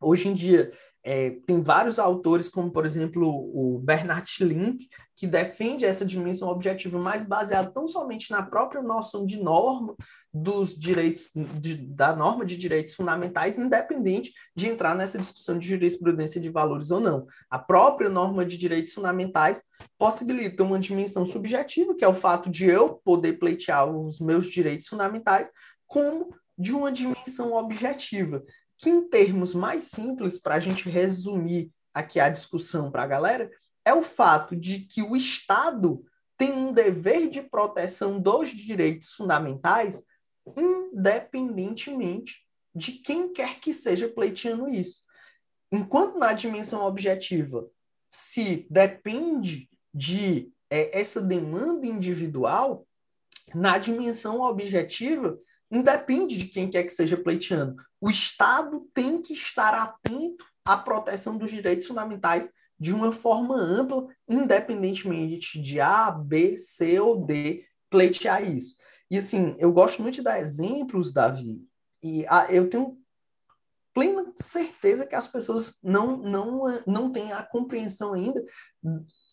Hoje 0.00 0.28
em 0.28 0.34
dia, 0.34 0.72
é, 1.04 1.30
tem 1.46 1.62
vários 1.62 2.00
autores, 2.00 2.48
como 2.48 2.72
por 2.72 2.84
exemplo 2.84 3.28
o 3.28 3.78
Bernard 3.78 4.28
Schlink, 4.28 4.88
que 5.16 5.26
defende 5.26 5.84
essa 5.84 6.04
dimensão 6.04 6.48
objetiva 6.48 6.98
mais 6.98 7.24
baseada 7.24 7.70
tão 7.70 7.86
somente 7.86 8.30
na 8.32 8.42
própria 8.42 8.82
noção 8.82 9.24
de 9.24 9.40
norma 9.40 9.94
dos 10.32 10.78
direitos, 10.78 11.30
de, 11.34 11.76
da 11.76 12.14
norma 12.14 12.44
de 12.44 12.56
direitos 12.56 12.94
fundamentais, 12.94 13.58
independente 13.58 14.32
de 14.54 14.66
entrar 14.66 14.94
nessa 14.94 15.18
discussão 15.18 15.58
de 15.58 15.66
jurisprudência 15.66 16.40
de 16.40 16.50
valores 16.50 16.90
ou 16.90 17.00
não. 17.00 17.26
A 17.50 17.58
própria 17.58 18.10
norma 18.10 18.44
de 18.44 18.56
direitos 18.56 18.92
fundamentais 18.92 19.62
possibilita 19.96 20.62
uma 20.62 20.78
dimensão 20.78 21.24
subjetiva, 21.24 21.94
que 21.94 22.04
é 22.04 22.08
o 22.08 22.14
fato 22.14 22.50
de 22.50 22.66
eu 22.66 23.00
poder 23.04 23.38
pleitear 23.38 23.88
os 23.90 24.20
meus 24.20 24.46
direitos 24.50 24.86
fundamentais, 24.86 25.50
como 25.86 26.34
de 26.56 26.72
uma 26.72 26.92
dimensão 26.92 27.54
objetiva, 27.54 28.44
que 28.76 28.90
em 28.90 29.08
termos 29.08 29.54
mais 29.54 29.84
simples, 29.86 30.38
para 30.40 30.56
a 30.56 30.60
gente 30.60 30.88
resumir 30.88 31.70
aqui 31.94 32.20
a 32.20 32.28
discussão 32.28 32.90
para 32.90 33.02
a 33.02 33.06
galera, 33.06 33.50
é 33.84 33.94
o 33.94 34.02
fato 34.02 34.54
de 34.54 34.80
que 34.80 35.02
o 35.02 35.16
Estado 35.16 36.04
tem 36.36 36.52
um 36.52 36.72
dever 36.72 37.28
de 37.28 37.42
proteção 37.42 38.20
dos 38.20 38.50
direitos 38.50 39.12
fundamentais, 39.12 40.04
independentemente 40.56 42.42
de 42.74 42.92
quem 42.92 43.32
quer 43.32 43.60
que 43.60 43.72
seja 43.72 44.08
pleiteando 44.08 44.68
isso. 44.68 45.02
Enquanto 45.70 46.18
na 46.18 46.32
dimensão 46.32 46.84
objetiva 46.84 47.68
se 48.10 48.66
depende 48.70 49.68
de 49.92 50.50
é, 50.70 50.98
essa 50.98 51.20
demanda 51.20 51.86
individual, 51.86 52.86
na 53.54 53.78
dimensão 53.78 54.40
objetiva 54.40 55.38
independe 55.70 56.38
de 56.38 56.46
quem 56.46 56.70
quer 56.70 56.84
que 56.84 56.92
seja 56.92 57.16
pleiteando. 57.16 57.76
O 58.00 58.10
Estado 58.10 58.88
tem 58.94 59.20
que 59.20 59.34
estar 59.34 59.74
atento 59.74 60.44
à 60.64 60.76
proteção 60.76 61.36
dos 61.36 61.50
direitos 61.50 61.86
fundamentais 61.86 62.50
de 62.78 62.94
uma 62.94 63.10
forma 63.10 63.56
ampla, 63.56 64.06
independentemente 64.28 65.60
de 65.60 65.80
A, 65.80 66.10
B, 66.10 66.56
C 66.56 67.00
ou 67.00 67.24
D 67.24 67.64
pleitear 67.90 68.46
isso. 68.48 68.76
E 69.10 69.18
assim, 69.18 69.56
eu 69.58 69.72
gosto 69.72 70.02
muito 70.02 70.16
de 70.16 70.22
dar 70.22 70.40
exemplos, 70.40 71.12
Davi, 71.12 71.68
e 72.02 72.26
ah, 72.28 72.46
eu 72.50 72.68
tenho 72.68 72.98
plena 73.94 74.32
certeza 74.36 75.06
que 75.06 75.14
as 75.14 75.26
pessoas 75.26 75.78
não, 75.82 76.18
não, 76.18 76.82
não 76.86 77.10
têm 77.10 77.32
a 77.32 77.42
compreensão 77.42 78.14
ainda 78.14 78.44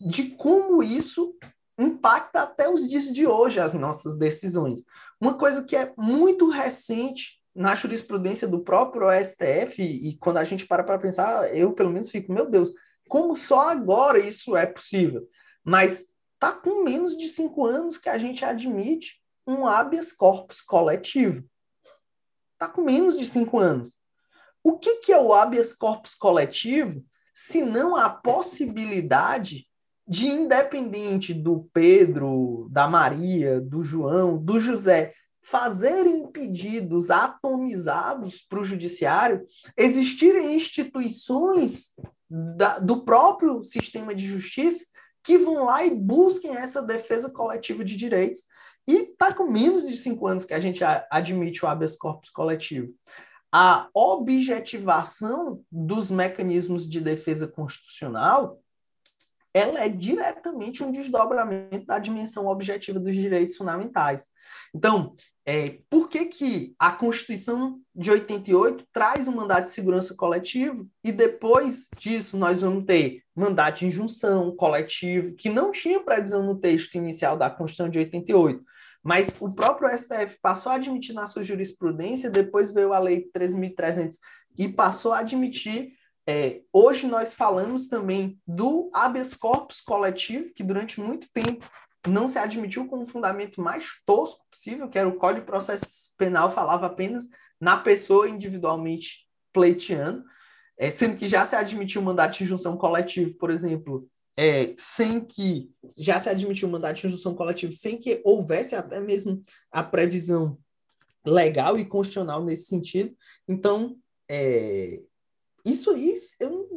de 0.01 0.31
como 0.31 0.81
isso 0.81 1.37
impacta 1.77 2.41
até 2.41 2.69
os 2.69 2.89
dias 2.89 3.13
de 3.13 3.27
hoje 3.27 3.59
as 3.59 3.73
nossas 3.73 4.17
decisões. 4.17 4.83
Uma 5.19 5.37
coisa 5.37 5.63
que 5.63 5.75
é 5.75 5.93
muito 5.97 6.49
recente 6.49 7.39
na 7.53 7.75
jurisprudência 7.75 8.47
do 8.47 8.63
próprio 8.63 9.07
STF, 9.11 9.81
e 9.81 10.17
quando 10.17 10.37
a 10.37 10.43
gente 10.43 10.65
para 10.65 10.83
para 10.83 10.99
pensar, 10.99 11.55
eu 11.55 11.71
pelo 11.73 11.91
menos 11.91 12.09
fico, 12.09 12.33
meu 12.33 12.49
Deus, 12.49 12.71
como 13.07 13.35
só 13.35 13.69
agora 13.69 14.19
isso 14.19 14.57
é 14.57 14.65
possível? 14.65 15.27
Mas 15.63 16.05
tá 16.39 16.51
com 16.51 16.83
menos 16.83 17.17
de 17.17 17.27
cinco 17.27 17.65
anos 17.65 17.97
que 17.97 18.09
a 18.09 18.17
gente 18.17 18.43
admite 18.43 19.21
um 19.47 19.65
habeas 19.67 20.11
corpus 20.11 20.61
coletivo. 20.61 21.43
está 22.53 22.67
com 22.67 22.81
menos 22.81 23.17
de 23.17 23.25
cinco 23.25 23.59
anos. 23.59 23.99
O 24.63 24.77
que, 24.79 24.97
que 24.97 25.11
é 25.11 25.19
o 25.19 25.33
habeas 25.33 25.73
corpus 25.73 26.15
coletivo, 26.15 27.05
se 27.33 27.61
não 27.61 27.95
a 27.95 28.09
possibilidade 28.09 29.67
de, 30.07 30.27
independente 30.27 31.33
do 31.33 31.69
Pedro, 31.73 32.67
da 32.71 32.87
Maria, 32.87 33.59
do 33.59 33.83
João, 33.83 34.37
do 34.37 34.59
José, 34.59 35.13
fazerem 35.43 36.25
pedidos 36.31 37.11
atomizados 37.11 38.41
para 38.41 38.59
o 38.59 38.65
judiciário, 38.65 39.45
existirem 39.77 40.55
instituições 40.55 41.93
da, 42.29 42.79
do 42.79 43.03
próprio 43.03 43.61
sistema 43.61 44.15
de 44.15 44.25
justiça 44.25 44.85
que 45.23 45.37
vão 45.37 45.65
lá 45.65 45.85
e 45.85 45.93
busquem 45.93 46.55
essa 46.55 46.81
defesa 46.81 47.29
coletiva 47.31 47.83
de 47.83 47.95
direitos. 47.95 48.45
E 48.87 49.11
está 49.11 49.33
com 49.33 49.49
menos 49.49 49.87
de 49.87 49.95
cinco 49.95 50.27
anos 50.27 50.45
que 50.45 50.53
a 50.53 50.59
gente 50.59 50.83
admite 51.09 51.65
o 51.65 51.67
habeas 51.67 51.95
corpus 51.95 52.29
coletivo. 52.29 52.93
A 53.51 53.87
objetivação 53.93 55.63
dos 55.71 56.11
mecanismos 56.11 56.87
de 56.87 56.99
defesa 56.99 57.47
constitucional 57.47 58.59
ela 59.55 59.79
é 59.79 59.87
diretamente 59.87 60.83
um 60.83 60.91
desdobramento 60.91 61.85
da 61.85 61.97
dimensão 61.97 62.45
objetiva 62.47 62.99
dos 62.99 63.15
direitos 63.15 63.55
fundamentais. 63.55 64.25
Então, 64.73 65.15
é, 65.45 65.77
por 65.89 66.09
que, 66.09 66.25
que 66.25 66.75
a 66.77 66.91
Constituição 66.91 67.79
de 67.95 68.11
88 68.11 68.85
traz 68.91 69.29
um 69.29 69.35
mandato 69.35 69.63
de 69.63 69.69
segurança 69.69 70.13
coletivo 70.13 70.85
e 71.01 71.09
depois 71.09 71.87
disso 71.97 72.37
nós 72.37 72.59
vamos 72.59 72.83
ter 72.83 73.21
mandato 73.33 73.79
de 73.79 73.85
injunção 73.85 74.53
coletivo, 74.53 75.33
que 75.35 75.47
não 75.47 75.71
tinha 75.71 76.03
previsão 76.03 76.43
no 76.43 76.59
texto 76.59 76.95
inicial 76.95 77.37
da 77.37 77.49
Constituição 77.49 77.89
de 77.89 77.99
88, 77.99 78.61
mas 79.05 79.37
o 79.39 79.53
próprio 79.53 79.95
STF 79.95 80.39
passou 80.41 80.71
a 80.71 80.75
admitir 80.75 81.13
na 81.13 81.27
sua 81.27 81.43
jurisprudência, 81.43 82.27
depois 82.27 82.71
veio 82.71 82.91
a 82.91 82.97
Lei 82.97 83.29
13.300 83.31 84.15
e 84.57 84.67
passou 84.67 85.13
a 85.13 85.19
admitir. 85.19 85.93
É, 86.27 86.61
hoje 86.73 87.05
nós 87.05 87.35
falamos 87.35 87.87
também 87.87 88.41
do 88.47 88.89
habeas 88.91 89.35
corpus 89.35 89.79
coletivo, 89.79 90.51
que 90.55 90.63
durante 90.63 90.99
muito 90.99 91.27
tempo 91.31 91.69
não 92.07 92.27
se 92.27 92.39
admitiu 92.39 92.87
como 92.87 93.05
fundamento 93.05 93.61
mais 93.61 94.01
tosco 94.07 94.43
possível, 94.49 94.89
que 94.89 94.97
era 94.97 95.07
o 95.07 95.17
Código 95.17 95.41
de 95.41 95.45
Processo 95.45 96.15
Penal 96.17 96.51
falava 96.51 96.87
apenas 96.87 97.25
na 97.61 97.77
pessoa 97.77 98.27
individualmente 98.27 99.27
pleiteando, 99.53 100.23
é, 100.79 100.89
sendo 100.89 101.15
que 101.15 101.27
já 101.27 101.45
se 101.45 101.55
admitiu 101.55 102.01
o 102.01 102.03
mandato 102.03 102.39
de 102.39 102.43
injunção 102.43 102.75
coletivo, 102.75 103.37
por 103.37 103.51
exemplo, 103.51 104.09
é, 104.37 104.73
sem 104.75 105.23
que 105.23 105.71
já 105.97 106.19
se 106.19 106.29
admitiu 106.29 106.67
o 106.67 106.71
mandato 106.71 106.97
de 106.97 107.07
injunção 107.07 107.35
coletivo, 107.35 107.71
sem 107.71 107.97
que 107.97 108.21
houvesse 108.23 108.75
até 108.75 108.99
mesmo 108.99 109.43
a 109.71 109.83
previsão 109.83 110.57
legal 111.25 111.77
e 111.77 111.85
constitucional 111.85 112.43
nesse 112.43 112.65
sentido. 112.65 113.15
Então, 113.47 113.97
é, 114.29 114.99
isso 115.65 115.89
aí, 115.89 116.15
eu, 116.39 116.69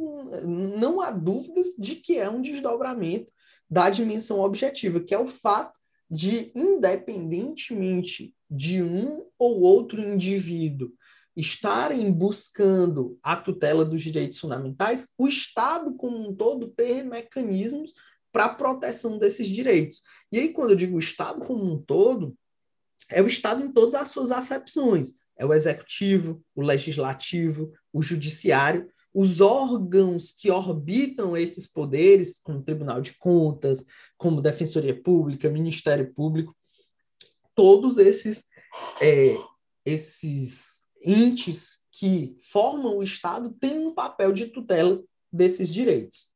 não 0.45 1.01
há 1.01 1.11
dúvidas 1.11 1.75
de 1.77 1.95
que 1.95 2.17
é 2.17 2.29
um 2.29 2.41
desdobramento 2.41 3.31
da 3.69 3.89
dimensão 3.89 4.39
objetiva, 4.39 4.99
que 4.99 5.13
é 5.13 5.19
o 5.19 5.27
fato 5.27 5.77
de, 6.09 6.51
independentemente 6.55 8.33
de 8.49 8.81
um 8.81 9.27
ou 9.37 9.61
outro 9.61 10.01
indivíduo 10.01 10.91
estarem 11.39 12.11
buscando 12.11 13.17
a 13.23 13.35
tutela 13.35 13.85
dos 13.85 14.01
direitos 14.01 14.39
fundamentais, 14.39 15.09
o 15.17 15.27
Estado 15.27 15.93
como 15.93 16.29
um 16.29 16.35
todo 16.35 16.67
ter 16.67 17.03
mecanismos 17.03 17.93
para 18.31 18.45
a 18.45 18.53
proteção 18.53 19.17
desses 19.17 19.47
direitos. 19.47 20.01
E 20.31 20.39
aí, 20.39 20.53
quando 20.53 20.71
eu 20.71 20.75
digo 20.75 20.99
Estado 20.99 21.39
como 21.45 21.63
um 21.63 21.81
todo, 21.81 22.35
é 23.09 23.21
o 23.21 23.27
Estado 23.27 23.63
em 23.63 23.71
todas 23.71 23.95
as 23.95 24.09
suas 24.09 24.31
acepções. 24.31 25.13
É 25.37 25.45
o 25.45 25.53
executivo, 25.53 26.43
o 26.53 26.61
legislativo, 26.61 27.71
o 27.93 28.01
judiciário, 28.01 28.89
os 29.13 29.39
órgãos 29.39 30.31
que 30.31 30.51
orbitam 30.51 31.37
esses 31.37 31.65
poderes, 31.65 32.39
como 32.41 32.61
Tribunal 32.61 33.01
de 33.01 33.13
Contas, 33.13 33.85
como 34.17 34.41
Defensoria 34.41 35.01
Pública, 35.01 35.49
Ministério 35.49 36.13
Público, 36.13 36.53
todos 37.55 37.97
esses, 37.97 38.47
é, 39.01 39.35
esses 39.85 40.78
entes 41.03 41.79
que 41.91 42.35
formam 42.51 42.97
o 42.97 43.03
Estado 43.03 43.55
têm 43.59 43.79
um 43.79 43.93
papel 43.93 44.31
de 44.31 44.47
tutela 44.47 45.01
desses 45.31 45.69
direitos. 45.69 46.29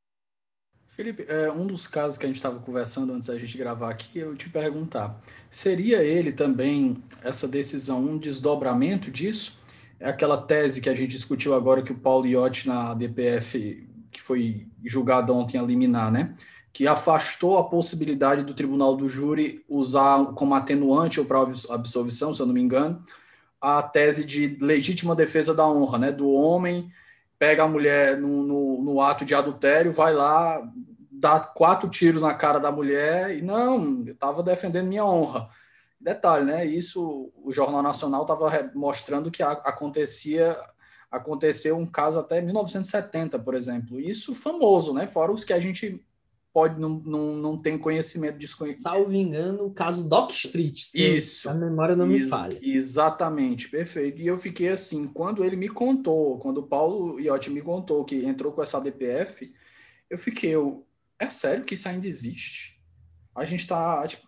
Felipe, 0.88 1.26
é, 1.28 1.51
um 1.51 1.66
dos 1.66 1.88
casos 1.88 2.18
que 2.18 2.26
a 2.26 2.28
gente 2.28 2.36
estava 2.36 2.59
conversando 2.59 3.14
antes 3.14 3.28
da 3.28 3.38
gente 3.38 3.57
gravar 3.57 3.89
aqui, 3.89 4.20
eu 4.20 4.36
te 4.36 4.47
perguntar, 4.49 5.20
seria 5.49 6.03
ele 6.03 6.32
também, 6.32 7.03
essa 7.24 7.47
decisão, 7.47 8.03
um 8.03 8.18
desdobramento 8.18 9.09
disso? 9.09 9.64
é 10.03 10.09
aquela 10.09 10.36
tese 10.36 10.82
que 10.82 10.89
a 10.89 10.93
gente 10.93 11.11
discutiu 11.11 11.53
agora 11.53 11.82
que 11.82 11.93
o 11.93 11.97
Paulo 11.97 12.28
Iotti 12.28 12.68
na 12.68 12.93
DPF, 12.93 13.88
que 14.11 14.22
foi 14.22 14.68
julgado 14.84 15.34
ontem 15.34 15.57
a 15.57 15.61
liminar, 15.61 16.11
né? 16.11 16.36
Que 16.74 16.86
afastou 16.86 17.57
a 17.57 17.70
possibilidade 17.70 18.43
do 18.43 18.53
tribunal 18.53 18.97
do 18.97 19.07
júri 19.07 19.64
usar 19.70 20.26
como 20.34 20.55
atenuante 20.55 21.22
ou 21.22 21.26
para 21.26 21.39
absolvição, 21.70 22.34
se 22.34 22.41
eu 22.41 22.45
não 22.45 22.53
me 22.53 22.61
engano, 22.61 23.01
a 23.64 23.82
tese 23.82 24.26
de 24.26 24.57
legítima 24.59 25.16
defesa 25.16 25.55
da 25.55 25.66
honra, 25.66 25.97
né? 25.97 26.11
Do 26.11 26.30
homem 26.30 26.91
pega 27.39 27.64
a 27.64 27.68
mulher 27.68 28.18
no, 28.18 28.43
no, 28.43 28.84
no 28.84 29.01
ato 29.01 29.24
de 29.24 29.34
adultério, 29.34 29.93
vai 29.93 30.14
lá, 30.14 30.61
dá 31.09 31.39
quatro 31.39 31.89
tiros 31.89 32.22
na 32.22 32.34
cara 32.34 32.59
da 32.59 32.70
mulher 32.70 33.38
e 33.38 33.41
não, 33.41 34.03
eu 34.05 34.14
estava 34.14 34.43
defendendo 34.43 34.88
minha 34.88 35.05
honra. 35.05 35.49
Detalhe, 35.97 36.43
né? 36.43 36.66
Isso 36.66 37.32
o 37.41 37.53
Jornal 37.53 37.82
Nacional 37.82 38.24
estava 38.24 38.70
mostrando 38.76 39.32
que 39.32 39.41
acontecia 39.41 40.57
aconteceu 41.09 41.78
um 41.78 41.86
caso 41.86 42.20
até 42.20 42.41
1970, 42.41 43.39
por 43.39 43.55
exemplo. 43.55 44.01
Isso 44.01 44.36
famoso, 44.36 44.93
né? 44.93 45.07
Fora 45.07 45.32
os 45.32 45.45
que 45.45 45.53
a 45.53 45.59
gente 45.59 46.03
pode 46.54 46.80
não, 46.80 47.01
não, 47.04 47.36
não 47.36 47.58
tem 47.58 47.78
conhecimento 47.80 48.38
desconhecido. 48.38 48.84
Salvo 48.84 49.12
engano, 49.12 49.66
o 49.66 49.74
caso 49.74 50.08
Doc 50.08 50.32
Street. 50.32 50.93
Isso. 50.93 51.49
A 51.49 51.54
memória 51.54 51.95
não 51.95 52.06
me 52.06 52.24
falha. 52.24 52.58
Exatamente, 52.62 53.68
perfeito. 53.70 54.22
E 54.22 54.28
eu 54.28 54.38
fiquei 54.38 54.70
assim, 54.70 55.08
quando 55.08 55.43
ele 55.43 55.56
me 55.56 55.68
contou, 55.68 56.38
quando 56.38 56.60
o 56.60 56.68
Paulo 56.68 57.20
Iotti 57.20 57.49
me 57.49 57.62
contou 57.62 58.06
que 58.06 58.24
entrou 58.24 58.51
com 58.51 58.62
essa 58.62 58.80
DPF, 58.80 59.51
eu 60.08 60.18
fiquei, 60.18 60.51
eu, 60.51 60.86
é 61.18 61.28
sério 61.30 61.66
que 61.66 61.74
isso 61.74 61.89
ainda 61.89 62.08
existe? 62.08 62.80
A 63.36 63.45
gente 63.45 63.62
está 63.62 64.06
tipo, 64.08 64.28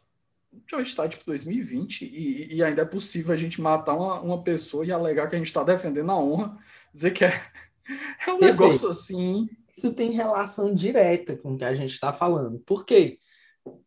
já 0.68 0.82
está 0.82 1.08
tipo 1.08 1.24
2020 1.28 2.06
e, 2.06 2.56
e, 2.56 2.64
ainda 2.64 2.82
é 2.82 2.86
possível 2.86 3.34
a 3.34 3.38
gente 3.38 3.62
matar 3.62 3.94
uma, 3.94 4.20
uma 4.22 4.42
pessoa 4.42 4.84
e 4.84 4.92
alegar 4.92 5.28
que 5.30 5.36
a 5.36 5.38
gente 5.38 5.48
está 5.48 5.64
defendendo 5.64 6.10
a 6.10 6.18
honra, 6.18 6.58
dizer 6.92 7.12
que 7.12 7.24
é, 7.24 7.40
é 8.26 8.34
um 8.34 8.40
negócio 8.40 8.90
assim. 8.90 9.48
Isso 9.76 9.94
tem 9.94 10.12
relação 10.12 10.74
direta 10.74 11.36
com 11.36 11.54
o 11.54 11.58
que 11.58 11.66
a 11.66 11.76
gente 11.76 11.94
está 11.94 12.14
falando. 12.14 12.60
Por 12.60 12.86
quê? 12.86 13.20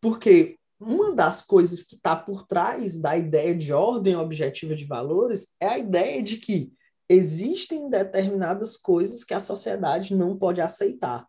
Porque 0.01 0.59
uma 0.78 1.14
das 1.14 1.43
coisas 1.43 1.82
que 1.82 1.95
está 1.95 2.14
por 2.14 2.47
trás 2.47 3.01
da 3.01 3.16
ideia 3.16 3.55
de 3.55 3.72
ordem 3.72 4.16
objetiva 4.16 4.74
de 4.74 4.84
valores 4.84 5.55
é 5.61 5.66
a 5.66 5.78
ideia 5.78 6.22
de 6.22 6.36
que 6.36 6.72
existem 7.09 7.89
determinadas 7.89 8.76
coisas 8.76 9.24
que 9.24 9.34
a 9.34 9.41
sociedade 9.41 10.14
não 10.14 10.36
pode 10.36 10.61
aceitar. 10.61 11.26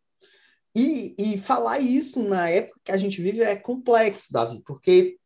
E, 0.76 1.16
e 1.18 1.38
falar 1.38 1.80
isso 1.80 2.22
na 2.22 2.50
época 2.50 2.80
que 2.84 2.92
a 2.92 2.98
gente 2.98 3.22
vive 3.22 3.42
é 3.42 3.56
complexo, 3.56 4.32
Davi, 4.32 4.62
porque 4.66 5.18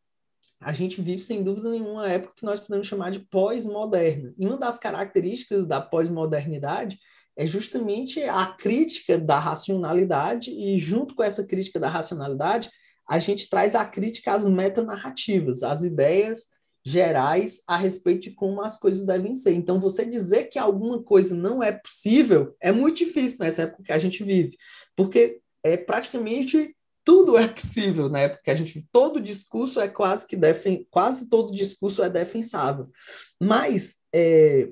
a 0.61 0.71
gente 0.71 1.01
vive, 1.01 1.21
sem 1.21 1.43
dúvida 1.43 1.69
nenhuma, 1.69 1.91
uma 1.91 2.09
época 2.09 2.35
que 2.37 2.45
nós 2.45 2.59
podemos 2.59 2.87
chamar 2.87 3.11
de 3.11 3.19
pós-moderna. 3.19 4.33
E 4.37 4.45
uma 4.45 4.57
das 4.57 4.77
características 4.77 5.65
da 5.65 5.81
pós-modernidade 5.81 6.97
é 7.35 7.47
justamente 7.47 8.21
a 8.23 8.45
crítica 8.45 9.17
da 9.17 9.39
racionalidade, 9.39 10.51
e 10.51 10.77
junto 10.77 11.15
com 11.15 11.23
essa 11.23 11.45
crítica 11.45 11.79
da 11.79 11.89
racionalidade, 11.89 12.69
a 13.09 13.19
gente 13.19 13.49
traz 13.49 13.75
a 13.75 13.85
crítica 13.85 14.33
às 14.33 14.45
metanarrativas, 14.45 15.63
às 15.63 15.83
ideias 15.83 16.47
gerais 16.85 17.61
a 17.67 17.77
respeito 17.77 18.23
de 18.23 18.31
como 18.31 18.61
as 18.61 18.77
coisas 18.77 19.05
devem 19.05 19.35
ser. 19.35 19.53
Então, 19.53 19.79
você 19.79 20.05
dizer 20.05 20.45
que 20.45 20.59
alguma 20.59 21.01
coisa 21.01 21.33
não 21.33 21.63
é 21.63 21.71
possível 21.71 22.55
é 22.61 22.71
muito 22.71 22.97
difícil 22.97 23.37
nessa 23.39 23.63
época 23.63 23.83
que 23.83 23.91
a 23.91 23.99
gente 23.99 24.23
vive, 24.23 24.57
porque 24.95 25.39
é 25.63 25.77
praticamente 25.77 26.75
tudo 27.05 27.37
é 27.37 27.47
possível, 27.47 28.09
né? 28.09 28.29
Porque 28.29 28.51
a 28.51 28.55
gente 28.55 28.85
todo 28.91 29.21
discurso 29.21 29.79
é 29.79 29.87
quase 29.87 30.27
que 30.27 30.35
defen 30.35 30.87
quase 30.89 31.29
todo 31.29 31.53
discurso 31.53 32.03
é 32.03 32.09
defensável. 32.09 32.89
Mas 33.41 33.95
é, 34.13 34.69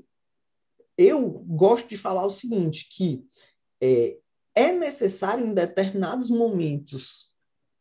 eu 1.02 1.30
gosto 1.48 1.88
de 1.88 1.98
falar 1.98 2.26
o 2.26 2.32
seguinte, 2.32 2.88
que 2.92 3.24
é, 3.82 4.18
é 4.56 4.72
necessário 4.72 5.46
em 5.46 5.54
determinados 5.54 6.30
momentos 6.30 7.32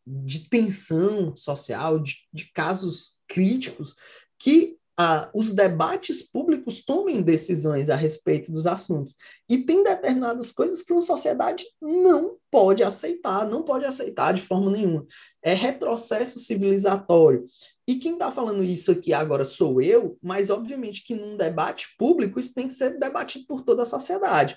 de 0.07 0.49
tensão 0.49 1.37
social, 1.37 1.99
de, 2.01 2.17
de 2.33 2.51
casos 2.53 3.21
críticos, 3.29 3.95
que 4.39 4.79
ah, 5.03 5.31
os 5.35 5.51
debates 5.51 6.23
públicos 6.23 6.85
tomem 6.85 7.23
decisões 7.23 7.89
a 7.89 7.97
respeito 7.97 8.53
dos 8.53 8.67
assuntos. 8.67 9.15
E 9.49 9.59
tem 9.59 9.83
determinadas 9.83 10.53
coisas 10.53 10.83
que 10.83 10.93
uma 10.93 11.01
sociedade 11.01 11.65
não 11.81 12.37
pode 12.51 12.83
aceitar, 12.83 13.49
não 13.49 13.63
pode 13.63 13.87
aceitar 13.87 14.35
de 14.35 14.43
forma 14.43 14.71
nenhuma. 14.71 15.07
É 15.43 15.55
retrocesso 15.55 16.39
civilizatório. 16.39 17.47
E 17.91 17.97
quem 17.97 18.13
está 18.13 18.31
falando 18.31 18.63
isso 18.63 18.93
aqui 18.93 19.13
agora 19.13 19.45
sou 19.45 19.83
eu, 19.83 20.17
mas 20.23 20.49
obviamente 20.49 21.03
que 21.03 21.13
num 21.13 21.37
debate 21.37 21.89
público 21.99 22.39
isso 22.39 22.55
tem 22.55 22.69
que 22.69 22.73
ser 22.73 23.01
debatido 23.01 23.45
por 23.47 23.63
toda 23.65 23.83
a 23.83 23.85
sociedade. 23.85 24.57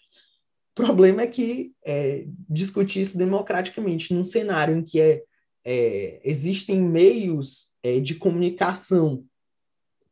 O 0.72 0.76
problema 0.76 1.24
é 1.24 1.28
que 1.28 1.74
é, 1.84 2.28
discutir 2.48 3.02
isso 3.02 3.18
democraticamente 3.18 4.14
num 4.14 4.24
cenário 4.24 4.78
em 4.78 4.84
que 4.84 5.02
é, 5.02 5.24
é 5.66 6.22
existem 6.24 6.80
meios 6.80 7.74
é, 7.82 8.00
de 8.00 8.14
comunicação 8.14 9.26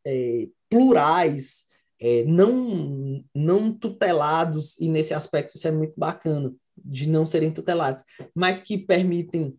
é, 0.03 0.47
plurais, 0.67 1.65
é, 1.99 2.24
não, 2.24 3.24
não 3.36 3.72
tutelados, 3.72 4.80
e 4.80 4.89
nesse 4.89 5.13
aspecto 5.13 5.57
isso 5.57 5.67
é 5.67 5.72
muito 5.72 5.93
bacana, 5.95 6.51
de 6.76 7.07
não 7.07 7.28
serem 7.28 7.53
tutelados, 7.53 8.03
mas 8.34 8.61
que 8.61 8.80
permitem 8.80 9.55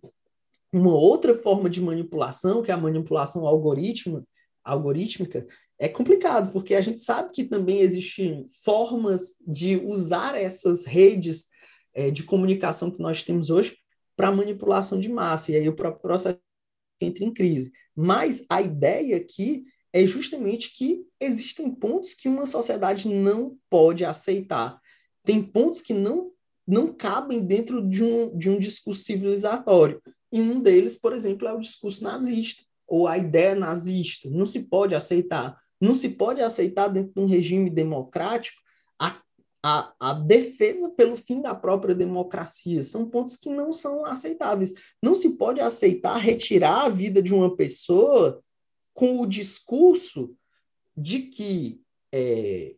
uma 0.72 0.94
outra 0.94 1.34
forma 1.34 1.68
de 1.68 1.80
manipulação, 1.80 2.62
que 2.62 2.70
é 2.70 2.74
a 2.74 2.78
manipulação 2.78 3.46
algoritma, 3.46 4.24
algorítmica, 4.64 5.46
é 5.78 5.88
complicado, 5.88 6.52
porque 6.52 6.74
a 6.74 6.80
gente 6.80 7.00
sabe 7.00 7.32
que 7.32 7.44
também 7.44 7.80
existem 7.80 8.46
formas 8.64 9.34
de 9.46 9.76
usar 9.76 10.40
essas 10.40 10.84
redes 10.84 11.48
é, 11.92 12.10
de 12.10 12.22
comunicação 12.22 12.90
que 12.90 13.00
nós 13.00 13.22
temos 13.22 13.50
hoje 13.50 13.76
para 14.16 14.30
manipulação 14.30 15.00
de 15.00 15.08
massa, 15.08 15.52
e 15.52 15.56
aí 15.56 15.68
o 15.68 15.74
próprio 15.74 16.02
processo 16.02 16.38
entra 17.00 17.24
em 17.24 17.32
crise. 17.32 17.72
Mas 17.94 18.46
a 18.48 18.62
ideia 18.62 19.16
aqui 19.16 19.64
é 19.92 20.06
justamente 20.06 20.72
que 20.74 21.04
existem 21.20 21.70
pontos 21.70 22.14
que 22.14 22.28
uma 22.28 22.46
sociedade 22.46 23.08
não 23.08 23.58
pode 23.68 24.04
aceitar. 24.04 24.80
Tem 25.24 25.42
pontos 25.42 25.82
que 25.82 25.92
não, 25.92 26.30
não 26.66 26.92
cabem 26.94 27.44
dentro 27.44 27.86
de 27.86 28.02
um, 28.02 28.36
de 28.36 28.48
um 28.48 28.58
discurso 28.58 29.02
civilizatório. 29.02 30.00
E 30.32 30.40
um 30.40 30.60
deles, 30.60 30.96
por 30.96 31.12
exemplo, 31.12 31.46
é 31.46 31.52
o 31.52 31.60
discurso 31.60 32.02
nazista, 32.02 32.62
ou 32.86 33.06
a 33.06 33.18
ideia 33.18 33.54
nazista. 33.54 34.30
Não 34.30 34.46
se 34.46 34.60
pode 34.60 34.94
aceitar. 34.94 35.60
Não 35.80 35.94
se 35.94 36.10
pode 36.10 36.40
aceitar 36.40 36.88
dentro 36.88 37.12
de 37.14 37.20
um 37.20 37.26
regime 37.26 37.68
democrático 37.68 38.60
a, 38.98 39.20
a, 39.62 39.94
a 40.00 40.12
defesa 40.14 40.90
pelo 40.90 41.16
fim 41.16 41.42
da 41.42 41.54
própria 41.54 41.94
democracia. 41.94 42.82
São 42.82 43.10
pontos 43.10 43.36
que 43.36 43.50
não 43.50 43.72
são 43.72 44.04
aceitáveis. 44.06 44.72
Não 45.02 45.14
se 45.14 45.36
pode 45.36 45.60
aceitar 45.60 46.16
retirar 46.16 46.86
a 46.86 46.88
vida 46.88 47.22
de 47.22 47.34
uma 47.34 47.54
pessoa 47.54 48.42
com 48.94 49.20
o 49.20 49.26
discurso 49.26 50.34
de 50.96 51.20
que 51.20 51.82
é, 52.12 52.76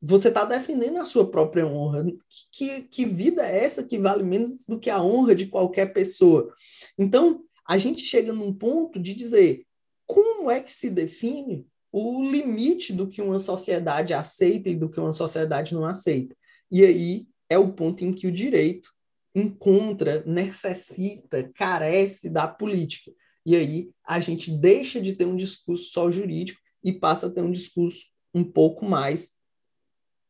você 0.00 0.28
está 0.28 0.44
defendendo 0.44 0.98
a 0.98 1.04
sua 1.04 1.30
própria 1.30 1.66
honra. 1.66 2.06
Que, 2.50 2.82
que 2.82 3.04
vida 3.04 3.46
é 3.46 3.64
essa 3.64 3.84
que 3.84 3.98
vale 3.98 4.22
menos 4.22 4.64
do 4.66 4.78
que 4.78 4.88
a 4.88 5.02
honra 5.02 5.34
de 5.34 5.46
qualquer 5.46 5.92
pessoa? 5.92 6.52
Então, 6.98 7.44
a 7.68 7.76
gente 7.76 8.02
chega 8.04 8.32
num 8.32 8.52
ponto 8.52 8.98
de 8.98 9.14
dizer 9.14 9.64
como 10.06 10.50
é 10.50 10.60
que 10.60 10.72
se 10.72 10.90
define 10.90 11.66
o 11.92 12.22
limite 12.22 12.92
do 12.92 13.06
que 13.06 13.20
uma 13.20 13.38
sociedade 13.38 14.14
aceita 14.14 14.68
e 14.68 14.76
do 14.76 14.88
que 14.88 14.98
uma 14.98 15.12
sociedade 15.12 15.74
não 15.74 15.84
aceita. 15.84 16.34
E 16.70 16.84
aí 16.84 17.26
é 17.48 17.58
o 17.58 17.72
ponto 17.72 18.04
em 18.04 18.12
que 18.12 18.26
o 18.26 18.32
direito 18.32 18.90
encontra, 19.34 20.24
necessita, 20.24 21.50
carece 21.54 22.30
da 22.30 22.48
política. 22.48 23.12
E 23.44 23.54
aí 23.56 23.90
a 24.06 24.20
gente 24.20 24.50
deixa 24.50 25.00
de 25.00 25.14
ter 25.14 25.24
um 25.24 25.36
discurso 25.36 25.90
só 25.90 26.10
jurídico 26.10 26.60
e 26.82 26.92
passa 26.92 27.26
a 27.26 27.30
ter 27.30 27.42
um 27.42 27.50
discurso 27.50 28.06
um 28.32 28.44
pouco 28.44 28.84
mais 28.84 29.39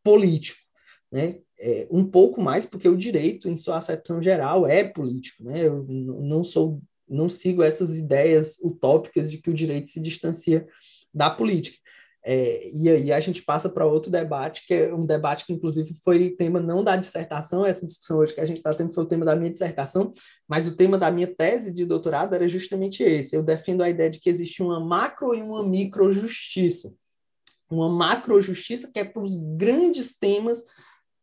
político, 0.02 0.60
né? 1.10 1.38
É, 1.58 1.86
um 1.90 2.04
pouco 2.04 2.40
mais 2.40 2.64
porque 2.64 2.88
o 2.88 2.96
direito, 2.96 3.48
em 3.48 3.56
sua 3.56 3.76
acepção 3.76 4.22
geral, 4.22 4.66
é 4.66 4.82
político, 4.82 5.44
né? 5.44 5.66
Eu 5.66 5.84
não 5.84 6.42
sou, 6.42 6.80
não 7.08 7.28
sigo 7.28 7.62
essas 7.62 7.98
ideias 7.98 8.58
utópicas 8.62 9.30
de 9.30 9.38
que 9.38 9.50
o 9.50 9.54
direito 9.54 9.90
se 9.90 10.00
distancia 10.00 10.66
da 11.12 11.28
política. 11.28 11.78
É, 12.22 12.68
e 12.72 12.88
aí 12.88 13.12
a 13.12 13.20
gente 13.20 13.42
passa 13.42 13.68
para 13.68 13.86
outro 13.86 14.10
debate, 14.10 14.66
que 14.66 14.74
é 14.74 14.94
um 14.94 15.06
debate 15.06 15.46
que, 15.46 15.52
inclusive, 15.52 15.94
foi 16.04 16.30
tema 16.30 16.60
não 16.60 16.84
da 16.84 16.94
dissertação, 16.96 17.64
essa 17.64 17.86
discussão 17.86 18.18
hoje 18.18 18.34
que 18.34 18.40
a 18.40 18.46
gente 18.46 18.58
está 18.58 18.74
tendo 18.74 18.92
foi 18.92 19.04
o 19.04 19.06
tema 19.06 19.24
da 19.24 19.34
minha 19.34 19.50
dissertação, 19.50 20.12
mas 20.46 20.66
o 20.66 20.76
tema 20.76 20.98
da 20.98 21.10
minha 21.10 21.26
tese 21.26 21.72
de 21.72 21.86
doutorado 21.86 22.34
era 22.34 22.46
justamente 22.48 23.02
esse. 23.02 23.34
Eu 23.34 23.42
defendo 23.42 23.82
a 23.82 23.88
ideia 23.88 24.10
de 24.10 24.20
que 24.20 24.28
existe 24.28 24.62
uma 24.62 24.78
macro 24.78 25.34
e 25.34 25.40
uma 25.40 25.66
micro 25.66 26.12
justiça. 26.12 26.94
Uma 27.70 27.88
macro 27.88 28.40
justiça 28.40 28.90
que 28.92 28.98
é 28.98 29.04
para 29.04 29.22
os 29.22 29.36
grandes 29.56 30.18
temas 30.18 30.62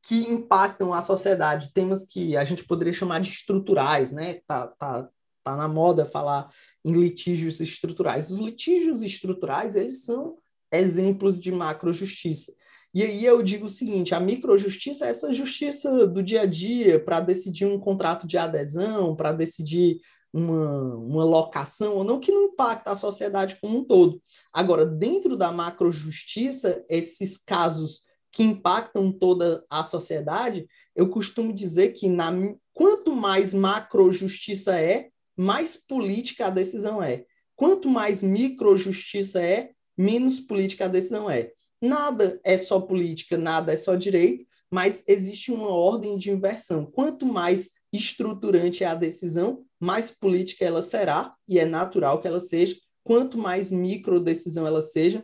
que 0.02 0.30
impactam 0.30 0.94
a 0.94 1.02
sociedade, 1.02 1.74
temas 1.74 2.06
que 2.06 2.38
a 2.38 2.46
gente 2.46 2.64
poderia 2.64 2.94
chamar 2.94 3.20
de 3.20 3.30
estruturais, 3.30 4.14
né? 4.14 4.40
Tá, 4.48 4.68
tá, 4.68 5.10
tá 5.44 5.56
na 5.56 5.68
moda 5.68 6.06
falar 6.06 6.50
em 6.86 6.94
litígios 6.94 7.60
estruturais. 7.60 8.30
Os 8.30 8.40
litígios 8.40 9.02
estruturais, 9.02 9.76
eles 9.76 10.06
são 10.06 10.38
exemplos 10.72 11.40
de 11.40 11.52
macrojustiça. 11.52 12.54
E 12.94 13.04
aí 13.04 13.26
eu 13.26 13.44
digo 13.44 13.66
o 13.66 13.70
seguinte: 13.70 14.16
a 14.16 14.20
microjustiça 14.20 15.06
é 15.06 15.10
essa 15.10 15.34
justiça 15.34 16.08
do 16.08 16.24
dia 16.24 16.42
a 16.42 16.46
dia 16.46 17.00
para 17.04 17.20
decidir 17.20 17.66
um 17.66 17.80
contrato 17.80 18.26
de 18.26 18.38
adesão, 18.38 19.16
para 19.16 19.34
decidir 19.34 20.00
uma, 20.34 20.96
uma 20.96 21.24
locação 21.24 21.96
ou 21.96 22.04
não, 22.04 22.20
que 22.20 22.32
não 22.32 22.46
impacta 22.46 22.92
a 22.92 22.96
sociedade 22.96 23.58
como 23.62 23.80
um 23.80 23.84
todo. 23.84 24.22
Agora, 24.52 24.86
dentro 24.86 25.36
da 25.36 25.52
macrojustiça, 25.52 26.84
esses 26.90 27.38
casos 27.38 28.02
que 28.32 28.44
impactam 28.44 29.12
toda 29.12 29.64
a 29.70 29.84
sociedade, 29.84 30.68
eu 30.96 31.10
costumo 31.10 31.54
dizer 31.54 31.94
que 31.94 32.10
na, 32.10 32.32
quanto 32.74 33.16
mais 33.16 33.54
macrojustiça 33.54 34.80
é, 34.80 35.10
mais 35.36 35.78
política 35.78 36.48
a 36.48 36.50
decisão 36.50 37.02
é. 37.02 37.26
Quanto 37.56 37.90
mais 37.90 38.22
microjustiça 38.22 39.42
é, 39.42 39.72
menos 39.98 40.40
política 40.40 40.86
a 40.86 40.88
decisão 40.88 41.30
é. 41.30 41.52
Nada 41.82 42.40
é 42.44 42.58
só 42.58 42.80
política, 42.80 43.38
nada 43.38 43.74
é 43.74 43.78
só 43.78 43.96
direito, 43.96 44.46
mas 44.70 45.04
existe 45.08 45.52
uma 45.52 45.70
ordem 45.70 46.18
de 46.18 46.32
inversão. 46.32 46.86
Quanto 46.86 47.26
mais 47.26 47.72
estruturante 47.94 48.84
é 48.84 48.88
a 48.88 48.96
decisão, 48.96 49.66
mais 49.80 50.12
política 50.12 50.66
ela 50.66 50.82
será, 50.82 51.34
e 51.48 51.60
é 51.60 51.66
natural 51.66 52.22
que 52.22 52.28
ela 52.28 52.40
seja. 52.40 52.76
Quanto 53.04 53.38
mais 53.38 53.72
micro 53.72 54.20
decisão 54.20 54.68
ela 54.68 54.82
seja, 54.82 55.24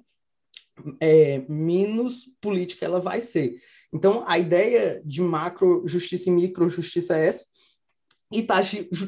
é, 0.99 1.39
menos 1.49 2.26
política 2.41 2.86
ela 2.86 2.99
vai 2.99 3.22
ser. 3.22 3.62
Então, 3.93 4.24
a 4.28 4.39
ideia 4.39 5.01
de 5.06 5.22
macro 5.22 5.84
justiça 5.86 6.30
e 6.30 6.32
micro 6.32 6.70
justiça 6.70 7.18
é 7.18 7.28
essa, 7.28 7.45
e 8.32 8.39
está 8.39 8.62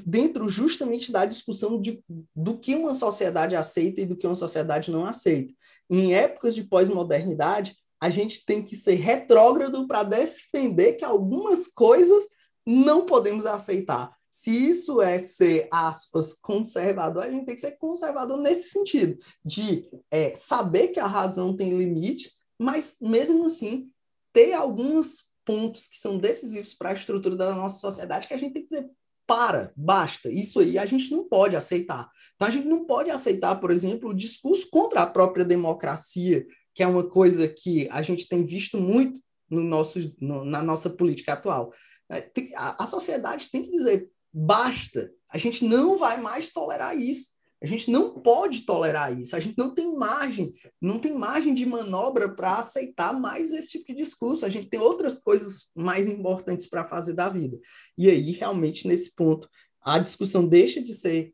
dentro 0.05 0.47
justamente 0.47 1.11
da 1.11 1.25
discussão 1.25 1.81
de, 1.81 2.03
do 2.35 2.59
que 2.59 2.75
uma 2.75 2.93
sociedade 2.93 3.55
aceita 3.55 4.01
e 4.01 4.05
do 4.05 4.15
que 4.15 4.27
uma 4.27 4.35
sociedade 4.35 4.91
não 4.91 5.03
aceita. 5.03 5.51
Em 5.89 6.13
épocas 6.13 6.53
de 6.53 6.63
pós-modernidade, 6.63 7.75
a 7.99 8.09
gente 8.09 8.45
tem 8.45 8.61
que 8.61 8.75
ser 8.75 8.95
retrógrado 8.95 9.87
para 9.87 10.03
defender 10.03 10.93
que 10.93 11.03
algumas 11.03 11.67
coisas 11.67 12.23
não 12.65 13.05
podemos 13.05 13.45
aceitar. 13.45 14.14
Se 14.38 14.51
isso 14.51 15.01
é 15.01 15.17
ser, 15.17 15.69
aspas, 15.71 16.33
conservador, 16.33 17.23
a 17.23 17.31
gente 17.31 17.45
tem 17.45 17.55
que 17.55 17.61
ser 17.61 17.77
conservador 17.77 18.38
nesse 18.38 18.69
sentido, 18.69 19.17
de 19.45 19.89
é, 20.11 20.36
saber 20.36 20.89
que 20.89 20.99
a 20.99 21.07
razão 21.07 21.55
tem 21.55 21.75
limites, 21.75 22.41
mas 22.59 22.97
mesmo 22.99 23.45
assim 23.45 23.89
ter 24.33 24.51
alguns 24.51 25.31
pontos 25.45 25.88
que 25.88 25.97
são 25.97 26.17
decisivos 26.17 26.73
para 26.73 26.89
a 26.89 26.93
estrutura 26.93 27.38
da 27.38 27.55
nossa 27.55 27.79
sociedade 27.79 28.27
que 28.27 28.33
a 28.33 28.38
gente 28.38 28.51
tem 28.51 28.63
que 28.63 28.75
dizer, 28.75 28.91
para, 29.25 29.71
basta. 29.73 30.29
Isso 30.29 30.59
aí 30.59 30.77
a 30.77 30.86
gente 30.86 31.09
não 31.11 31.23
pode 31.29 31.55
aceitar. 31.55 32.11
Então 32.36 32.49
a 32.49 32.51
gente 32.51 32.67
não 32.67 32.86
pode 32.86 33.09
aceitar, 33.09 33.55
por 33.55 33.71
exemplo, 33.71 34.09
o 34.09 34.13
discurso 34.13 34.69
contra 34.69 35.01
a 35.03 35.07
própria 35.07 35.45
democracia, 35.45 36.45
que 36.73 36.83
é 36.83 36.88
uma 36.88 37.09
coisa 37.09 37.47
que 37.47 37.88
a 37.89 38.01
gente 38.01 38.27
tem 38.27 38.43
visto 38.43 38.77
muito 38.77 39.17
no 39.49 39.63
nosso, 39.63 40.13
no, 40.19 40.43
na 40.43 40.61
nossa 40.61 40.89
política 40.89 41.33
atual. 41.33 41.71
É, 42.11 42.29
a, 42.57 42.83
a 42.83 42.88
sociedade 42.88 43.49
tem 43.49 43.63
que 43.63 43.71
dizer 43.71 44.13
basta. 44.36 45.09
A 45.29 45.38
gente 45.38 45.63
não 45.63 45.97
vai 45.97 46.19
mais 46.19 46.49
tolerar 46.49 46.97
isso. 46.97 47.36
A 47.63 47.65
gente 47.65 47.89
não 47.89 48.19
pode 48.21 48.61
tolerar 48.61 49.17
isso. 49.17 49.33
A 49.36 49.39
gente 49.39 49.57
não 49.57 49.73
tem 49.73 49.95
margem, 49.95 50.53
não 50.81 50.99
tem 50.99 51.13
margem 51.13 51.53
de 51.53 51.65
manobra 51.65 52.36
para 52.36 52.57
aceitar 52.57 53.17
mais 53.17 53.51
esse 53.51 53.71
tipo 53.71 53.88
de 53.88 53.95
discurso. 53.95 54.45
A 54.45 54.49
gente 54.49 54.69
tem 54.69 54.79
outras 54.79 55.19
coisas 55.19 55.71
mais 55.73 56.07
importantes 56.07 56.67
para 56.67 56.86
fazer 56.86 57.13
da 57.13 57.29
vida. 57.29 57.57
E 57.97 58.09
aí, 58.09 58.31
realmente, 58.31 58.88
nesse 58.88 59.15
ponto, 59.15 59.49
a 59.81 59.97
discussão 59.99 60.45
deixa 60.45 60.81
de 60.81 60.93
ser 60.93 61.33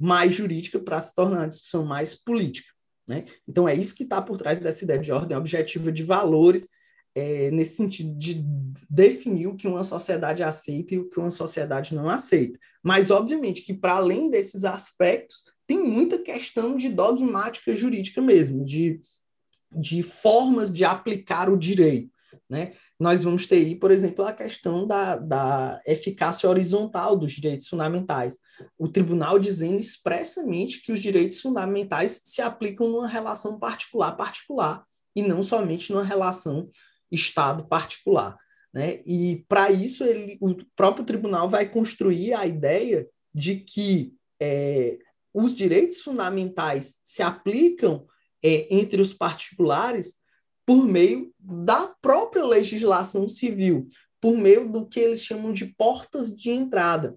mais 0.00 0.32
jurídica 0.32 0.78
para 0.80 1.00
se 1.00 1.14
tornar 1.14 1.40
uma 1.40 1.48
discussão 1.48 1.84
mais 1.84 2.14
política. 2.14 2.72
Né? 3.06 3.26
Então, 3.46 3.68
é 3.68 3.74
isso 3.74 3.94
que 3.94 4.02
está 4.02 4.22
por 4.22 4.38
trás 4.38 4.58
dessa 4.58 4.82
ideia 4.82 4.98
de 4.98 5.12
ordem 5.12 5.36
objetiva 5.36 5.92
de 5.92 6.02
valores, 6.02 6.68
é, 7.14 7.50
nesse 7.50 7.76
sentido 7.76 8.18
de 8.18 8.44
definir 8.90 9.46
o 9.46 9.56
que 9.56 9.68
uma 9.68 9.84
sociedade 9.84 10.42
aceita 10.42 10.94
e 10.94 10.98
o 10.98 11.08
que 11.08 11.18
uma 11.18 11.30
sociedade 11.30 11.94
não 11.94 12.08
aceita. 12.08 12.58
Mas, 12.82 13.10
obviamente, 13.10 13.62
que 13.62 13.72
para 13.72 13.94
além 13.94 14.30
desses 14.30 14.64
aspectos, 14.64 15.44
tem 15.66 15.82
muita 15.82 16.18
questão 16.18 16.76
de 16.76 16.88
dogmática 16.88 17.74
jurídica 17.74 18.20
mesmo, 18.20 18.64
de, 18.64 19.00
de 19.72 20.02
formas 20.02 20.72
de 20.72 20.84
aplicar 20.84 21.48
o 21.48 21.56
direito. 21.56 22.10
né? 22.50 22.74
Nós 22.98 23.22
vamos 23.22 23.46
ter 23.46 23.56
aí, 23.56 23.76
por 23.76 23.90
exemplo, 23.90 24.24
a 24.24 24.32
questão 24.32 24.86
da, 24.86 25.16
da 25.16 25.80
eficácia 25.86 26.48
horizontal 26.48 27.16
dos 27.16 27.32
direitos 27.32 27.68
fundamentais. 27.68 28.38
O 28.76 28.88
tribunal 28.88 29.38
dizendo 29.38 29.78
expressamente 29.78 30.82
que 30.82 30.92
os 30.92 31.00
direitos 31.00 31.40
fundamentais 31.40 32.20
se 32.24 32.42
aplicam 32.42 32.88
numa 32.88 33.08
relação 33.08 33.58
particular-particular 33.58 34.84
e 35.16 35.22
não 35.22 35.42
somente 35.42 35.92
numa 35.92 36.04
relação 36.04 36.68
Estado-particular. 37.14 38.36
Né? 38.72 39.00
E 39.06 39.44
para 39.48 39.70
isso 39.70 40.04
ele, 40.04 40.36
o 40.40 40.54
próprio 40.76 41.04
tribunal 41.04 41.48
vai 41.48 41.68
construir 41.68 42.34
a 42.34 42.46
ideia 42.46 43.08
de 43.32 43.56
que 43.56 44.14
é, 44.40 44.98
os 45.32 45.54
direitos 45.54 46.00
fundamentais 46.00 47.00
se 47.04 47.22
aplicam 47.22 48.06
é, 48.42 48.74
entre 48.74 49.00
os 49.00 49.14
particulares 49.14 50.16
por 50.66 50.86
meio 50.86 51.32
da 51.38 51.94
própria 52.00 52.44
legislação 52.44 53.28
civil, 53.28 53.86
por 54.20 54.36
meio 54.36 54.70
do 54.70 54.86
que 54.86 55.00
eles 55.00 55.22
chamam 55.22 55.52
de 55.52 55.66
portas 55.66 56.34
de 56.34 56.50
entrada, 56.50 57.16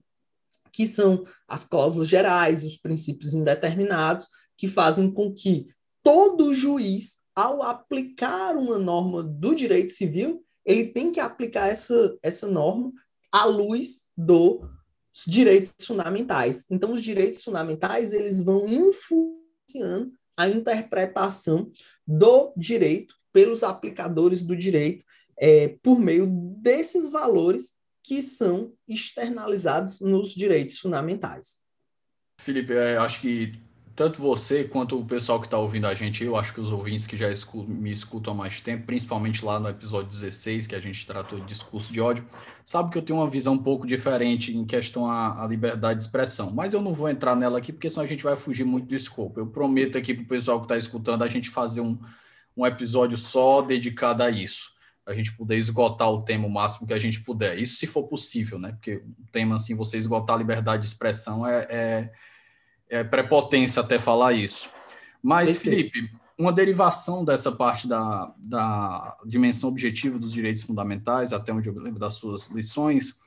que 0.71 0.85
são 0.85 1.25
as 1.47 1.63
cláusulas 1.63 2.09
gerais, 2.09 2.63
os 2.63 2.75
princípios 2.75 3.33
indeterminados, 3.33 4.27
que 4.57 4.67
fazem 4.67 5.11
com 5.11 5.33
que 5.33 5.67
todo 6.03 6.53
juiz, 6.53 7.26
ao 7.37 7.61
aplicar 7.61 8.57
uma 8.57 8.79
norma 8.79 9.21
do 9.21 9.53
direito 9.53 9.91
civil, 9.91 10.43
ele 10.65 10.85
tem 10.85 11.11
que 11.11 11.19
aplicar 11.19 11.67
essa, 11.67 12.17
essa 12.23 12.47
norma 12.47 12.91
à 13.31 13.45
luz 13.45 14.07
dos 14.17 14.59
direitos 15.27 15.85
fundamentais. 15.85 16.65
Então, 16.71 16.93
os 16.93 17.01
direitos 17.01 17.43
fundamentais 17.43 18.11
eles 18.11 18.41
vão 18.41 18.67
influenciando 18.67 20.13
a 20.35 20.49
interpretação 20.49 21.71
do 22.07 22.51
direito 22.57 23.13
pelos 23.31 23.61
aplicadores 23.61 24.41
do 24.41 24.55
direito 24.55 25.05
é, 25.39 25.77
por 25.83 25.99
meio 25.99 26.25
desses 26.25 27.11
valores 27.11 27.73
que 28.01 28.23
são 28.23 28.73
externalizados 28.87 29.99
nos 29.99 30.33
direitos 30.33 30.79
fundamentais. 30.79 31.59
Felipe, 32.39 32.73
é, 32.73 32.97
acho 32.97 33.21
que 33.21 33.66
tanto 33.97 34.21
você 34.21 34.63
quanto 34.63 34.99
o 34.99 35.03
pessoal 35.03 35.39
que 35.39 35.47
está 35.47 35.57
ouvindo 35.57 35.87
a 35.87 35.95
gente, 35.95 36.23
eu 36.23 36.37
acho 36.37 36.53
que 36.53 36.61
os 36.61 36.71
ouvintes 36.71 37.07
que 37.07 37.17
já 37.17 37.31
escutam, 37.31 37.73
me 37.73 37.91
escutam 37.91 38.31
há 38.31 38.37
mais 38.37 38.61
tempo, 38.61 38.85
principalmente 38.85 39.43
lá 39.43 39.59
no 39.59 39.67
episódio 39.67 40.07
16, 40.07 40.67
que 40.67 40.75
a 40.75 40.79
gente 40.79 41.07
tratou 41.07 41.39
de 41.39 41.47
discurso 41.47 41.91
de 41.91 41.99
ódio, 41.99 42.23
sabe 42.63 42.91
que 42.91 42.97
eu 42.99 43.01
tenho 43.01 43.17
uma 43.17 43.27
visão 43.27 43.55
um 43.55 43.63
pouco 43.63 43.87
diferente 43.87 44.55
em 44.55 44.63
questão 44.67 45.09
à, 45.09 45.43
à 45.43 45.47
liberdade 45.47 45.97
de 45.97 46.05
expressão. 46.05 46.51
Mas 46.51 46.73
eu 46.73 46.81
não 46.81 46.93
vou 46.93 47.09
entrar 47.09 47.35
nela 47.35 47.57
aqui, 47.57 47.73
porque 47.73 47.89
senão 47.89 48.03
a 48.03 48.07
gente 48.07 48.23
vai 48.23 48.37
fugir 48.37 48.63
muito 48.63 48.85
do 48.85 48.93
escopo. 48.95 49.39
Eu 49.39 49.47
prometo 49.47 49.97
aqui 49.97 50.13
para 50.13 50.23
o 50.23 50.27
pessoal 50.27 50.59
que 50.59 50.65
está 50.65 50.77
escutando 50.77 51.23
a 51.23 51.27
gente 51.27 51.49
fazer 51.49 51.81
um, 51.81 51.97
um 52.55 52.67
episódio 52.67 53.17
só 53.17 53.63
dedicado 53.63 54.21
a 54.21 54.29
isso. 54.29 54.73
A 55.07 55.13
gente 55.15 55.35
poder 55.35 55.57
esgotar 55.57 56.11
o 56.11 56.21
tema 56.21 56.45
o 56.45 56.51
máximo 56.51 56.85
que 56.85 56.93
a 56.93 56.99
gente 56.99 57.21
puder. 57.21 57.57
Isso 57.57 57.77
se 57.77 57.87
for 57.87 58.03
possível, 58.03 58.59
né? 58.59 58.73
Porque 58.73 58.97
o 58.97 59.31
tema, 59.31 59.55
assim, 59.55 59.73
você 59.73 59.97
esgotar 59.97 60.35
a 60.35 60.39
liberdade 60.39 60.83
de 60.83 60.87
expressão 60.87 61.47
é, 61.47 61.67
é 61.67 62.11
é 62.89 63.03
prepotência 63.03 63.81
até 63.81 63.99
falar 63.99 64.33
isso. 64.33 64.69
Mas, 65.21 65.57
Perfeito. 65.57 65.91
Felipe, 65.91 66.17
uma 66.37 66.53
derivação 66.53 67.25
dessa 67.25 67.51
parte 67.51 67.87
da, 67.87 68.33
da 68.37 69.17
dimensão 69.25 69.69
objetiva 69.69 70.19
dos 70.19 70.31
direitos 70.31 70.61
fundamentais, 70.61 71.33
até 71.33 71.51
onde 71.51 71.67
eu 71.67 71.73
lembro 71.73 71.99
das 71.99 72.13
suas 72.13 72.49
lições, 72.49 73.17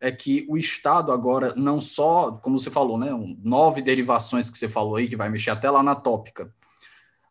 é 0.00 0.12
que 0.12 0.46
o 0.48 0.56
Estado 0.56 1.10
agora 1.10 1.54
não 1.56 1.80
só, 1.80 2.32
como 2.32 2.58
você 2.58 2.70
falou, 2.70 2.98
né, 2.98 3.08
nove 3.42 3.82
derivações 3.82 4.48
que 4.50 4.58
você 4.58 4.68
falou 4.68 4.96
aí, 4.96 5.08
que 5.08 5.16
vai 5.16 5.28
mexer 5.28 5.50
até 5.50 5.70
lá 5.70 5.82
na 5.82 5.94
tópica. 5.94 6.52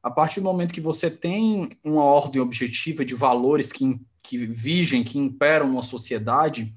A 0.01 0.11
partir 0.11 0.39
do 0.39 0.45
momento 0.45 0.73
que 0.73 0.81
você 0.81 1.09
tem 1.09 1.69
uma 1.83 2.03
ordem 2.03 2.41
objetiva 2.41 3.05
de 3.05 3.13
valores 3.13 3.71
que, 3.71 3.99
que 4.23 4.45
vigem, 4.45 5.03
que 5.03 5.17
imperam 5.17 5.71
uma 5.71 5.83
sociedade, 5.83 6.73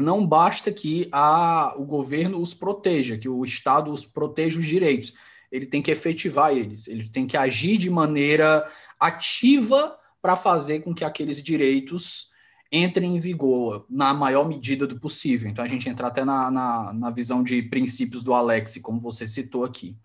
não 0.00 0.26
basta 0.26 0.72
que 0.72 1.08
a, 1.12 1.74
o 1.76 1.84
governo 1.84 2.40
os 2.40 2.54
proteja, 2.54 3.18
que 3.18 3.28
o 3.28 3.44
Estado 3.44 3.92
os 3.92 4.04
proteja 4.04 4.58
os 4.58 4.66
direitos. 4.66 5.14
Ele 5.50 5.66
tem 5.66 5.82
que 5.82 5.90
efetivar 5.90 6.52
eles, 6.52 6.86
ele 6.86 7.08
tem 7.08 7.26
que 7.26 7.36
agir 7.36 7.76
de 7.76 7.90
maneira 7.90 8.70
ativa 8.98 9.98
para 10.22 10.36
fazer 10.36 10.80
com 10.80 10.94
que 10.94 11.04
aqueles 11.04 11.42
direitos 11.42 12.30
entrem 12.70 13.16
em 13.16 13.18
vigor 13.18 13.84
na 13.90 14.14
maior 14.14 14.46
medida 14.46 14.86
do 14.86 15.00
possível. 15.00 15.50
Então, 15.50 15.64
a 15.64 15.68
gente 15.68 15.88
entra 15.88 16.06
até 16.06 16.24
na, 16.24 16.50
na, 16.50 16.92
na 16.92 17.10
visão 17.10 17.42
de 17.42 17.62
princípios 17.62 18.22
do 18.22 18.32
Alex, 18.32 18.78
como 18.80 19.00
você 19.00 19.26
citou 19.26 19.64
aqui. 19.64 19.96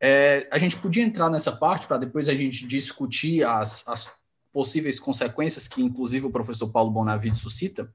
É, 0.00 0.48
a 0.50 0.58
gente 0.58 0.78
podia 0.78 1.02
entrar 1.02 1.28
nessa 1.28 1.52
parte 1.52 1.86
para 1.86 1.98
depois 1.98 2.28
a 2.28 2.34
gente 2.34 2.66
discutir 2.66 3.44
as, 3.44 3.86
as 3.86 4.10
possíveis 4.52 4.98
consequências 4.98 5.68
que, 5.68 5.82
inclusive, 5.82 6.26
o 6.26 6.30
professor 6.30 6.68
Paulo 6.68 6.90
Bonavides 6.90 7.40
suscita? 7.40 7.92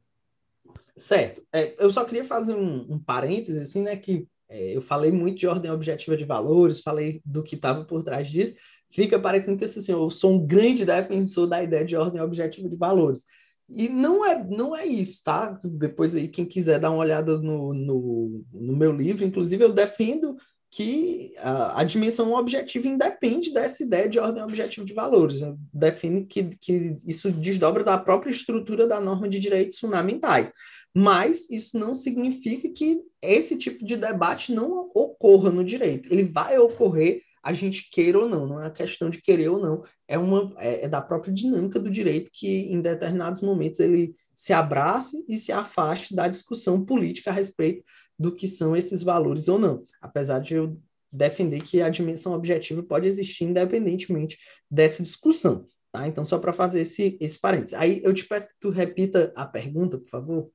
Certo. 0.95 1.43
É, 1.51 1.75
eu 1.79 1.89
só 1.89 2.05
queria 2.05 2.23
fazer 2.23 2.55
um, 2.55 2.93
um 2.93 2.99
parêntese, 2.99 3.59
assim, 3.59 3.83
né, 3.83 3.95
que 3.95 4.27
é, 4.47 4.75
eu 4.75 4.81
falei 4.81 5.11
muito 5.11 5.39
de 5.39 5.47
ordem 5.47 5.71
objetiva 5.71 6.15
de 6.15 6.25
valores, 6.25 6.81
falei 6.81 7.21
do 7.25 7.41
que 7.41 7.55
estava 7.55 7.83
por 7.83 8.03
trás 8.03 8.29
disso, 8.29 8.55
fica 8.91 9.17
parecendo 9.17 9.57
que 9.57 9.65
assim, 9.65 9.91
eu 9.91 10.09
sou 10.09 10.33
um 10.33 10.45
grande 10.45 10.85
defensor 10.85 11.47
da 11.47 11.63
ideia 11.63 11.83
de 11.83 11.95
ordem 11.95 12.21
objetiva 12.21 12.69
de 12.69 12.75
valores. 12.75 13.23
E 13.67 13.89
não 13.89 14.23
é, 14.23 14.43
não 14.43 14.75
é 14.75 14.85
isso, 14.85 15.23
tá? 15.23 15.59
Depois 15.63 16.13
aí, 16.13 16.27
quem 16.27 16.45
quiser 16.45 16.79
dar 16.79 16.91
uma 16.91 16.99
olhada 16.99 17.39
no, 17.39 17.73
no, 17.73 18.45
no 18.51 18.75
meu 18.75 18.91
livro, 18.91 19.23
inclusive, 19.23 19.63
eu 19.63 19.73
defendo 19.73 20.35
que 20.69 21.31
a, 21.37 21.81
a, 21.81 21.83
dimensão 21.83 22.33
objetiva 22.33 22.87
independe 22.87 23.53
dessa 23.53 23.83
ideia 23.83 24.09
de 24.09 24.19
ordem 24.19 24.43
objetiva 24.43 24.85
de 24.85 24.93
valores. 24.93 25.41
Eu 25.41 25.57
defendo 25.71 26.25
que, 26.25 26.43
que 26.57 26.97
isso 27.05 27.31
desdobra 27.31 27.83
da 27.83 27.97
própria 27.97 28.31
estrutura 28.31 28.87
da 28.87 28.99
norma 28.99 29.29
de 29.29 29.39
direitos 29.39 29.79
fundamentais. 29.79 30.51
Mas 30.93 31.49
isso 31.49 31.77
não 31.77 31.95
significa 31.95 32.69
que 32.69 33.01
esse 33.21 33.57
tipo 33.57 33.83
de 33.83 33.97
debate 33.97 34.53
não 34.53 34.91
ocorra 34.93 35.49
no 35.49 35.63
direito. 35.63 36.13
Ele 36.13 36.23
vai 36.23 36.57
ocorrer, 36.59 37.21
a 37.41 37.53
gente 37.53 37.89
queira 37.89 38.19
ou 38.19 38.29
não, 38.29 38.45
não 38.45 38.61
é 38.61 38.69
questão 38.69 39.09
de 39.09 39.21
querer 39.21 39.49
ou 39.49 39.59
não, 39.59 39.83
é, 40.07 40.17
uma, 40.17 40.53
é, 40.57 40.85
é 40.85 40.87
da 40.87 41.01
própria 41.01 41.33
dinâmica 41.33 41.79
do 41.79 41.89
direito 41.89 42.29
que, 42.31 42.71
em 42.71 42.79
determinados 42.79 43.41
momentos, 43.41 43.79
ele 43.79 44.15
se 44.33 44.53
abrace 44.53 45.25
e 45.27 45.37
se 45.37 45.51
afaste 45.51 46.15
da 46.15 46.27
discussão 46.27 46.83
política 46.83 47.31
a 47.31 47.33
respeito 47.33 47.83
do 48.17 48.33
que 48.33 48.47
são 48.47 48.75
esses 48.75 49.01
valores 49.01 49.47
ou 49.47 49.57
não. 49.57 49.85
Apesar 50.01 50.39
de 50.39 50.53
eu 50.53 50.77
defender 51.11 51.61
que 51.61 51.81
a 51.81 51.89
dimensão 51.89 52.33
objetiva 52.33 52.81
pode 52.81 53.05
existir 53.05 53.43
independentemente 53.43 54.37
dessa 54.69 55.03
discussão. 55.03 55.67
Tá? 55.91 56.07
Então, 56.07 56.25
só 56.25 56.39
para 56.39 56.51
fazer 56.51 56.81
esse, 56.81 57.17
esse 57.21 57.39
parênteses. 57.39 57.75
Aí 57.75 58.01
eu 58.03 58.13
te 58.13 58.25
peço 58.25 58.49
que 58.49 58.55
tu 58.59 58.71
repita 58.71 59.31
a 59.35 59.45
pergunta, 59.45 59.99
por 59.99 60.09
favor. 60.09 60.49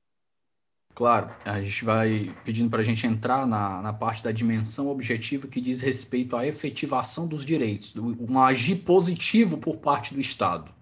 Claro, 0.93 1.33
a 1.45 1.61
gente 1.61 1.85
vai 1.85 2.35
pedindo 2.43 2.69
para 2.69 2.81
a 2.81 2.83
gente 2.83 3.07
entrar 3.07 3.47
na, 3.47 3.81
na 3.81 3.93
parte 3.93 4.23
da 4.23 4.31
dimensão 4.31 4.89
objetiva 4.89 5.47
que 5.47 5.61
diz 5.61 5.79
respeito 5.81 6.35
à 6.35 6.45
efetivação 6.45 7.27
dos 7.27 7.45
direitos, 7.45 7.93
do, 7.93 8.17
um 8.29 8.39
agir 8.39 8.83
positivo 8.83 9.57
por 9.57 9.77
parte 9.77 10.13
do 10.13 10.19
Estado. 10.19 10.73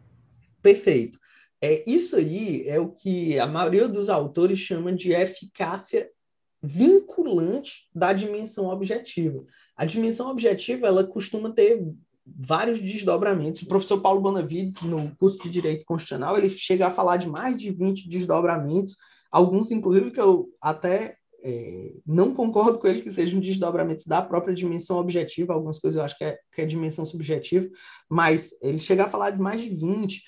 Perfeito. 0.61 1.19
É, 1.61 1.83
isso 1.89 2.15
aí 2.15 2.67
é 2.67 2.79
o 2.79 2.89
que 2.89 3.39
a 3.39 3.47
maioria 3.47 3.87
dos 3.87 4.09
autores 4.09 4.59
chama 4.59 4.93
de 4.93 5.11
eficácia 5.11 6.09
vinculante 6.61 7.87
da 7.93 8.13
dimensão 8.13 8.69
objetiva. 8.69 9.43
A 9.75 9.85
dimensão 9.85 10.29
objetiva 10.29 10.87
ela 10.87 11.03
costuma 11.03 11.51
ter 11.51 11.83
vários 12.25 12.79
desdobramentos. 12.79 13.61
O 13.61 13.67
professor 13.67 14.01
Paulo 14.01 14.21
Bonavides, 14.21 14.81
no 14.81 15.15
curso 15.15 15.41
de 15.43 15.49
Direito 15.49 15.85
Constitucional, 15.85 16.37
ele 16.37 16.49
chega 16.49 16.87
a 16.87 16.91
falar 16.91 17.17
de 17.17 17.29
mais 17.29 17.59
de 17.59 17.71
20 17.71 18.09
desdobramentos 18.09 18.97
Alguns, 19.31 19.71
inclusive, 19.71 20.11
que 20.11 20.21
eu 20.21 20.49
até 20.61 21.17
é, 21.43 21.93
não 22.05 22.33
concordo 22.33 22.79
com 22.79 22.87
ele 22.87 23.01
que 23.01 23.11
sejam 23.11 23.39
desdobramentos 23.39 24.05
da 24.05 24.21
própria 24.21 24.55
dimensão 24.55 24.97
objetiva, 24.97 25.53
algumas 25.53 25.79
coisas 25.79 25.97
eu 25.97 26.03
acho 26.03 26.17
que 26.17 26.23
é, 26.25 26.37
que 26.53 26.61
é 26.61 26.65
dimensão 26.65 27.05
subjetiva, 27.05 27.67
mas 28.09 28.51
ele 28.61 28.79
chega 28.79 29.05
a 29.05 29.09
falar 29.09 29.31
de 29.31 29.39
mais 29.39 29.61
de 29.61 29.69
20. 29.69 30.23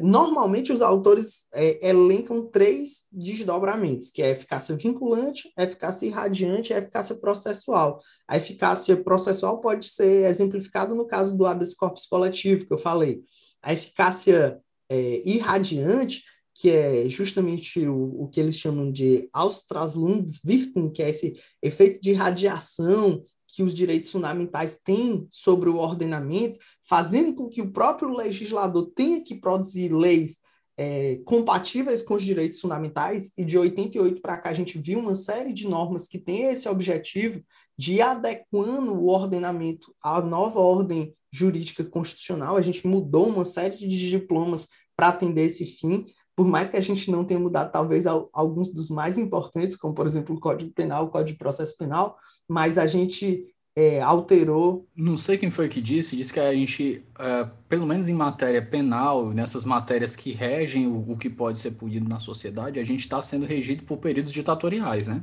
Normalmente, 0.00 0.72
os 0.72 0.80
autores 0.80 1.42
é, 1.52 1.86
elencam 1.86 2.46
três 2.46 3.08
desdobramentos, 3.12 4.10
que 4.10 4.22
é 4.22 4.30
eficácia 4.30 4.74
vinculante, 4.74 5.52
eficácia 5.58 6.06
irradiante 6.06 6.72
e 6.72 6.76
eficácia 6.76 7.16
processual. 7.16 8.00
A 8.26 8.38
eficácia 8.38 8.96
processual 8.96 9.60
pode 9.60 9.90
ser 9.90 10.24
exemplificada 10.30 10.94
no 10.94 11.06
caso 11.06 11.36
do 11.36 11.44
habeas 11.44 11.74
corpus 11.74 12.06
coletivo, 12.06 12.66
que 12.66 12.72
eu 12.72 12.78
falei. 12.78 13.22
A 13.60 13.74
eficácia 13.74 14.58
é, 14.88 15.22
irradiante 15.28 16.22
que 16.54 16.70
é 16.70 17.08
justamente 17.08 17.86
o, 17.86 18.22
o 18.22 18.28
que 18.28 18.40
eles 18.40 18.56
chamam 18.56 18.90
de 18.90 19.28
Austraslungswirkung, 19.32 20.90
que 20.90 21.02
é 21.02 21.10
esse 21.10 21.40
efeito 21.62 22.00
de 22.00 22.12
radiação 22.12 23.22
que 23.48 23.62
os 23.62 23.74
direitos 23.74 24.10
fundamentais 24.10 24.80
têm 24.82 25.26
sobre 25.30 25.68
o 25.68 25.76
ordenamento, 25.76 26.58
fazendo 26.82 27.34
com 27.34 27.48
que 27.48 27.60
o 27.60 27.70
próprio 27.70 28.14
legislador 28.14 28.90
tenha 28.94 29.22
que 29.22 29.34
produzir 29.34 29.92
leis 29.92 30.40
é, 30.76 31.20
compatíveis 31.24 32.02
com 32.02 32.14
os 32.14 32.22
direitos 32.22 32.60
fundamentais, 32.60 33.32
e 33.36 33.44
de 33.44 33.58
88 33.58 34.22
para 34.22 34.38
cá 34.38 34.50
a 34.50 34.54
gente 34.54 34.78
viu 34.78 34.98
uma 34.98 35.14
série 35.14 35.52
de 35.52 35.68
normas 35.68 36.08
que 36.08 36.18
têm 36.18 36.44
esse 36.44 36.68
objetivo 36.68 37.42
de 37.76 38.00
adequando 38.00 38.94
o 38.94 39.08
ordenamento 39.08 39.94
à 40.02 40.20
nova 40.20 40.60
ordem 40.60 41.14
jurídica 41.30 41.84
constitucional. 41.84 42.56
A 42.56 42.62
gente 42.62 42.86
mudou 42.86 43.28
uma 43.28 43.44
série 43.44 43.76
de 43.76 44.10
diplomas 44.10 44.68
para 44.96 45.08
atender 45.08 45.46
esse 45.46 45.66
fim, 45.66 46.06
por 46.42 46.48
mais 46.48 46.68
que 46.68 46.76
a 46.76 46.80
gente 46.80 47.08
não 47.08 47.24
tenha 47.24 47.38
mudado 47.38 47.70
talvez 47.70 48.04
alguns 48.04 48.72
dos 48.72 48.90
mais 48.90 49.16
importantes, 49.16 49.76
como 49.76 49.94
por 49.94 50.08
exemplo 50.08 50.34
o 50.34 50.40
Código 50.40 50.72
Penal, 50.72 51.04
o 51.04 51.08
Código 51.08 51.30
de 51.30 51.38
Processo 51.38 51.78
Penal, 51.78 52.18
mas 52.48 52.78
a 52.78 52.84
gente 52.84 53.46
é, 53.76 54.02
alterou. 54.02 54.88
Não 54.96 55.16
sei 55.16 55.38
quem 55.38 55.52
foi 55.52 55.68
que 55.68 55.80
disse, 55.80 56.16
disse 56.16 56.32
que 56.32 56.40
a 56.40 56.52
gente, 56.52 57.06
é, 57.16 57.48
pelo 57.68 57.86
menos 57.86 58.08
em 58.08 58.12
matéria 58.12 58.60
penal, 58.60 59.30
nessas 59.30 59.64
matérias 59.64 60.16
que 60.16 60.32
regem 60.32 60.88
o, 60.88 61.12
o 61.12 61.16
que 61.16 61.30
pode 61.30 61.60
ser 61.60 61.70
punido 61.70 62.08
na 62.08 62.18
sociedade, 62.18 62.80
a 62.80 62.84
gente 62.84 63.02
está 63.02 63.22
sendo 63.22 63.46
regido 63.46 63.84
por 63.84 63.98
períodos 63.98 64.32
ditatoriais, 64.32 65.06
né? 65.06 65.22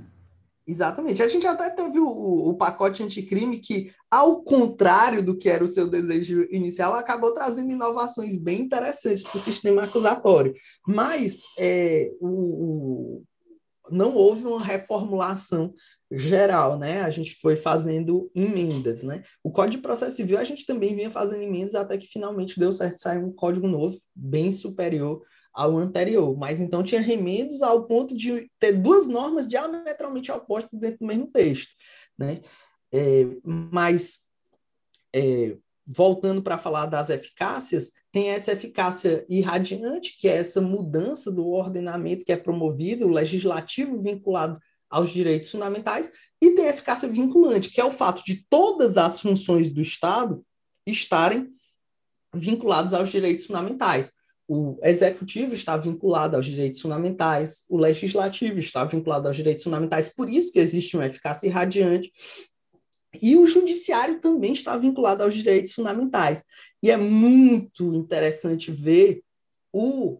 Exatamente. 0.70 1.24
A 1.24 1.28
gente 1.28 1.48
até 1.48 1.68
teve 1.72 1.98
o, 2.00 2.50
o, 2.50 2.54
pacote 2.54 3.02
anticrime 3.02 3.58
que, 3.58 3.92
ao 4.10 4.44
contrário 4.44 5.24
do 5.24 5.36
que 5.36 5.50
era 5.50 5.64
o 5.64 5.68
seu 5.68 5.88
desejo 5.88 6.48
inicial, 6.52 6.94
acabou 6.94 7.34
trazendo 7.34 7.72
inovações 7.72 8.36
bem 8.40 8.62
interessantes 8.62 9.24
para 9.24 9.36
o 9.36 9.40
sistema 9.40 9.86
acusatório. 9.86 10.54
Mas 10.88 11.42
é, 11.58 12.12
o, 12.22 12.28
o, 12.28 13.24
não 13.90 14.14
houve 14.14 14.46
uma 14.46 14.64
reformulação 14.64 15.74
geral, 16.12 16.78
né? 16.78 17.02
A 17.02 17.10
gente 17.10 17.34
foi 17.42 17.58
fazendo 17.58 18.30
emendas, 18.36 19.02
né? 19.02 19.24
O 19.44 19.50
Código 19.50 19.78
de 19.78 19.82
Processo 19.82 20.18
Civil 20.18 20.38
a 20.38 20.44
gente 20.44 20.68
também 20.68 20.96
vinha 20.96 21.10
fazendo 21.10 21.42
emendas 21.42 21.74
até 21.74 21.98
que 21.98 22.06
finalmente 22.06 22.60
deu 22.60 22.72
certo 22.72 23.00
sair 23.00 23.18
um 23.18 23.32
código 23.32 23.68
novo, 23.68 23.98
bem 24.16 24.52
superior 24.52 25.24
ao 25.54 25.78
anterior. 25.78 26.38
Mas 26.38 26.60
então 26.60 26.84
tinha 26.84 27.02
remendos 27.02 27.62
ao 27.62 27.86
ponto 27.86 28.16
de 28.16 28.50
ter 28.60 28.74
duas 28.74 29.08
normas 29.08 29.48
diametralmente 29.48 30.32
opostas 30.32 30.80
dentro 30.80 31.00
do 31.00 31.08
mesmo 31.08 31.28
texto, 31.28 31.70
né? 32.18 32.42
É, 32.92 33.26
mas 33.44 34.22
é, 35.14 35.58
voltando 35.86 36.42
para 36.44 36.58
falar 36.58 36.86
das 36.86 37.10
eficácias, 37.10 37.94
tem 38.12 38.30
essa 38.30 38.52
eficácia 38.52 39.26
irradiante, 39.28 40.18
que 40.20 40.28
é 40.28 40.38
essa 40.38 40.62
mudança 40.62 41.32
do 41.32 41.48
ordenamento 41.48 42.24
que 42.24 42.32
é 42.32 42.38
promovido, 42.38 43.08
o 43.08 43.12
legislativo 43.12 44.00
vinculado 44.00 44.60
aos 44.90 45.10
direitos 45.10 45.50
fundamentais, 45.50 46.12
e 46.42 46.52
tem 46.52 46.68
a 46.68 46.70
eficácia 46.70 47.10
vinculante, 47.10 47.70
que 47.70 47.82
é 47.82 47.86
o 47.86 47.92
fato 47.92 48.24
de 48.24 48.46
todas 48.50 48.98
as 48.98 49.20
funções 49.20 49.72
do 49.72 49.82
Estado 49.82 50.46
estarem 50.86 51.50
vinculadas 52.34 52.94
aos 52.94 53.10
direitos 53.10 53.46
fundamentais. 53.46 54.14
O 54.52 54.80
executivo 54.82 55.54
está 55.54 55.78
vinculado 55.78 56.36
aos 56.36 56.48
direitos 56.48 56.82
fundamentais, 56.82 57.66
o 57.70 57.78
legislativo 57.78 58.58
está 58.58 58.84
vinculado 58.84 59.28
aos 59.28 59.38
direitos 59.38 59.64
fundamentais, 59.64 60.10
por 60.10 60.28
isso 60.28 60.52
que 60.52 60.58
existe 60.58 60.98
uma 60.98 61.06
eficácia 61.06 61.46
irradiante. 61.46 62.12
E 63.22 63.36
o 63.36 63.46
judiciário 63.46 64.20
também 64.20 64.54
está 64.54 64.76
vinculado 64.76 65.22
aos 65.22 65.36
direitos 65.36 65.74
fundamentais. 65.74 66.44
E 66.82 66.90
é 66.90 66.98
muito 66.98 67.94
interessante 67.94 68.72
ver 68.72 69.24
o 69.72 70.20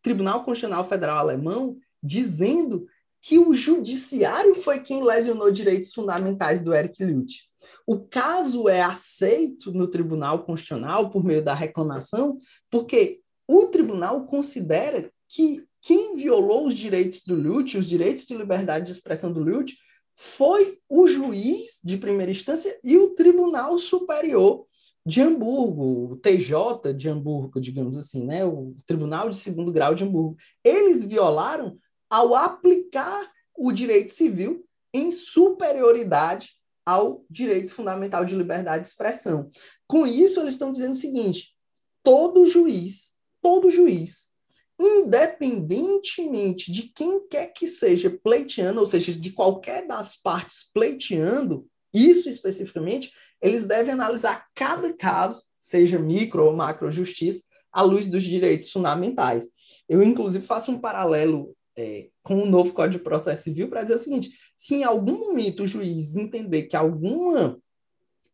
Tribunal 0.00 0.42
Constitucional 0.42 0.88
Federal 0.88 1.18
Alemão 1.18 1.76
dizendo 2.02 2.86
que 3.20 3.38
o 3.38 3.52
judiciário 3.52 4.54
foi 4.54 4.82
quem 4.82 5.04
lesionou 5.04 5.50
direitos 5.50 5.92
fundamentais 5.92 6.62
do 6.62 6.74
Eric 6.74 7.04
Lute. 7.04 7.49
O 7.86 7.98
caso 7.98 8.68
é 8.68 8.82
aceito 8.82 9.72
no 9.72 9.88
Tribunal 9.88 10.44
Constitucional 10.44 11.10
por 11.10 11.24
meio 11.24 11.42
da 11.42 11.54
reclamação, 11.54 12.38
porque 12.70 13.20
o 13.48 13.66
tribunal 13.66 14.26
considera 14.26 15.10
que 15.28 15.66
quem 15.80 16.16
violou 16.16 16.66
os 16.66 16.74
direitos 16.74 17.22
do 17.24 17.34
Lute, 17.34 17.78
os 17.78 17.88
direitos 17.88 18.26
de 18.26 18.36
liberdade 18.36 18.86
de 18.86 18.92
expressão 18.92 19.32
do 19.32 19.40
Lute, 19.40 19.76
foi 20.16 20.78
o 20.88 21.06
juiz 21.06 21.80
de 21.82 21.96
primeira 21.96 22.30
instância 22.30 22.78
e 22.84 22.96
o 22.98 23.14
Tribunal 23.14 23.78
Superior 23.78 24.66
de 25.04 25.22
Hamburgo, 25.22 26.12
o 26.12 26.16
TJ 26.16 26.92
de 26.94 27.08
Hamburgo, 27.08 27.58
digamos 27.58 27.96
assim, 27.96 28.26
né? 28.26 28.44
o 28.44 28.76
Tribunal 28.86 29.30
de 29.30 29.36
Segundo 29.36 29.72
Grau 29.72 29.94
de 29.94 30.04
Hamburgo. 30.04 30.36
Eles 30.62 31.02
violaram 31.02 31.78
ao 32.10 32.34
aplicar 32.34 33.32
o 33.56 33.72
direito 33.72 34.12
civil 34.12 34.64
em 34.92 35.10
superioridade 35.10 36.50
ao 36.84 37.24
direito 37.28 37.72
fundamental 37.72 38.24
de 38.24 38.34
liberdade 38.34 38.82
de 38.82 38.88
expressão. 38.88 39.50
Com 39.86 40.06
isso, 40.06 40.40
eles 40.40 40.54
estão 40.54 40.72
dizendo 40.72 40.92
o 40.92 40.96
seguinte: 40.96 41.54
todo 42.02 42.46
juiz, 42.46 43.14
todo 43.42 43.70
juiz, 43.70 44.28
independentemente 44.78 46.72
de 46.72 46.84
quem 46.84 47.26
quer 47.28 47.52
que 47.52 47.66
seja 47.66 48.10
pleiteando, 48.10 48.80
ou 48.80 48.86
seja, 48.86 49.12
de 49.12 49.30
qualquer 49.30 49.86
das 49.86 50.16
partes 50.16 50.64
pleiteando, 50.72 51.66
isso 51.92 52.28
especificamente, 52.28 53.12
eles 53.42 53.66
devem 53.66 53.92
analisar 53.92 54.46
cada 54.54 54.92
caso, 54.92 55.42
seja 55.60 55.98
micro 55.98 56.44
ou 56.44 56.56
macro 56.56 56.90
justiça, 56.90 57.44
à 57.72 57.82
luz 57.82 58.06
dos 58.06 58.22
direitos 58.22 58.70
fundamentais. 58.70 59.48
Eu, 59.88 60.02
inclusive, 60.02 60.44
faço 60.44 60.72
um 60.72 60.78
paralelo 60.78 61.54
é, 61.76 62.08
com 62.22 62.42
o 62.42 62.46
novo 62.46 62.72
Código 62.72 62.98
de 62.98 63.04
Processo 63.04 63.44
Civil 63.44 63.68
para 63.68 63.82
dizer 63.82 63.94
o 63.94 63.98
seguinte: 63.98 64.30
se 64.60 64.74
em 64.74 64.84
algum 64.84 65.18
momento 65.18 65.62
o 65.62 65.66
juiz 65.66 66.16
entender 66.16 66.64
que 66.64 66.76
alguma, 66.76 67.58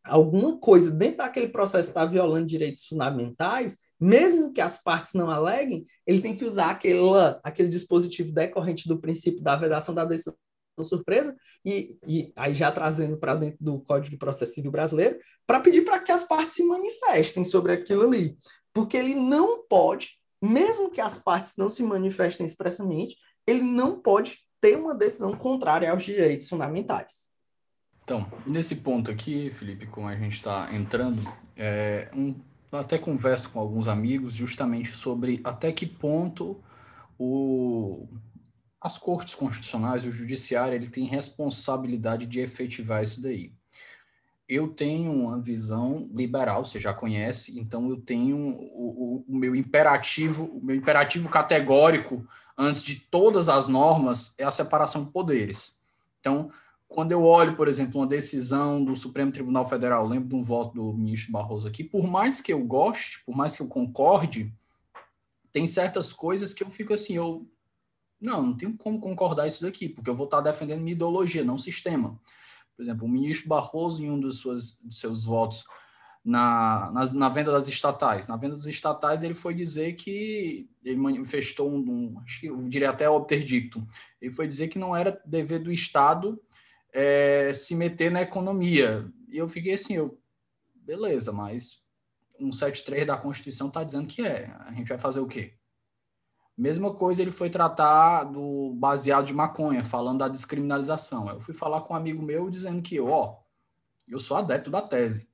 alguma 0.03 0.57
coisa 0.57 0.91
dentro 0.91 1.19
daquele 1.19 1.47
processo 1.47 1.87
está 1.87 2.03
violando 2.03 2.45
direitos 2.45 2.85
fundamentais, 2.85 3.77
mesmo 3.97 4.51
que 4.51 4.59
as 4.59 4.83
partes 4.83 5.13
não 5.13 5.31
aleguem, 5.31 5.85
ele 6.05 6.19
tem 6.19 6.35
que 6.35 6.43
usar 6.43 6.71
aquele, 6.71 6.99
aquele 7.41 7.69
dispositivo 7.69 8.33
decorrente 8.33 8.89
do 8.89 8.99
princípio 8.99 9.41
da 9.41 9.55
vedação 9.55 9.95
da 9.95 10.03
decisão 10.03 10.35
surpresa, 10.81 11.33
e, 11.63 11.97
e 12.05 12.33
aí 12.35 12.53
já 12.53 12.73
trazendo 12.73 13.15
para 13.15 13.33
dentro 13.33 13.59
do 13.61 13.79
Código 13.79 14.11
de 14.11 14.17
Processo 14.17 14.53
Civil 14.53 14.69
brasileiro, 14.69 15.17
para 15.45 15.61
pedir 15.61 15.85
para 15.85 15.99
que 15.99 16.11
as 16.11 16.25
partes 16.25 16.55
se 16.55 16.63
manifestem 16.65 17.45
sobre 17.45 17.71
aquilo 17.71 18.03
ali. 18.03 18.37
Porque 18.73 18.97
ele 18.97 19.15
não 19.15 19.65
pode, 19.65 20.19
mesmo 20.41 20.91
que 20.91 20.99
as 20.99 21.17
partes 21.17 21.55
não 21.55 21.69
se 21.69 21.83
manifestem 21.83 22.45
expressamente, 22.45 23.15
ele 23.47 23.61
não 23.61 24.01
pode 24.01 24.45
ter 24.61 24.75
uma 24.77 24.95
decisão 24.95 25.35
contrária 25.35 25.91
aos 25.91 26.03
direitos 26.03 26.47
fundamentais. 26.47 27.29
Então, 28.03 28.25
nesse 28.45 28.77
ponto 28.77 29.11
aqui, 29.11 29.51
Felipe, 29.51 29.85
como 29.85 30.07
a 30.07 30.15
gente 30.15 30.35
está 30.35 30.73
entrando, 30.73 31.21
é, 31.55 32.09
um, 32.15 32.33
até 32.71 32.97
converso 32.97 33.49
com 33.49 33.59
alguns 33.59 33.87
amigos 33.87 34.33
justamente 34.33 34.95
sobre 34.95 35.41
até 35.43 35.71
que 35.71 35.85
ponto 35.85 36.63
o, 37.19 38.07
as 38.79 38.97
cortes 38.97 39.35
constitucionais, 39.35 40.05
o 40.05 40.11
judiciário, 40.11 40.73
ele 40.73 40.89
tem 40.89 41.05
responsabilidade 41.05 42.25
de 42.25 42.39
efetivar 42.39 43.03
isso 43.03 43.21
daí. 43.21 43.56
Eu 44.47 44.69
tenho 44.69 45.11
uma 45.11 45.39
visão 45.39 46.09
liberal, 46.13 46.65
você 46.65 46.79
já 46.79 46.93
conhece, 46.93 47.59
então 47.59 47.89
eu 47.89 47.99
tenho 47.99 48.37
o, 48.37 49.23
o, 49.23 49.25
o 49.27 49.35
meu 49.35 49.55
imperativo, 49.55 50.45
o 50.45 50.63
meu 50.63 50.75
imperativo 50.75 51.29
categórico 51.29 52.25
antes 52.57 52.83
de 52.83 52.95
todas 52.95 53.49
as 53.49 53.67
normas, 53.67 54.33
é 54.39 54.43
a 54.43 54.51
separação 54.51 55.03
de 55.03 55.11
poderes. 55.11 55.79
Então, 56.19 56.49
quando 56.87 57.11
eu 57.11 57.23
olho, 57.23 57.55
por 57.55 57.67
exemplo, 57.67 57.99
uma 57.99 58.07
decisão 58.07 58.83
do 58.83 58.95
Supremo 58.95 59.31
Tribunal 59.31 59.65
Federal, 59.65 60.07
lembro 60.07 60.29
de 60.29 60.35
um 60.35 60.43
voto 60.43 60.73
do 60.73 60.93
ministro 60.93 61.31
Barroso 61.31 61.67
aqui, 61.67 61.83
por 61.83 62.07
mais 62.07 62.41
que 62.41 62.51
eu 62.51 62.63
goste, 62.63 63.21
por 63.25 63.35
mais 63.35 63.55
que 63.55 63.61
eu 63.61 63.67
concorde, 63.67 64.51
tem 65.51 65.67
certas 65.67 66.13
coisas 66.13 66.53
que 66.53 66.63
eu 66.63 66.69
fico 66.69 66.93
assim, 66.93 67.15
eu 67.15 67.45
não, 68.19 68.41
não 68.41 68.57
tenho 68.57 68.75
como 68.77 68.99
concordar 68.99 69.47
isso 69.47 69.61
daqui, 69.61 69.89
porque 69.89 70.09
eu 70.09 70.15
vou 70.15 70.25
estar 70.25 70.41
defendendo 70.41 70.81
minha 70.81 70.95
ideologia, 70.95 71.43
não 71.43 71.59
sistema. 71.59 72.19
Por 72.77 72.83
exemplo, 72.83 73.05
o 73.05 73.09
ministro 73.09 73.49
Barroso, 73.49 74.05
em 74.05 74.11
um 74.11 74.19
dos, 74.19 74.37
suas, 74.37 74.79
dos 74.79 74.99
seus 74.99 75.25
votos 75.25 75.65
na, 76.23 76.91
na, 77.13 77.29
venda 77.29 77.51
das 77.51 77.67
estatais. 77.67 78.27
Na 78.27 78.37
venda 78.37 78.55
das 78.55 78.67
estatais, 78.67 79.23
ele 79.23 79.33
foi 79.33 79.55
dizer 79.55 79.93
que 79.93 80.69
ele 80.83 80.97
manifestou 80.97 81.71
um, 81.71 81.79
um 81.79 82.19
acho 82.19 82.41
que 82.41 82.47
eu 82.47 82.61
diria 82.67 82.91
até 82.91 83.09
obterdicto. 83.09 83.85
Ele 84.21 84.31
foi 84.31 84.47
dizer 84.47 84.67
que 84.67 84.77
não 84.77 84.95
era 84.95 85.19
dever 85.25 85.59
do 85.59 85.71
Estado 85.71 86.39
é, 86.93 87.51
se 87.53 87.75
meter 87.75 88.11
na 88.11 88.21
economia. 88.21 89.11
E 89.27 89.37
eu 89.37 89.49
fiquei 89.49 89.73
assim, 89.73 89.95
eu, 89.95 90.19
beleza, 90.75 91.31
mas 91.31 91.87
173 92.37 93.07
da 93.07 93.17
Constituição 93.17 93.69
está 93.69 93.83
dizendo 93.83 94.07
que 94.07 94.21
é. 94.21 94.53
A 94.59 94.71
gente 94.73 94.89
vai 94.89 94.99
fazer 94.99 95.19
o 95.19 95.27
quê? 95.27 95.56
Mesma 96.57 96.93
coisa 96.93 97.21
ele 97.21 97.31
foi 97.31 97.49
tratar 97.49 98.23
do 98.23 98.73
baseado 98.75 99.25
de 99.25 99.33
maconha, 99.33 99.85
falando 99.85 100.19
da 100.19 100.27
descriminalização. 100.27 101.29
Eu 101.29 101.39
fui 101.39 101.53
falar 101.53 101.81
com 101.81 101.93
um 101.93 101.97
amigo 101.97 102.21
meu 102.21 102.49
dizendo 102.49 102.81
que, 102.81 102.99
ó, 102.99 103.35
eu 104.07 104.19
sou 104.19 104.37
adepto 104.37 104.71
da 104.71 104.81
tese 104.81 105.29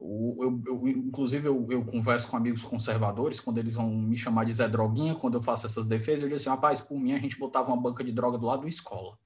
eu, 0.00 0.62
eu, 0.66 0.88
inclusive, 0.88 1.48
eu, 1.48 1.66
eu, 1.70 1.84
converso 1.84 2.28
com 2.28 2.36
amigos 2.36 2.62
conservadores, 2.62 3.40
quando 3.40 3.58
eles 3.58 3.74
vão 3.74 3.90
me 3.90 4.16
chamar 4.16 4.44
de 4.44 4.52
Zé 4.52 4.68
Droguinha, 4.68 5.16
quando 5.16 5.34
eu 5.34 5.42
faço 5.42 5.66
essas 5.66 5.88
defesas, 5.88 6.22
eu 6.22 6.28
digo 6.28 6.36
assim, 6.36 6.48
rapaz, 6.48 6.80
por 6.80 6.98
mim 6.98 7.12
a 7.12 7.18
gente 7.18 7.38
botava 7.38 7.68
uma 7.72 7.80
banca 7.80 8.04
de 8.04 8.12
droga 8.12 8.38
do 8.38 8.46
lado 8.46 8.62
da 8.62 8.68
escola. 8.68 9.18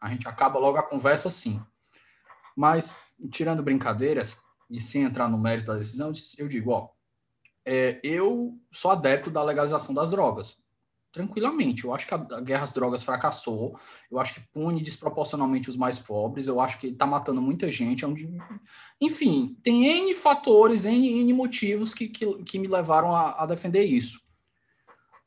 A 0.00 0.10
gente 0.10 0.28
acaba 0.28 0.58
logo 0.58 0.76
a 0.76 0.82
conversa 0.82 1.28
assim. 1.28 1.60
Mas, 2.54 2.96
tirando 3.30 3.62
brincadeiras, 3.62 4.36
e 4.68 4.80
sem 4.80 5.02
entrar 5.02 5.28
no 5.28 5.38
mérito 5.38 5.68
da 5.68 5.78
decisão, 5.78 6.12
eu 6.38 6.48
digo, 6.48 6.70
ó, 6.70 6.90
é, 7.64 7.98
eu 8.02 8.58
sou 8.70 8.90
adepto 8.90 9.30
da 9.30 9.42
legalização 9.42 9.94
das 9.94 10.10
drogas. 10.10 10.58
Tranquilamente. 11.12 11.84
Eu 11.84 11.94
acho 11.94 12.06
que 12.06 12.14
a, 12.14 12.18
guerra 12.40 12.64
às 12.64 12.72
drogas 12.72 13.02
fracassou. 13.02 13.78
Eu 14.10 14.18
acho 14.18 14.34
que 14.34 14.40
pune 14.52 14.82
desproporcionalmente 14.82 15.68
os 15.68 15.76
mais 15.76 15.98
pobres. 15.98 16.46
Eu 16.46 16.60
acho 16.60 16.78
que 16.78 16.88
está 16.88 17.06
matando 17.06 17.42
muita 17.42 17.70
gente. 17.70 18.04
É 18.04 18.08
enfim, 19.00 19.56
tem 19.62 19.86
N 19.86 20.14
fatores, 20.14 20.84
N, 20.84 21.20
N 21.20 21.32
motivos 21.32 21.94
que, 21.94 22.08
que, 22.08 22.42
que 22.44 22.58
me 22.58 22.68
levaram 22.68 23.14
a, 23.14 23.42
a, 23.42 23.46
defender 23.46 23.84
isso. 23.84 24.20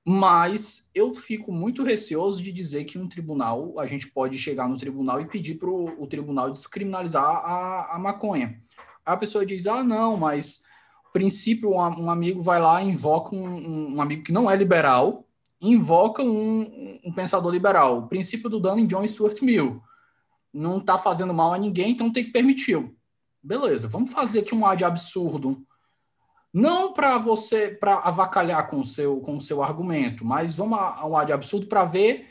Mas 0.05 0.89
eu 0.93 1.13
fico 1.13 1.51
muito 1.51 1.83
receoso 1.83 2.43
de 2.43 2.51
dizer 2.51 2.83
que 2.83 2.97
um 2.97 3.07
tribunal, 3.07 3.79
a 3.79 3.87
gente 3.87 4.07
pode 4.07 4.37
chegar 4.37 4.67
no 4.67 4.77
tribunal 4.77 5.21
e 5.21 5.27
pedir 5.27 5.55
para 5.55 5.69
o 5.69 6.07
tribunal 6.07 6.51
descriminalizar 6.51 7.23
a, 7.23 7.95
a 7.95 7.99
maconha. 7.99 8.59
Aí 9.05 9.13
a 9.13 9.17
pessoa 9.17 9.45
diz: 9.45 9.65
ah, 9.65 9.81
não, 9.81 10.17
mas 10.17 10.63
princípio, 11.13 11.71
um, 11.71 12.05
um 12.05 12.09
amigo 12.09 12.41
vai 12.41 12.59
lá 12.59 12.81
e 12.81 12.89
invoca 12.89 13.35
um, 13.35 13.95
um 13.95 14.01
amigo 14.01 14.23
que 14.23 14.31
não 14.31 14.49
é 14.49 14.55
liberal, 14.55 15.22
invoca 15.69 16.21
um, 16.21 16.99
um, 17.03 17.11
pensador 17.13 17.51
liberal. 17.51 17.99
O 17.99 18.07
princípio 18.07 18.49
do 18.49 18.59
dano 18.59 18.79
em 18.79 18.87
John 18.87 19.07
Stuart 19.07 19.41
Mill. 19.41 19.81
Não 20.53 20.77
está 20.77 20.97
fazendo 20.97 21.33
mal 21.33 21.53
a 21.53 21.57
ninguém, 21.57 21.91
então 21.91 22.11
tem 22.11 22.25
que 22.25 22.31
permitir. 22.31 22.93
Beleza, 23.41 23.87
vamos 23.87 24.11
fazer 24.11 24.39
aqui 24.39 24.53
um 24.53 24.65
ad 24.65 24.83
absurdo. 24.83 25.65
Não 26.53 26.93
para 26.93 27.17
você, 27.17 27.69
para 27.69 27.95
avacalhar 27.95 28.69
com 28.69 28.79
o 28.79 28.85
seu, 28.85 29.19
com 29.21 29.37
o 29.37 29.41
seu 29.41 29.63
argumento, 29.63 30.23
mas 30.23 30.55
vamos 30.55 30.77
a, 30.77 30.99
a 30.99 31.07
um 31.07 31.17
ad 31.17 31.31
absurdo 31.31 31.65
para 31.65 31.83
ver 31.83 32.29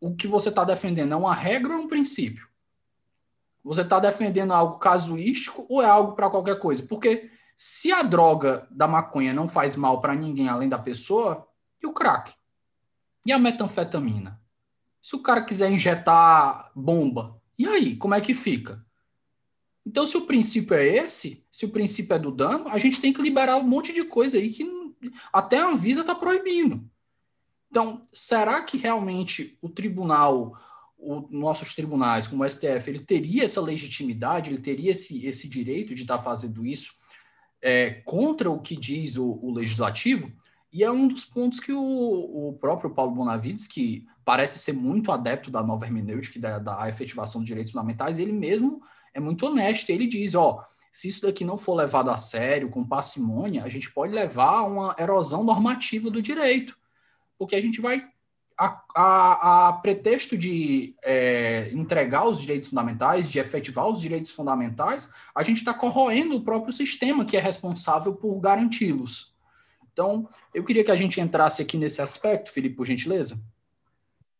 o 0.00 0.14
que 0.14 0.28
você 0.28 0.50
está 0.50 0.64
defendendo. 0.64 1.12
É 1.12 1.16
uma 1.16 1.34
regra 1.34 1.74
ou 1.74 1.82
um 1.82 1.88
princípio? 1.88 2.46
Você 3.62 3.80
está 3.80 3.98
defendendo 3.98 4.52
algo 4.52 4.78
casuístico 4.78 5.64
ou 5.70 5.80
é 5.80 5.86
algo 5.86 6.12
para 6.12 6.28
qualquer 6.28 6.58
coisa? 6.58 6.82
Porque 6.86 7.30
se 7.56 7.90
a 7.90 8.02
droga 8.02 8.66
da 8.70 8.86
maconha 8.86 9.32
não 9.32 9.48
faz 9.48 9.74
mal 9.74 10.00
para 10.00 10.14
ninguém 10.14 10.48
além 10.48 10.68
da 10.68 10.78
pessoa, 10.78 11.48
e 11.82 11.86
o 11.86 11.92
crack? 11.92 12.32
E 13.24 13.32
a 13.32 13.38
metanfetamina? 13.38 14.40
Se 15.00 15.16
o 15.16 15.22
cara 15.22 15.42
quiser 15.42 15.70
injetar 15.70 16.70
bomba, 16.74 17.40
e 17.58 17.66
aí, 17.66 17.96
como 17.96 18.14
é 18.14 18.20
que 18.20 18.34
fica? 18.34 18.84
Então, 19.86 20.06
se 20.06 20.16
o 20.16 20.26
princípio 20.26 20.74
é 20.74 20.86
esse, 20.86 21.44
se 21.50 21.66
o 21.66 21.70
princípio 21.70 22.14
é 22.14 22.18
do 22.18 22.30
dano, 22.30 22.68
a 22.68 22.78
gente 22.78 23.00
tem 23.00 23.12
que 23.12 23.22
liberar 23.22 23.56
um 23.56 23.68
monte 23.68 23.92
de 23.92 24.04
coisa 24.04 24.38
aí 24.38 24.50
que 24.50 24.64
até 25.32 25.58
a 25.58 25.68
Anvisa 25.68 26.00
está 26.00 26.14
proibindo. 26.14 26.88
Então, 27.70 28.00
será 28.12 28.62
que 28.62 28.78
realmente 28.78 29.58
o 29.60 29.68
tribunal, 29.68 30.56
os 30.96 31.30
nossos 31.30 31.74
tribunais, 31.74 32.26
como 32.26 32.42
o 32.42 32.48
STF, 32.48 32.88
ele 32.88 33.00
teria 33.00 33.44
essa 33.44 33.60
legitimidade, 33.60 34.50
ele 34.50 34.62
teria 34.62 34.92
esse, 34.92 35.26
esse 35.26 35.48
direito 35.48 35.94
de 35.94 36.02
estar 36.02 36.18
tá 36.18 36.22
fazendo 36.22 36.64
isso 36.64 36.94
é, 37.60 37.90
contra 38.04 38.50
o 38.50 38.60
que 38.60 38.76
diz 38.76 39.16
o, 39.16 39.38
o 39.42 39.52
legislativo? 39.52 40.32
E 40.74 40.82
é 40.82 40.90
um 40.90 41.06
dos 41.06 41.24
pontos 41.24 41.60
que 41.60 41.72
o, 41.72 42.48
o 42.48 42.58
próprio 42.60 42.90
Paulo 42.90 43.12
Bonavides, 43.12 43.68
que 43.68 44.04
parece 44.24 44.58
ser 44.58 44.72
muito 44.72 45.12
adepto 45.12 45.48
da 45.48 45.62
nova 45.62 45.84
hermenêutica, 45.84 46.40
da, 46.40 46.58
da 46.58 46.88
efetivação 46.88 47.40
dos 47.40 47.46
direitos 47.46 47.70
fundamentais, 47.70 48.18
ele 48.18 48.32
mesmo 48.32 48.82
é 49.14 49.20
muito 49.20 49.46
honesto. 49.46 49.90
Ele 49.90 50.08
diz: 50.08 50.34
ó, 50.34 50.64
se 50.90 51.06
isso 51.06 51.22
daqui 51.22 51.44
não 51.44 51.56
for 51.56 51.74
levado 51.74 52.10
a 52.10 52.16
sério, 52.16 52.70
com 52.70 52.84
parcimônia, 52.84 53.62
a 53.62 53.68
gente 53.68 53.88
pode 53.92 54.12
levar 54.12 54.58
a 54.58 54.66
uma 54.66 54.96
erosão 54.98 55.44
normativa 55.44 56.10
do 56.10 56.20
direito, 56.20 56.76
porque 57.38 57.54
a 57.54 57.62
gente 57.62 57.80
vai. 57.80 58.02
A, 58.56 58.82
a, 58.94 59.68
a 59.68 59.72
pretexto 59.74 60.38
de 60.38 60.94
é, 61.04 61.70
entregar 61.72 62.24
os 62.24 62.40
direitos 62.40 62.68
fundamentais, 62.68 63.28
de 63.28 63.40
efetivar 63.40 63.88
os 63.88 64.00
direitos 64.00 64.30
fundamentais, 64.30 65.12
a 65.34 65.42
gente 65.44 65.58
está 65.58 65.74
corroendo 65.74 66.36
o 66.36 66.44
próprio 66.44 66.72
sistema 66.72 67.24
que 67.24 67.36
é 67.36 67.40
responsável 67.40 68.14
por 68.14 68.38
garanti-los. 68.40 69.33
Então, 69.94 70.28
eu 70.52 70.64
queria 70.64 70.82
que 70.82 70.90
a 70.90 70.96
gente 70.96 71.20
entrasse 71.20 71.62
aqui 71.62 71.78
nesse 71.78 72.02
aspecto, 72.02 72.50
Felipe, 72.50 72.74
por 72.74 72.84
gentileza. 72.84 73.40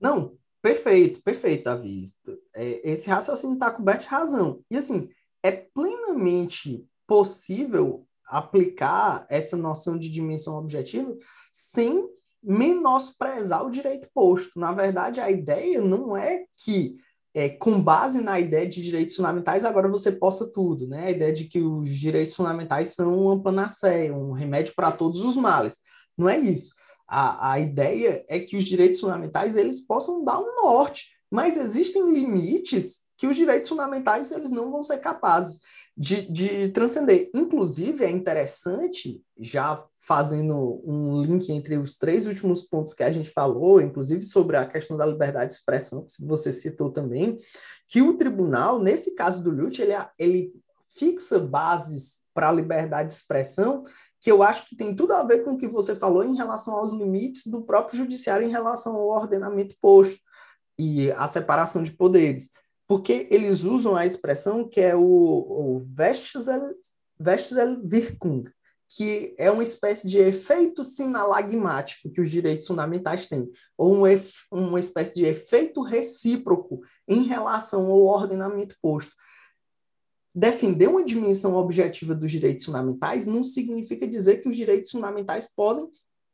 Não, 0.01 0.37
perfeito, 0.61 1.23
perfeito, 1.23 1.65
Davi. 1.65 2.13
É, 2.55 2.91
esse 2.91 3.09
raciocínio 3.09 3.55
está 3.55 3.71
coberto 3.71 4.03
de 4.03 4.09
razão. 4.09 4.61
E 4.69 4.77
assim, 4.77 5.09
é 5.45 5.53
plenamente 5.53 6.85
possível 7.07 8.05
aplicar 8.27 9.25
essa 9.31 9.57
noção 9.57 9.97
de 9.97 10.11
dimensão 10.11 10.59
objetiva 10.59 11.17
sem 11.53 12.09
menosprezar 12.43 13.65
o 13.65 13.71
direito 13.71 14.09
posto. 14.13 14.59
Na 14.59 14.73
verdade, 14.73 15.21
a 15.21 15.31
ideia 15.31 15.81
não 15.81 16.17
é 16.17 16.47
que 16.57 16.99
é, 17.35 17.49
com 17.49 17.81
base 17.81 18.21
na 18.21 18.39
ideia 18.39 18.67
de 18.67 18.81
direitos 18.81 19.17
fundamentais, 19.17 19.65
agora 19.65 19.89
você 19.89 20.13
possa 20.13 20.47
tudo, 20.47 20.87
né? 20.87 21.07
A 21.07 21.11
ideia 21.11 21.33
de 21.33 21.45
que 21.45 21.61
os 21.61 21.89
direitos 21.89 22.35
fundamentais 22.35 22.91
são 22.91 23.19
uma 23.19 23.43
panaceia, 23.43 24.15
um 24.15 24.33
remédio 24.33 24.73
para 24.77 24.93
todos 24.93 25.21
os 25.21 25.37
males. 25.37 25.79
Não 26.17 26.29
é 26.29 26.39
isso. 26.39 26.73
A, 27.09 27.53
a 27.53 27.61
ideia 27.61 28.25
é 28.29 28.39
que 28.39 28.57
os 28.57 28.65
direitos 28.65 29.01
fundamentais 29.01 29.57
eles 29.57 29.81
possam 29.81 30.25
dar 30.25 30.39
um 30.39 30.63
norte, 30.63 31.09
mas 31.31 31.57
existem 31.57 32.13
limites 32.13 33.01
que 33.17 33.27
os 33.27 33.37
direitos 33.37 33.69
fundamentais 33.69 34.31
eles 34.31 34.51
não 34.51 34.71
vão 34.71 34.85
ser 34.85 34.99
capazes 34.99 35.61
de, 35.97 36.23
de 36.23 36.69
transcender. 36.71 37.31
Inclusive, 37.35 38.05
é 38.05 38.11
interessante, 38.11 39.23
já 39.39 39.85
fazendo 39.97 40.83
um 40.85 41.23
link 41.23 41.51
entre 41.51 41.79
os 41.79 41.97
três 41.97 42.27
últimos 42.27 42.63
pontos 42.63 42.93
que 42.93 43.03
a 43.03 43.13
gente 43.13 43.31
falou, 43.31 43.81
inclusive 43.81 44.23
sobre 44.23 44.57
a 44.57 44.67
questão 44.67 44.97
da 44.97 45.07
liberdade 45.07 45.53
de 45.53 45.59
expressão, 45.59 46.05
que 46.05 46.27
você 46.27 46.51
citou 46.51 46.91
também, 46.91 47.39
que 47.89 48.03
o 48.03 48.15
tribunal, 48.15 48.81
nesse 48.81 49.15
caso 49.15 49.43
do 49.43 49.51
Lute, 49.51 49.83
ele, 49.83 49.95
ele 50.19 50.53
fixa 50.99 51.39
bases 51.39 52.25
para 52.35 52.49
a 52.49 52.53
liberdade 52.53 53.09
de 53.09 53.15
expressão 53.15 53.85
que 54.21 54.33
eu 54.33 54.43
acho 54.43 54.65
que 54.65 54.75
tem 54.75 54.97
tudo 54.97 55.13
a 55.13 55.23
ver 55.23 55.45
com 55.45 55.53
o 55.53 55.59
que 55.59 55.69
você 55.69 55.95
falou 55.95 56.25
em 56.25 56.35
relação 56.35 56.75
aos 56.75 56.93
limites 56.93 57.47
do 57.47 57.63
próprio 57.63 57.99
judiciário 57.99 58.47
em 58.47 58.51
relação 58.51 58.97
ao 58.97 59.07
ordenamento 59.07 59.77
posto 59.83 60.19
e 60.79 61.13
a 61.13 61.29
separação 61.29 61.83
de 61.83 61.93
poderes 61.93 62.49
porque 62.87 63.27
eles 63.31 63.65
usam 63.65 63.97
a 63.97 64.05
expressão 64.07 64.69
que 64.69 64.81
é 64.81 64.95
o, 64.95 65.03
o 65.03 65.87
Wechselwirkung, 67.19 68.45
que 68.89 69.35
é 69.39 69.51
uma 69.51 69.63
espécie 69.63 70.07
de 70.07 70.19
efeito 70.19 70.85
sinalagmático 70.85 72.11
que 72.11 72.21
os 72.21 72.31
direitos 72.31 72.67
fundamentais 72.67 73.27
têm, 73.27 73.51
ou 73.77 73.97
um, 73.97 74.03
uma 74.53 74.79
espécie 74.79 75.15
de 75.15 75.25
efeito 75.25 75.81
recíproco 75.81 76.83
em 77.09 77.23
relação 77.23 77.87
ao 77.87 78.03
ordenamento 78.03 78.77
posto. 78.81 79.13
Defender 80.35 80.89
uma 80.89 81.05
dimensão 81.05 81.55
objetiva 81.55 82.15
dos 82.15 82.31
direitos 82.31 82.65
fundamentais 82.65 83.27
não 83.27 83.43
significa 83.43 84.07
dizer 84.07 84.43
que 84.43 84.49
os 84.49 84.57
direitos 84.57 84.91
fundamentais 84.91 85.49
podem 85.55 85.89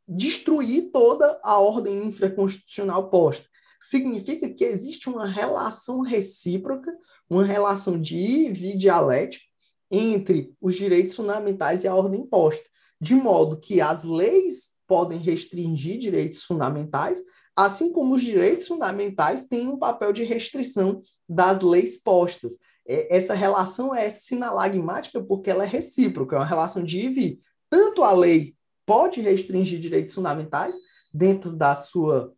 destruir 0.07 0.91
toda 0.91 1.39
a 1.43 1.57
ordem 1.59 2.05
infraconstitucional 2.05 3.09
posta 3.09 3.50
significa 3.81 4.47
que 4.47 4.63
existe 4.63 5.09
uma 5.09 5.25
relação 5.25 6.01
recíproca, 6.01 6.95
uma 7.27 7.43
relação 7.43 7.99
de 7.99 8.15
ir 8.15 8.63
e 8.63 8.77
dialética 8.77 9.43
entre 9.89 10.53
os 10.61 10.75
direitos 10.75 11.15
fundamentais 11.15 11.83
e 11.83 11.87
a 11.87 11.95
ordem 11.95 12.21
imposta, 12.21 12.63
de 13.01 13.15
modo 13.15 13.59
que 13.59 13.81
as 13.81 14.03
leis 14.03 14.71
podem 14.87 15.17
restringir 15.17 15.97
direitos 15.97 16.43
fundamentais, 16.43 17.21
assim 17.57 17.91
como 17.91 18.15
os 18.15 18.21
direitos 18.21 18.67
fundamentais 18.67 19.47
têm 19.47 19.67
um 19.67 19.77
papel 19.77 20.13
de 20.13 20.23
restrição 20.23 21.01
das 21.27 21.61
leis 21.61 21.97
postas. 22.01 22.57
É, 22.87 23.17
essa 23.17 23.33
relação 23.33 23.95
é 23.95 24.09
sinalagmática 24.09 25.21
porque 25.21 25.49
ela 25.49 25.63
é 25.63 25.67
recíproca, 25.67 26.35
é 26.35 26.39
uma 26.39 26.45
relação 26.45 26.83
de 26.83 26.99
ir 26.99 27.05
e 27.05 27.13
vir. 27.13 27.39
Tanto 27.69 28.03
a 28.03 28.11
lei 28.13 28.55
pode 28.85 29.21
restringir 29.21 29.79
direitos 29.79 30.13
fundamentais 30.13 30.75
dentro 31.13 31.51
da 31.51 31.75
sua 31.75 32.33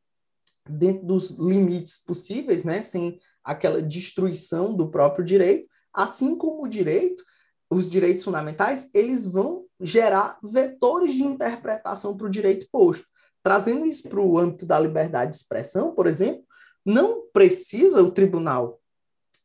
dentro 0.68 1.05
dos 1.05 1.32
limites 1.32 1.97
possíveis, 1.97 2.64
né, 2.64 2.82
sem 2.82 3.20
aquela 3.43 3.82
destruição 3.82 4.74
do 4.74 4.89
próprio 4.89 5.26
direito, 5.26 5.68
assim 5.93 6.38
como 6.38 6.64
o 6.64 6.70
direito, 6.70 7.24
os 7.70 7.89
direitos 7.89 8.24
fundamentais, 8.24 8.89
eles 8.93 9.26
vão 9.26 9.66
gerar 9.80 10.39
vetores 10.43 11.14
de 11.14 11.24
interpretação 11.24 12.16
para 12.16 12.28
o 12.28 12.32
direito 12.32 12.68
posto. 12.72 13.05
Trazendo 13.41 13.86
isso 13.86 14.07
para 14.07 14.22
o 14.22 14.38
âmbito 14.38 14.66
da 14.66 14.80
liberdade 14.80 15.32
de 15.32 15.38
expressão, 15.38 15.93
por 15.93 16.07
exemplo, 16.07 16.43
não 16.86 17.24
precisa 17.34 18.01
o 18.01 18.11
tribunal 18.11 18.80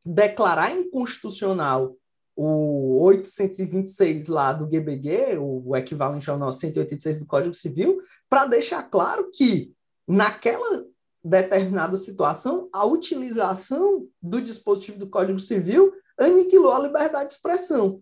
declarar 0.05 0.73
inconstitucional 0.73 1.97
o 2.37 3.03
826 3.03 4.29
lá 4.29 4.53
do 4.53 4.69
GBG, 4.69 5.37
o 5.41 5.77
equivalente 5.77 6.31
ao 6.31 6.39
nosso 6.39 6.61
186 6.61 7.19
do 7.19 7.27
Código 7.27 7.55
Civil, 7.55 8.01
para 8.31 8.47
deixar 8.47 8.85
claro 8.85 9.29
que 9.33 9.73
naquela 10.07 10.85
determinada 11.29 11.97
situação, 11.97 12.69
a 12.73 12.85
utilização 12.85 14.07
do 14.23 14.41
dispositivo 14.41 14.99
do 14.99 15.09
Código 15.09 15.39
Civil 15.39 15.93
aniquilou 16.19 16.73
a 16.73 16.81
liberdade 16.81 17.27
de 17.27 17.33
expressão. 17.33 18.01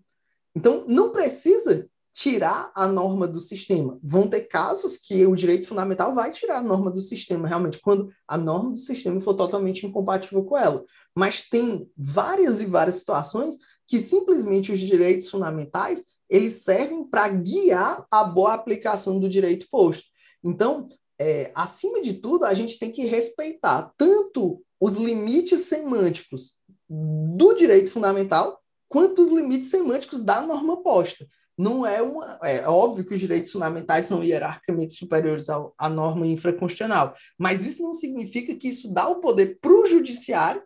Então, 0.55 0.85
não 0.89 1.11
precisa 1.11 1.89
tirar 2.14 2.72
a 2.74 2.87
norma 2.87 3.29
do 3.29 3.39
sistema. 3.39 3.99
Vão 4.03 4.27
ter 4.27 4.43
casos 4.43 4.97
que 4.97 5.27
o 5.27 5.37
direito 5.37 5.68
fundamental 5.68 6.14
vai 6.14 6.33
tirar 6.33 6.59
a 6.59 6.62
norma 6.62 6.91
do 6.91 7.01
sistema, 7.01 7.47
realmente, 7.47 7.79
quando 7.79 8.11
a 8.27 8.39
norma 8.39 8.70
do 8.70 8.79
sistema 8.79 9.20
for 9.20 9.35
totalmente 9.35 9.85
incompatível 9.85 10.43
com 10.43 10.57
ela. 10.57 10.83
Mas 11.14 11.43
tem 11.43 11.91
várias 11.95 12.61
e 12.62 12.64
várias 12.64 12.95
situações 12.95 13.59
que 13.87 14.01
simplesmente 14.01 14.72
os 14.72 14.81
direitos 14.81 15.29
fundamentais 15.29 16.07
eles 16.29 16.64
servem 16.64 17.05
para 17.05 17.29
guiar 17.29 18.07
a 18.11 18.24
boa 18.24 18.55
aplicação 18.55 19.20
do 19.20 19.29
direito 19.29 19.66
posto. 19.70 20.09
Então, 20.43 20.89
é, 21.19 21.51
acima 21.55 22.03
de 22.03 22.14
tudo, 22.14 22.45
a 22.45 22.55
gente 22.55 22.79
tem 22.79 22.91
que 22.91 23.05
respeitar 23.05 23.93
tanto 23.97 24.62
os 24.81 24.95
limites 24.95 25.62
semânticos 25.62 26.57
do 26.89 27.55
direito 27.55 27.91
fundamental 27.91 28.61
quanto 28.89 29.23
os 29.23 29.29
limites 29.29 29.71
semânticos 29.71 30.23
da 30.23 30.41
norma 30.43 30.83
posta. 30.83 31.27
Não 31.59 31.87
é 31.87 32.03
uma. 32.03 32.39
É 32.43 32.69
óbvio 32.69 33.05
que 33.05 33.14
os 33.14 33.21
direitos 33.21 33.51
fundamentais 33.51 34.05
são 34.05 34.23
hierarquicamente 34.23 34.95
superiores 34.95 35.49
ao, 35.49 35.75
à 35.79 35.89
norma 35.89 36.27
infraconstitucional, 36.27 37.14
mas 37.39 37.64
isso 37.64 37.83
não 37.83 37.95
significa 37.95 38.55
que 38.55 38.69
isso 38.69 38.93
dá 38.93 39.09
o 39.09 39.21
poder 39.21 39.59
para 39.59 39.73
o 39.73 39.87
judiciário 39.87 40.62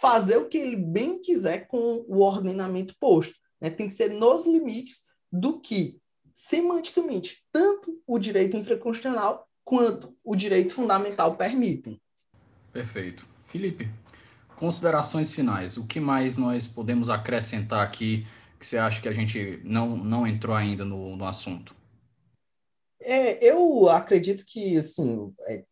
fazer 0.00 0.36
o 0.36 0.46
que 0.46 0.58
ele 0.58 0.76
bem 0.76 1.20
quiser 1.20 1.66
com 1.66 2.04
o 2.06 2.20
ordenamento 2.20 2.94
posto. 3.00 3.34
Né? 3.60 3.70
Tem 3.70 3.88
que 3.88 3.94
ser 3.94 4.10
nos 4.10 4.46
limites 4.46 5.02
do 5.32 5.58
que, 5.58 5.98
semanticamente, 6.34 7.42
tanto 7.50 7.98
o 8.06 8.18
direito 8.18 8.56
infraconstitucional 8.56 9.47
quanto 9.68 10.16
o 10.24 10.34
direito 10.34 10.72
fundamental 10.72 11.36
permitem. 11.36 12.00
Perfeito. 12.72 13.28
Felipe, 13.44 13.86
considerações 14.56 15.30
finais. 15.30 15.76
O 15.76 15.86
que 15.86 16.00
mais 16.00 16.38
nós 16.38 16.66
podemos 16.66 17.10
acrescentar 17.10 17.86
aqui 17.86 18.26
que 18.58 18.66
você 18.66 18.78
acha 18.78 19.02
que 19.02 19.08
a 19.08 19.12
gente 19.12 19.60
não, 19.62 19.94
não 19.94 20.26
entrou 20.26 20.56
ainda 20.56 20.86
no, 20.86 21.14
no 21.16 21.24
assunto? 21.26 21.76
É, 23.00 23.46
eu 23.46 23.90
acredito 23.90 24.42
que, 24.46 24.78
assim, 24.78 25.32
é, 25.46 25.62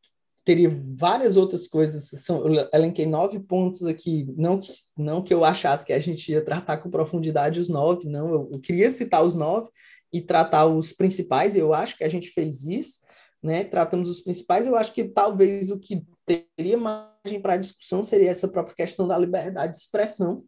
teria 0.44 0.70
várias 0.94 1.34
outras 1.34 1.66
coisas. 1.66 2.10
São, 2.22 2.46
eu 2.46 2.68
elenquei 2.74 3.06
nove 3.06 3.40
pontos 3.40 3.84
aqui, 3.84 4.26
não 4.36 4.60
que, 4.60 4.72
não 4.94 5.22
que 5.22 5.32
eu 5.32 5.42
achasse 5.42 5.86
que 5.86 5.92
a 5.94 5.98
gente 5.98 6.30
ia 6.30 6.44
tratar 6.44 6.76
com 6.76 6.90
profundidade 6.90 7.60
os 7.60 7.70
nove, 7.70 8.06
não. 8.06 8.28
Eu, 8.28 8.48
eu 8.52 8.60
queria 8.60 8.90
citar 8.90 9.24
os 9.24 9.34
nove 9.34 9.70
e 10.12 10.20
tratar 10.20 10.66
os 10.66 10.92
principais, 10.92 11.56
e 11.56 11.60
eu 11.60 11.72
acho 11.72 11.96
que 11.96 12.04
a 12.04 12.10
gente 12.10 12.28
fez 12.28 12.62
isso, 12.64 13.05
né? 13.46 13.64
Tratamos 13.64 14.10
os 14.10 14.20
principais. 14.20 14.66
Eu 14.66 14.76
acho 14.76 14.92
que 14.92 15.04
talvez 15.04 15.70
o 15.70 15.78
que 15.78 16.04
teria 16.26 16.76
margem 16.76 17.40
para 17.40 17.56
discussão 17.56 18.02
seria 18.02 18.30
essa 18.30 18.48
própria 18.48 18.74
questão 18.74 19.06
da 19.06 19.16
liberdade 19.16 19.72
de 19.72 19.78
expressão 19.78 20.44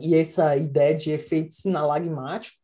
e 0.00 0.14
essa 0.14 0.56
ideia 0.56 0.94
de 0.94 1.10
efeito 1.10 1.52
sinalagmático 1.52 2.56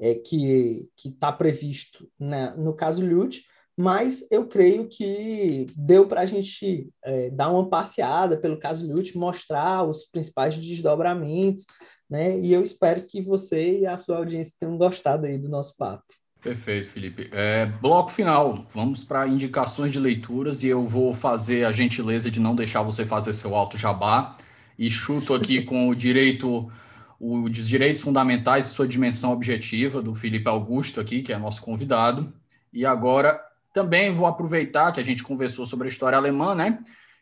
é, 0.00 0.14
que 0.14 0.88
está 1.04 1.32
previsto 1.32 2.08
né, 2.18 2.54
no 2.56 2.72
caso 2.74 3.04
Lute 3.04 3.42
mas 3.78 4.26
eu 4.30 4.48
creio 4.48 4.88
que 4.88 5.66
deu 5.76 6.08
para 6.08 6.22
a 6.22 6.26
gente 6.26 6.88
é, 7.04 7.28
dar 7.28 7.50
uma 7.50 7.68
passeada 7.68 8.36
pelo 8.38 8.58
caso 8.58 8.90
Lute, 8.90 9.18
mostrar 9.18 9.86
os 9.86 10.06
principais 10.06 10.56
desdobramentos, 10.56 11.66
né? 12.08 12.38
E 12.40 12.54
eu 12.54 12.62
espero 12.62 13.02
que 13.02 13.20
você 13.20 13.80
e 13.80 13.86
a 13.86 13.96
sua 13.98 14.16
audiência 14.16 14.54
tenham 14.58 14.78
gostado 14.78 15.26
aí 15.26 15.36
do 15.36 15.50
nosso 15.50 15.76
papo. 15.76 16.04
Perfeito, 16.46 16.88
Felipe. 16.88 17.28
É, 17.32 17.66
bloco 17.66 18.10
final, 18.10 18.64
vamos 18.72 19.02
para 19.02 19.26
indicações 19.26 19.90
de 19.90 19.98
leituras 19.98 20.62
e 20.62 20.68
eu 20.68 20.86
vou 20.86 21.12
fazer 21.12 21.64
a 21.64 21.72
gentileza 21.72 22.30
de 22.30 22.38
não 22.38 22.54
deixar 22.54 22.82
você 22.82 23.04
fazer 23.04 23.34
seu 23.34 23.56
alto 23.56 23.76
jabá 23.76 24.36
e 24.78 24.88
chuto 24.88 25.34
aqui 25.34 25.62
com 25.66 25.88
o 25.88 25.94
direito 25.94 26.70
os 27.18 27.66
direitos 27.66 28.02
fundamentais 28.02 28.66
e 28.66 28.68
sua 28.68 28.86
dimensão 28.86 29.32
objetiva 29.32 30.00
do 30.00 30.14
Felipe 30.14 30.48
Augusto 30.48 31.00
aqui, 31.00 31.22
que 31.22 31.32
é 31.32 31.38
nosso 31.38 31.62
convidado. 31.62 32.32
E 32.72 32.86
agora 32.86 33.40
também 33.72 34.12
vou 34.12 34.26
aproveitar 34.26 34.92
que 34.92 35.00
a 35.00 35.04
gente 35.04 35.24
conversou 35.24 35.66
sobre 35.66 35.86
a 35.86 35.88
história 35.88 36.16
alemã, 36.16 36.54
né? 36.54 36.78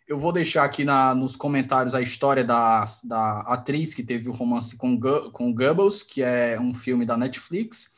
Eu 0.06 0.18
vou 0.18 0.32
deixar 0.32 0.64
aqui 0.64 0.84
na, 0.84 1.14
nos 1.14 1.34
comentários 1.34 1.94
a 1.94 2.02
história 2.02 2.44
da, 2.44 2.84
da 3.04 3.40
atriz 3.42 3.94
que 3.94 4.02
teve 4.02 4.28
o 4.28 4.32
romance 4.32 4.76
com, 4.76 5.00
com 5.32 5.54
Goebbels, 5.54 6.02
que 6.02 6.22
é 6.22 6.60
um 6.60 6.74
filme 6.74 7.06
da 7.06 7.16
Netflix, 7.16 7.93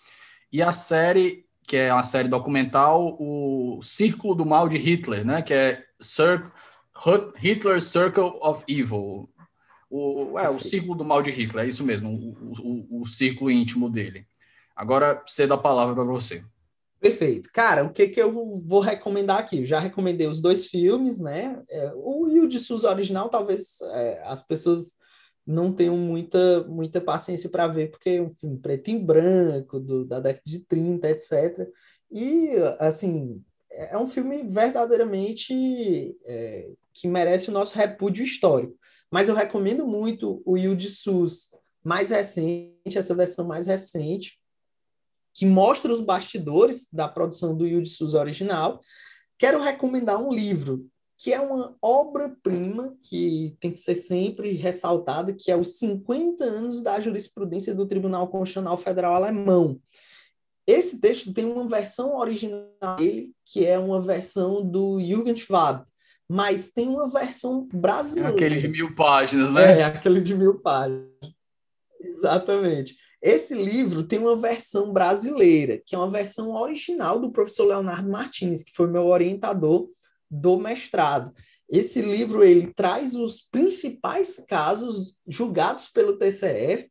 e 0.53 0.63
a 0.63 0.73
série, 0.73 1.45
que 1.67 1.77
é 1.77 1.91
a 1.91 2.03
série 2.03 2.29
documental, 2.29 3.17
O 3.21 3.81
Círculo 3.83 4.35
do 4.35 4.47
Mal 4.47 4.69
de 4.69 4.79
Hitler, 4.79 5.25
né? 5.25 5.43
Que 5.43 5.55
é 5.55 5.85
Cir 6.01 6.51
Hitler's 7.41 7.85
Circle 7.85 8.39
of 8.41 8.65
Evil. 8.69 9.29
O, 9.89 10.39
é, 10.39 10.49
o 10.49 10.59
Círculo 10.59 10.97
do 10.97 11.05
Mal 11.05 11.23
de 11.23 11.31
Hitler, 11.31 11.65
é 11.65 11.69
isso 11.69 11.85
mesmo, 11.85 12.11
o, 12.11 12.99
o, 12.99 13.03
o 13.03 13.07
círculo 13.07 13.51
íntimo 13.51 13.89
dele. 13.89 14.27
Agora, 14.75 15.23
cedo 15.27 15.55
a 15.55 15.59
palavra 15.59 15.95
para 15.95 16.05
você. 16.05 16.45
Perfeito. 17.01 17.51
Cara, 17.53 17.85
o 17.85 17.93
que, 17.93 18.09
que 18.09 18.21
eu 18.21 18.61
vou 18.61 18.81
recomendar 18.81 19.39
aqui? 19.39 19.59
Eu 19.59 19.67
já 19.67 19.79
recomendei 19.79 20.27
os 20.27 20.41
dois 20.41 20.67
filmes, 20.67 21.19
né? 21.21 21.63
É, 21.71 21.93
o 21.95 22.29
e 22.29 22.41
o 22.41 22.49
de 22.49 22.59
Souza 22.59 22.91
original, 22.91 23.29
talvez 23.29 23.79
é, 23.93 24.23
as 24.27 24.43
pessoas 24.43 24.97
não 25.47 25.73
tenham 25.73 25.97
muita, 25.97 26.65
muita 26.65 27.01
paciência 27.01 27.49
para 27.49 27.69
ver, 27.69 27.91
porque 27.91 28.11
é 28.11 28.23
um 28.23 28.31
filme 28.31 28.59
preto 28.59 28.91
e 28.91 28.99
branco, 28.99 29.79
do, 29.79 30.05
da 30.05 30.19
década 30.19 30.43
de 30.45 30.61
30, 30.61 31.09
etc. 31.09 31.69
E, 32.11 32.51
assim, 32.81 33.43
é 33.71 33.97
um 33.97 34.07
filme 34.07 34.43
verdadeiramente 34.43 36.17
é, 36.25 36.71
que 36.93 37.07
merece 37.07 37.49
o 37.49 37.53
nosso 37.53 37.77
repúdio 37.77 38.25
histórico. 38.25 38.77
Mas 39.11 39.29
eu 39.29 39.35
recomendo 39.35 39.87
muito 39.87 40.43
o 40.45 40.53
Will 40.53 40.75
de 40.75 40.91
Sus 40.91 41.51
mais 41.85 42.11
recente, 42.11 42.99
essa 42.99 43.15
versão 43.15 43.47
mais 43.47 43.69
recente, 43.69 44.41
que 45.33 45.47
mostra 45.47 45.93
os 45.93 46.01
bastidores 46.01 46.89
da 46.93 47.07
produção 47.07 47.57
do 47.57 47.67
Yudi 47.67 47.89
Souza 47.89 48.19
original. 48.19 48.81
Quero 49.39 49.63
recomendar 49.63 50.21
um 50.21 50.33
livro 50.33 50.89
que 51.19 51.33
é 51.33 51.41
uma 51.41 51.75
obra-prima 51.81 52.95
que 53.03 53.57
tem 53.59 53.71
que 53.71 53.79
ser 53.79 53.95
sempre 53.95 54.53
ressaltada, 54.53 55.33
que 55.33 55.51
é 55.51 55.57
os 55.57 55.79
50 55.79 56.45
anos 56.45 56.83
da 56.83 57.01
jurisprudência 57.01 57.75
do 57.75 57.87
Tribunal 57.87 58.29
Constitucional 58.29 58.77
Federal 58.77 59.15
Alemão. 59.15 59.81
Esse 60.67 61.01
texto 61.01 61.33
tem 61.33 61.45
uma 61.45 61.67
versão 61.67 62.17
original 62.17 62.97
dele, 62.99 63.33
que 63.45 63.65
é 63.65 63.79
uma 63.79 64.01
versão 64.01 64.63
do 64.63 65.01
Jürgen 65.01 65.37
Schwab, 65.37 65.85
mas 66.29 66.71
tem 66.73 66.89
uma 66.89 67.09
versão 67.09 67.67
brasileira. 67.73 68.31
Aquele 68.31 68.61
de 68.61 68.69
mil 68.69 68.95
páginas, 68.95 69.51
né? 69.51 69.81
É, 69.81 69.85
aquele 69.85 70.21
de 70.21 70.35
mil 70.35 70.61
páginas. 70.61 71.09
Exatamente. 72.01 72.97
Esse 73.23 73.55
livro 73.55 74.03
tem 74.03 74.19
uma 74.19 74.37
versão 74.37 74.93
brasileira, 74.93 75.81
que 75.85 75.95
é 75.95 75.99
uma 75.99 76.11
versão 76.11 76.53
original 76.53 77.19
do 77.19 77.33
professor 77.33 77.67
Leonardo 77.67 78.11
Martins, 78.11 78.63
que 78.63 78.75
foi 78.75 78.87
meu 78.87 79.07
orientador 79.07 79.89
do 80.31 80.59
mestrado. 80.59 81.33
Esse 81.69 82.01
livro 82.01 82.45
ele 82.45 82.73
traz 82.75 83.15
os 83.15 83.41
principais 83.41 84.45
casos 84.49 85.17
julgados 85.27 85.89
pelo 85.89 86.17
TCF, 86.17 86.89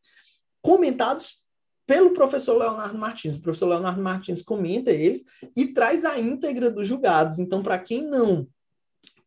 comentados 0.61 1.45
pelo 1.87 2.13
professor 2.13 2.57
Leonardo 2.57 2.97
Martins. 2.97 3.37
O 3.37 3.41
professor 3.41 3.67
Leonardo 3.67 4.01
Martins 4.01 4.41
comenta 4.41 4.91
eles 4.91 5.23
e 5.55 5.67
traz 5.67 6.03
a 6.03 6.19
íntegra 6.19 6.71
dos 6.71 6.87
julgados. 6.87 7.39
Então, 7.39 7.61
para 7.63 7.79
quem 7.79 8.03
não 8.09 8.47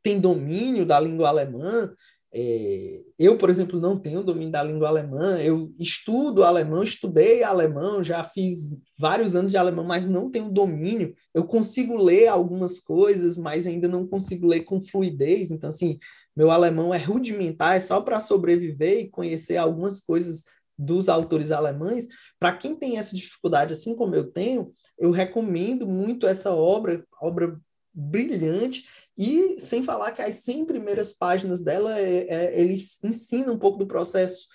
tem 0.03 0.21
domínio 0.21 0.85
da 0.85 0.99
língua 0.99 1.29
alemã, 1.29 1.95
é, 2.33 3.03
eu, 3.19 3.39
por 3.39 3.49
exemplo, 3.49 3.81
não 3.81 3.99
tenho 3.99 4.23
domínio 4.23 4.53
da 4.53 4.63
língua 4.63 4.89
alemã, 4.89 5.41
eu 5.41 5.73
estudo 5.79 6.45
alemão, 6.45 6.83
estudei 6.83 7.43
alemão, 7.43 8.05
já 8.05 8.23
fiz 8.23 8.79
vários 8.99 9.35
anos 9.35 9.51
de 9.51 9.57
alemão, 9.57 9.85
mas 9.85 10.09
não 10.09 10.31
tenho 10.31 10.51
domínio. 10.51 11.15
Eu 11.33 11.45
consigo 11.45 11.97
ler 11.97 12.29
algumas 12.29 12.81
coisas, 12.81 13.39
mas 13.39 13.67
ainda 13.67 13.89
não 13.89 14.07
consigo 14.07 14.47
ler 14.47 14.61
com 14.65 14.81
fluidez. 14.81 15.51
Então, 15.51 15.69
assim, 15.69 15.99
meu 16.37 16.51
alemão 16.51 16.93
é 16.93 16.99
rudimentar, 16.99 17.77
é 17.77 17.81
só 17.81 18.01
para 18.03 18.21
sobreviver 18.21 19.01
e 19.01 19.09
conhecer 19.09 19.57
algumas 19.57 20.01
coisas 20.01 20.45
dos 20.79 21.09
autores 21.09 21.51
alemães. 21.51 22.07
Para 22.39 22.53
quem 22.53 22.77
tem 22.77 22.99
essa 22.99 23.17
dificuldade, 23.17 23.73
assim 23.73 23.97
como 23.97 24.15
eu 24.15 24.31
tenho, 24.31 24.71
eu 24.99 25.11
recomendo 25.11 25.87
muito 25.87 26.27
essa 26.27 26.55
obra, 26.55 27.03
obra 27.21 27.59
brilhante 27.93 28.85
e 29.19 29.61
sem 29.61 29.83
falar 29.83 30.13
que 30.13 30.23
as 30.23 30.37
100 30.37 30.65
primeiras 30.65 31.13
páginas 31.13 31.65
dela, 31.65 31.99
é, 31.99 32.27
é, 32.29 32.61
ele 32.61 32.77
ensina 33.03 33.53
um 33.53 33.59
pouco 33.59 33.77
do 33.77 33.87
processo 33.87 34.47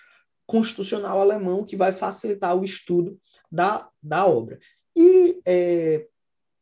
constitucional 0.46 1.20
alemão 1.20 1.62
que 1.62 1.76
vai 1.76 1.92
facilitar 1.92 2.56
o 2.56 2.64
estudo 2.64 3.18
da, 3.52 3.86
da 4.02 4.26
obra. 4.26 4.58
E 4.96 5.38
é, 5.46 6.06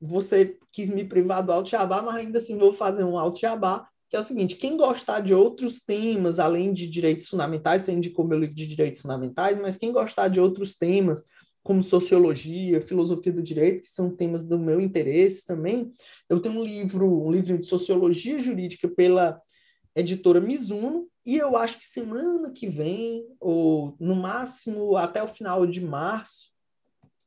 você 0.01 0.59
quis 0.73 0.91
me 0.91 1.05
privar 1.05 1.45
do 1.45 1.53
Alt-Jabá, 1.53 2.03
mas 2.03 2.17
ainda 2.17 2.39
assim 2.39 2.59
vou 2.59 2.73
fazer 2.73 3.05
um 3.05 3.17
Alt-Jabá, 3.17 3.87
que 4.11 4.17
é 4.17 4.19
o 4.19 4.23
seguinte, 4.23 4.57
quem 4.57 4.77
gostar 4.77 5.21
de 5.21 5.33
outros 5.33 5.81
temas, 5.81 6.41
além 6.41 6.75
de 6.75 6.89
direitos 6.89 7.29
fundamentais, 7.29 7.83
você 7.83 7.93
indicou 7.93 8.27
meu 8.27 8.39
livro 8.39 8.55
de 8.55 8.67
direitos 8.67 9.01
fundamentais, 9.01 9.59
mas 9.59 9.77
quem 9.77 9.93
gostar 9.93 10.29
de 10.29 10.41
outros 10.41 10.75
temas, 10.77 11.25
como 11.63 11.83
sociologia, 11.83 12.81
filosofia 12.81 13.33
do 13.33 13.43
direito, 13.43 13.83
que 13.83 13.89
são 13.89 14.15
temas 14.15 14.45
do 14.45 14.59
meu 14.59 14.81
interesse 14.81 15.47
também. 15.47 15.93
Eu 16.29 16.41
tenho 16.41 16.61
um 16.61 16.65
livro, 16.65 17.27
um 17.27 17.31
livro 17.31 17.57
de 17.59 17.67
sociologia 17.67 18.39
jurídica 18.39 18.89
pela 18.89 19.41
editora 19.95 20.41
Mizuno, 20.41 21.09
e 21.25 21.37
eu 21.37 21.57
acho 21.57 21.79
que 21.79 21.85
semana 21.85 22.51
que 22.53 22.69
vem, 22.69 23.25
ou 23.39 23.97
no 24.01 24.17
máximo 24.17 24.97
até 24.97 25.23
o 25.23 25.29
final 25.29 25.67
de 25.67 25.81
março, 25.81 26.51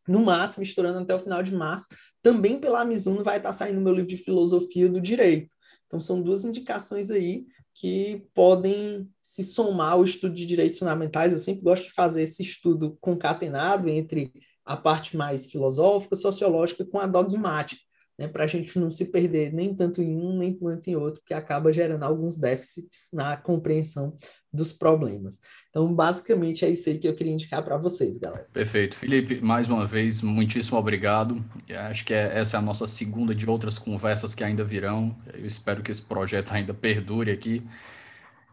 no 0.07 0.19
máximo 0.19 0.63
estourando 0.63 0.99
até 0.99 1.15
o 1.15 1.19
final 1.19 1.41
de 1.41 1.55
março, 1.55 1.87
também 2.21 2.59
pela 2.59 2.83
Mizuno 2.83 3.23
vai 3.23 3.37
estar 3.37 3.53
saindo 3.53 3.81
meu 3.81 3.93
livro 3.93 4.09
de 4.09 4.17
filosofia 4.17 4.89
do 4.89 4.99
direito. 4.99 5.55
Então 5.87 5.99
são 5.99 6.21
duas 6.21 6.43
indicações 6.43 7.09
aí 7.09 7.45
que 7.75 8.25
podem 8.33 9.09
se 9.21 9.43
somar 9.43 9.91
ao 9.91 10.05
estudo 10.05 10.33
de 10.33 10.45
direitos 10.45 10.79
fundamentais. 10.79 11.33
Eu 11.33 11.39
sempre 11.39 11.61
gosto 11.61 11.83
de 11.83 11.91
fazer 11.91 12.23
esse 12.23 12.41
estudo 12.41 12.97
concatenado 13.01 13.89
entre 13.89 14.31
a 14.63 14.77
parte 14.77 15.17
mais 15.17 15.45
filosófica, 15.51 16.15
sociológica, 16.15 16.85
com 16.85 16.97
a 16.97 17.05
dogmática, 17.05 17.81
né, 18.17 18.27
para 18.27 18.45
a 18.45 18.47
gente 18.47 18.79
não 18.79 18.89
se 18.89 19.05
perder 19.11 19.53
nem 19.53 19.73
tanto 19.73 20.01
em 20.01 20.15
um, 20.15 20.37
nem 20.37 20.53
tanto 20.53 20.89
em 20.89 20.95
outro, 20.95 21.21
que 21.25 21.33
acaba 21.33 21.71
gerando 21.71 22.03
alguns 22.03 22.37
déficits 22.37 23.09
na 23.13 23.35
compreensão 23.35 24.17
dos 24.51 24.71
problemas. 24.71 25.41
Então, 25.69 25.93
basicamente, 25.93 26.63
é 26.63 26.69
isso 26.69 26.89
aí 26.89 26.97
que 26.97 27.07
eu 27.07 27.13
queria 27.13 27.33
indicar 27.33 27.63
para 27.63 27.77
vocês, 27.77 28.17
galera. 28.17 28.47
Perfeito. 28.53 28.95
Felipe, 28.95 29.41
mais 29.41 29.67
uma 29.67 29.85
vez, 29.85 30.21
muitíssimo 30.21 30.77
obrigado. 30.77 31.43
Acho 31.89 32.05
que 32.05 32.13
é, 32.13 32.39
essa 32.39 32.55
é 32.55 32.59
a 32.59 32.61
nossa 32.61 32.87
segunda 32.87 33.35
de 33.35 33.49
outras 33.49 33.77
conversas 33.77 34.33
que 34.33 34.43
ainda 34.43 34.63
virão. 34.63 35.15
Eu 35.33 35.45
espero 35.45 35.83
que 35.83 35.91
esse 35.91 36.01
projeto 36.01 36.53
ainda 36.53 36.73
perdure 36.73 37.31
aqui. 37.31 37.61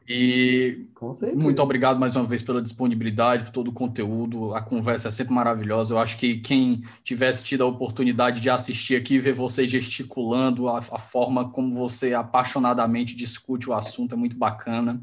E 0.09 0.87
muito 1.35 1.63
obrigado 1.63 1.99
mais 1.99 2.17
uma 2.17 2.25
vez 2.25 2.43
pela 2.43 2.61
disponibilidade, 2.61 3.45
por 3.45 3.51
todo 3.51 3.69
o 3.69 3.73
conteúdo. 3.73 4.55
A 4.55 4.61
conversa 4.61 5.09
é 5.09 5.11
sempre 5.11 5.33
maravilhosa. 5.33 5.95
Eu 5.95 5.99
acho 5.99 6.17
que 6.17 6.39
quem 6.41 6.83
tivesse 7.05 7.43
tido 7.45 7.63
a 7.63 7.67
oportunidade 7.67 8.41
de 8.41 8.51
assistir 8.51 8.97
aqui, 8.97 9.19
ver 9.19 9.33
você 9.33 9.67
gesticulando, 9.67 10.69
a, 10.69 10.79
a 10.79 10.99
forma 10.99 11.51
como 11.51 11.71
você 11.71 12.15
apaixonadamente 12.15 13.17
discute 13.17 13.71
o 13.71 13.73
assunto 13.73 14.15
é 14.15 14.17
muito 14.17 14.37
bacana. 14.37 15.01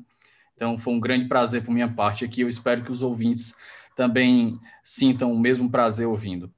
Então, 0.55 0.77
foi 0.77 0.93
um 0.93 0.99
grande 0.99 1.27
prazer 1.27 1.63
por 1.63 1.71
minha 1.71 1.87
parte 1.87 2.25
aqui. 2.25 2.41
Eu 2.41 2.49
espero 2.49 2.83
que 2.83 2.91
os 2.91 3.01
ouvintes 3.01 3.55
também 3.95 4.59
sintam 4.83 5.31
o 5.31 5.39
mesmo 5.39 5.69
prazer 5.69 6.07
ouvindo. 6.07 6.51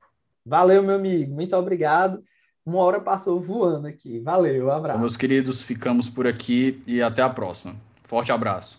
Valeu, 0.44 0.82
meu 0.82 0.96
amigo. 0.96 1.34
Muito 1.34 1.56
obrigado. 1.56 2.24
Uma 2.66 2.80
hora 2.80 3.00
passou 3.00 3.40
voando 3.40 3.88
aqui. 3.88 4.20
Valeu, 4.20 4.68
um 4.68 4.72
abraço. 4.72 5.00
Meus 5.00 5.16
queridos, 5.16 5.62
ficamos 5.62 6.10
por 6.10 6.26
aqui 6.26 6.82
e 6.88 7.02
até 7.02 7.22
a 7.22 7.30
próxima. 7.30 7.76
Forte 8.12 8.30
abraço. 8.34 8.78